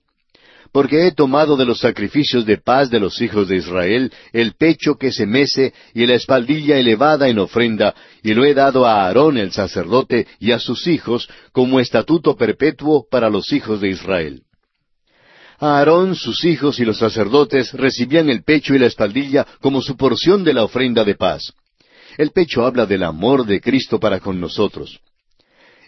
Porque 0.71 1.05
he 1.05 1.11
tomado 1.11 1.57
de 1.57 1.65
los 1.65 1.79
sacrificios 1.79 2.47
de 2.47 2.57
paz 2.57 2.89
de 2.89 2.99
los 2.99 3.21
hijos 3.21 3.49
de 3.49 3.57
Israel 3.57 4.11
el 4.33 4.53
pecho 4.53 4.95
que 4.95 5.11
se 5.11 5.27
mece 5.27 5.75
y 5.93 6.07
la 6.07 6.15
espaldilla 6.15 6.79
elevada 6.79 7.27
en 7.27 7.37
ofrenda, 7.37 7.93
y 8.23 8.33
lo 8.33 8.45
he 8.45 8.55
dado 8.55 8.87
a 8.87 9.05
Aarón 9.05 9.37
el 9.37 9.51
sacerdote 9.51 10.25
y 10.39 10.53
a 10.53 10.57
sus 10.57 10.87
hijos 10.87 11.29
como 11.51 11.79
estatuto 11.79 12.35
perpetuo 12.35 13.05
para 13.11 13.29
los 13.29 13.53
hijos 13.53 13.79
de 13.79 13.89
Israel. 13.89 14.41
Aarón, 15.63 16.15
sus 16.15 16.43
hijos 16.43 16.79
y 16.79 16.85
los 16.85 16.97
sacerdotes 16.97 17.71
recibían 17.73 18.31
el 18.31 18.43
pecho 18.43 18.73
y 18.73 18.79
la 18.79 18.87
espaldilla 18.87 19.45
como 19.61 19.79
su 19.83 19.95
porción 19.95 20.43
de 20.43 20.55
la 20.55 20.63
ofrenda 20.63 21.03
de 21.03 21.13
paz. 21.13 21.53
El 22.17 22.31
pecho 22.31 22.65
habla 22.65 22.87
del 22.87 23.03
amor 23.03 23.45
de 23.45 23.61
Cristo 23.61 23.99
para 23.99 24.19
con 24.19 24.39
nosotros. 24.39 24.99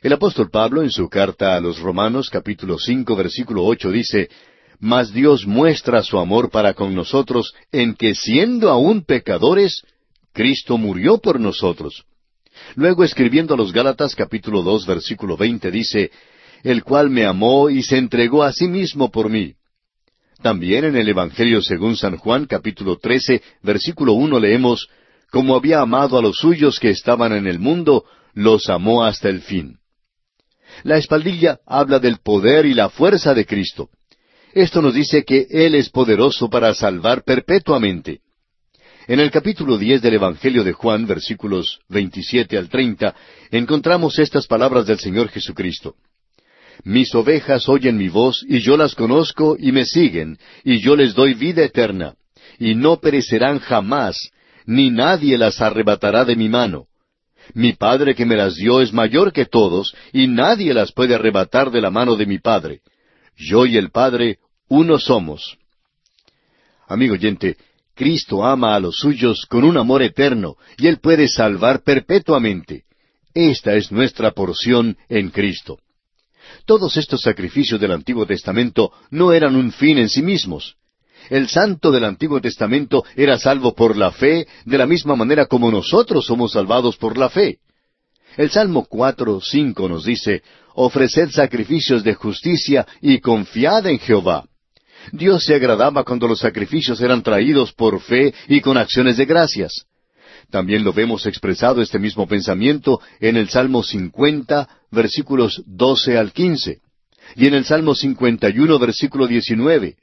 El 0.03 0.13
apóstol 0.13 0.51
Pablo 0.51 0.83
en 0.83 0.91
su 0.91 1.09
carta 1.09 1.55
a 1.55 1.59
los 1.59 1.79
Romanos 1.79 2.29
capítulo 2.29 2.77
cinco 2.77 3.15
versículo 3.15 3.65
ocho 3.65 3.89
dice, 3.89 4.29
Mas 4.79 5.11
Dios 5.11 5.47
muestra 5.47 6.03
su 6.03 6.19
amor 6.19 6.51
para 6.51 6.75
con 6.75 6.93
nosotros 6.93 7.55
en 7.71 7.95
que 7.95 8.13
siendo 8.13 8.69
aún 8.69 9.03
pecadores, 9.03 9.81
Cristo 10.33 10.77
murió 10.77 11.17
por 11.17 11.39
nosotros. 11.39 12.03
Luego 12.75 13.03
escribiendo 13.03 13.55
a 13.55 13.57
los 13.57 13.73
Gálatas 13.73 14.13
capítulo 14.13 14.61
dos 14.61 14.85
versículo 14.85 15.35
veinte 15.35 15.71
dice, 15.71 16.11
El 16.61 16.83
cual 16.83 17.09
me 17.09 17.25
amó 17.25 17.71
y 17.71 17.81
se 17.81 17.97
entregó 17.97 18.43
a 18.43 18.53
sí 18.53 18.67
mismo 18.67 19.09
por 19.09 19.31
mí. 19.31 19.55
También 20.43 20.83
en 20.83 20.97
el 20.97 21.07
Evangelio 21.07 21.61
según 21.61 21.95
San 21.95 22.17
Juan 22.17 22.47
capítulo 22.47 22.97
trece 22.97 23.41
versículo 23.61 24.11
uno 24.11 24.41
leemos, 24.41 24.89
Como 25.31 25.55
había 25.55 25.79
amado 25.79 26.17
a 26.17 26.21
los 26.21 26.35
suyos 26.35 26.81
que 26.81 26.89
estaban 26.89 27.31
en 27.31 27.47
el 27.47 27.59
mundo, 27.59 28.03
los 28.33 28.69
amó 28.69 29.05
hasta 29.05 29.29
el 29.29 29.41
fin. 29.41 29.77
La 30.83 30.97
espaldilla 30.97 31.59
habla 31.65 31.99
del 31.99 32.17
poder 32.17 32.65
y 32.65 32.73
la 32.73 32.89
fuerza 32.89 33.33
de 33.33 33.45
Cristo. 33.45 33.89
Esto 34.53 34.81
nos 34.81 34.93
dice 34.93 35.23
que 35.23 35.47
Él 35.49 35.75
es 35.75 35.89
poderoso 35.89 36.49
para 36.49 36.73
salvar 36.73 37.23
perpetuamente. 37.23 38.19
En 39.07 39.21
el 39.21 39.31
capítulo 39.31 39.77
diez 39.77 40.01
del 40.01 40.15
Evangelio 40.15 40.65
de 40.65 40.73
Juan, 40.73 41.07
versículos 41.07 41.79
veintisiete 41.87 42.57
al 42.57 42.67
treinta, 42.67 43.15
encontramos 43.49 44.19
estas 44.19 44.45
palabras 44.45 44.87
del 44.87 44.99
Señor 44.99 45.29
Jesucristo. 45.29 45.95
Mis 46.83 47.13
ovejas 47.15 47.69
oyen 47.69 47.97
mi 47.97 48.09
voz, 48.09 48.45
y 48.47 48.59
yo 48.59 48.77
las 48.77 48.95
conozco 48.95 49.55
y 49.59 49.71
me 49.71 49.85
siguen, 49.85 50.37
y 50.63 50.79
yo 50.79 50.95
les 50.95 51.13
doy 51.13 51.33
vida 51.33 51.63
eterna, 51.63 52.15
y 52.59 52.75
no 52.75 52.99
perecerán 52.99 53.59
jamás, 53.59 54.31
ni 54.65 54.89
nadie 54.89 55.37
las 55.37 55.61
arrebatará 55.61 56.25
de 56.25 56.35
mi 56.35 56.49
mano. 56.49 56.87
Mi 57.53 57.73
Padre 57.73 58.15
que 58.15 58.25
me 58.25 58.35
las 58.35 58.55
dio 58.55 58.81
es 58.81 58.93
mayor 58.93 59.33
que 59.33 59.45
todos, 59.45 59.93
y 60.11 60.27
nadie 60.27 60.73
las 60.73 60.91
puede 60.91 61.15
arrebatar 61.15 61.71
de 61.71 61.81
la 61.81 61.89
mano 61.89 62.15
de 62.15 62.25
mi 62.25 62.39
Padre. 62.39 62.81
Yo 63.35 63.65
y 63.65 63.77
el 63.77 63.91
Padre 63.91 64.39
uno 64.69 64.97
somos. 64.97 65.57
Amigo 66.87 67.13
oyente, 67.13 67.57
Cristo 67.95 68.43
ama 68.43 68.75
a 68.75 68.79
los 68.79 68.95
suyos 68.95 69.45
con 69.45 69.63
un 69.63 69.77
amor 69.77 70.01
eterno, 70.01 70.55
y 70.77 70.87
Él 70.87 70.99
puede 70.99 71.27
salvar 71.27 71.83
perpetuamente. 71.83 72.83
Esta 73.33 73.75
es 73.75 73.91
nuestra 73.91 74.31
porción 74.31 74.97
en 75.09 75.29
Cristo. 75.29 75.79
Todos 76.65 76.97
estos 76.97 77.21
sacrificios 77.21 77.79
del 77.79 77.91
Antiguo 77.91 78.25
Testamento 78.25 78.91
no 79.11 79.33
eran 79.33 79.55
un 79.55 79.71
fin 79.71 79.97
en 79.97 80.09
sí 80.09 80.21
mismos. 80.21 80.75
El 81.29 81.47
santo 81.47 81.91
del 81.91 82.03
Antiguo 82.03 82.41
Testamento 82.41 83.05
era 83.15 83.37
salvo 83.37 83.73
por 83.73 83.95
la 83.95 84.11
fe, 84.11 84.47
de 84.65 84.77
la 84.77 84.85
misma 84.85 85.15
manera 85.15 85.45
como 85.45 85.71
nosotros 85.71 86.25
somos 86.25 86.53
salvados 86.53 86.97
por 86.97 87.17
la 87.17 87.29
fe. 87.29 87.59
El 88.35 88.49
Salmo 88.49 88.85
cuatro 88.85 89.39
cinco 89.41 89.87
nos 89.87 90.05
dice, 90.05 90.41
Ofreced 90.75 91.29
sacrificios 91.29 92.03
de 92.03 92.15
justicia 92.15 92.87
y 92.99 93.19
confiad 93.19 93.85
en 93.87 93.99
Jehová. 93.99 94.45
Dios 95.11 95.43
se 95.43 95.53
agradaba 95.53 96.03
cuando 96.03 96.27
los 96.27 96.39
sacrificios 96.39 96.99
eran 97.01 97.21
traídos 97.21 97.73
por 97.73 97.99
fe 98.01 98.33
y 98.47 98.61
con 98.61 98.77
acciones 98.77 99.17
de 99.17 99.25
gracias. 99.25 99.85
También 100.53 100.84
lo 100.84 100.93
vemos 100.93 101.25
expresado 101.25 101.81
este 101.81 101.97
mismo 101.97 102.27
pensamiento 102.27 103.01
en 103.19 103.38
el 103.38 103.49
Salmo 103.49 103.81
50, 103.81 104.69
versículos 104.91 105.63
12 105.65 106.15
al 106.15 106.31
15, 106.31 106.80
y 107.38 107.47
en 107.47 107.55
el 107.55 107.65
Salmo 107.65 107.95
51, 107.95 108.77
versículo 108.77 109.25
19. 109.25 109.95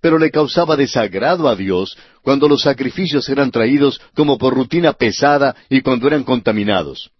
Pero 0.00 0.20
le 0.20 0.30
causaba 0.30 0.76
desagrado 0.76 1.48
a 1.48 1.56
Dios 1.56 1.98
cuando 2.22 2.46
los 2.46 2.62
sacrificios 2.62 3.28
eran 3.28 3.50
traídos 3.50 4.00
como 4.14 4.38
por 4.38 4.54
rutina 4.54 4.92
pesada 4.92 5.56
y 5.68 5.80
cuando 5.80 6.06
eran 6.06 6.22
contaminados. 6.22 7.10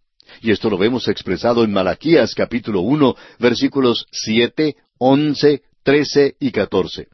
Y 0.40 0.52
esto 0.52 0.70
lo 0.70 0.78
vemos 0.78 1.08
expresado 1.08 1.64
en 1.64 1.72
Malaquías 1.72 2.36
capítulo 2.36 2.82
1, 2.82 3.16
versículos 3.40 4.06
7, 4.12 4.76
11, 4.96 5.62
13 5.82 6.36
y 6.38 6.52
14. 6.52 7.08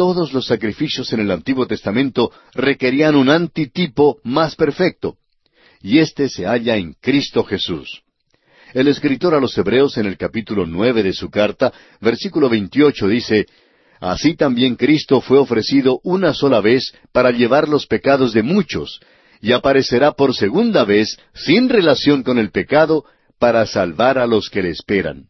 Todos 0.00 0.32
los 0.32 0.46
sacrificios 0.46 1.12
en 1.12 1.20
el 1.20 1.30
Antiguo 1.30 1.66
Testamento 1.66 2.32
requerían 2.54 3.16
un 3.16 3.28
antitipo 3.28 4.18
más 4.24 4.56
perfecto, 4.56 5.18
y 5.82 5.98
éste 5.98 6.30
se 6.30 6.46
halla 6.46 6.78
en 6.78 6.94
Cristo 6.94 7.44
Jesús. 7.44 8.00
El 8.72 8.88
escritor 8.88 9.34
a 9.34 9.40
los 9.40 9.58
Hebreos 9.58 9.98
en 9.98 10.06
el 10.06 10.16
capítulo 10.16 10.64
nueve 10.64 11.02
de 11.02 11.12
su 11.12 11.28
carta, 11.28 11.70
versículo 12.00 12.48
veintiocho 12.48 13.08
dice, 13.08 13.44
Así 14.00 14.36
también 14.36 14.76
Cristo 14.76 15.20
fue 15.20 15.38
ofrecido 15.38 16.00
una 16.02 16.32
sola 16.32 16.62
vez 16.62 16.94
para 17.12 17.30
llevar 17.30 17.68
los 17.68 17.86
pecados 17.86 18.32
de 18.32 18.42
muchos, 18.42 19.02
y 19.42 19.52
aparecerá 19.52 20.12
por 20.12 20.34
segunda 20.34 20.84
vez, 20.84 21.18
sin 21.34 21.68
relación 21.68 22.22
con 22.22 22.38
el 22.38 22.50
pecado, 22.52 23.04
para 23.38 23.66
salvar 23.66 24.16
a 24.16 24.26
los 24.26 24.48
que 24.48 24.62
le 24.62 24.70
esperan. 24.70 25.26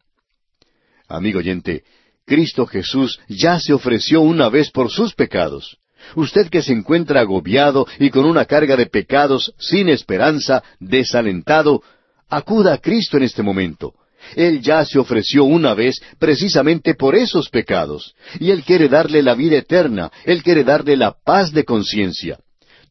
Amigo 1.09 1.41
oyente, 1.41 1.83
Cristo 2.31 2.65
Jesús 2.65 3.19
ya 3.29 3.59
se 3.59 3.73
ofreció 3.73 4.21
una 4.21 4.49
vez 4.49 4.71
por 4.71 4.89
sus 4.89 5.15
pecados. 5.17 5.79
Usted 6.15 6.49
que 6.49 6.63
se 6.63 6.73
encuentra 6.73 7.23
agobiado 7.23 7.89
y 7.99 8.11
con 8.11 8.25
una 8.25 8.45
carga 8.45 8.77
de 8.77 8.87
pecados, 8.87 9.53
sin 9.59 9.89
esperanza, 9.89 10.63
desalentado, 10.79 11.83
acuda 12.29 12.75
a 12.75 12.79
Cristo 12.79 13.17
en 13.17 13.25
este 13.25 13.43
momento. 13.43 13.95
Él 14.37 14.61
ya 14.63 14.85
se 14.85 15.01
ofreció 15.01 15.43
una 15.43 15.75
vez 15.75 16.01
precisamente 16.21 16.95
por 16.95 17.17
esos 17.17 17.49
pecados, 17.49 18.15
y 18.39 18.53
Él 18.53 18.63
quiere 18.63 18.89
darle 18.89 19.25
la 19.25 19.35
vida 19.35 19.57
eterna, 19.57 20.13
Él 20.25 20.45
quiere 20.45 20.63
darle 20.63 20.97
la 20.97 21.17
paz 21.25 21.53
de 21.53 21.65
conciencia. 21.65 22.39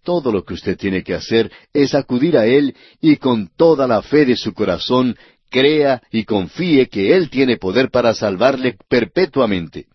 Todo 0.03 0.33
lo 0.33 0.43
que 0.43 0.55
usted 0.55 0.77
tiene 0.77 1.01
que 1.01 1.13
hacer 1.13 1.49
es 1.73 1.95
acudir 1.95 2.37
a 2.37 2.45
Él 2.45 2.75
y 2.99 3.15
con 3.15 3.49
toda 3.55 3.87
la 3.87 4.01
fe 4.01 4.25
de 4.25 4.35
su 4.35 4.53
corazón 4.53 5.15
crea 5.49 6.01
y 6.11 6.23
confíe 6.23 6.87
que 6.87 7.15
Él 7.15 7.29
tiene 7.29 7.57
poder 7.57 7.89
para 7.89 8.13
salvarle 8.13 8.77
perpetuamente. 8.87 9.87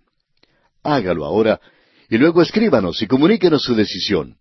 Hágalo 0.83 1.25
ahora 1.25 1.61
y 2.09 2.19
luego 2.19 2.43
escríbanos 2.43 3.01
y 3.03 3.07
comuníquenos 3.07 3.63
su 3.63 3.75
decisión. 3.75 4.37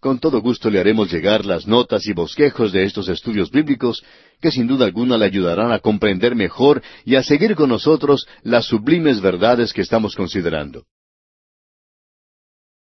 Con 0.00 0.18
todo 0.18 0.40
gusto 0.40 0.70
le 0.70 0.80
haremos 0.80 1.12
llegar 1.12 1.44
las 1.44 1.66
notas 1.66 2.06
y 2.06 2.14
bosquejos 2.14 2.72
de 2.72 2.84
estos 2.84 3.08
estudios 3.08 3.50
bíblicos 3.50 4.02
que 4.40 4.50
sin 4.50 4.66
duda 4.66 4.86
alguna 4.86 5.18
le 5.18 5.26
ayudarán 5.26 5.72
a 5.72 5.78
comprender 5.78 6.34
mejor 6.34 6.82
y 7.04 7.16
a 7.16 7.22
seguir 7.22 7.54
con 7.54 7.68
nosotros 7.68 8.26
las 8.42 8.64
sublimes 8.64 9.20
verdades 9.20 9.74
que 9.74 9.82
estamos 9.82 10.14
considerando. 10.14 10.84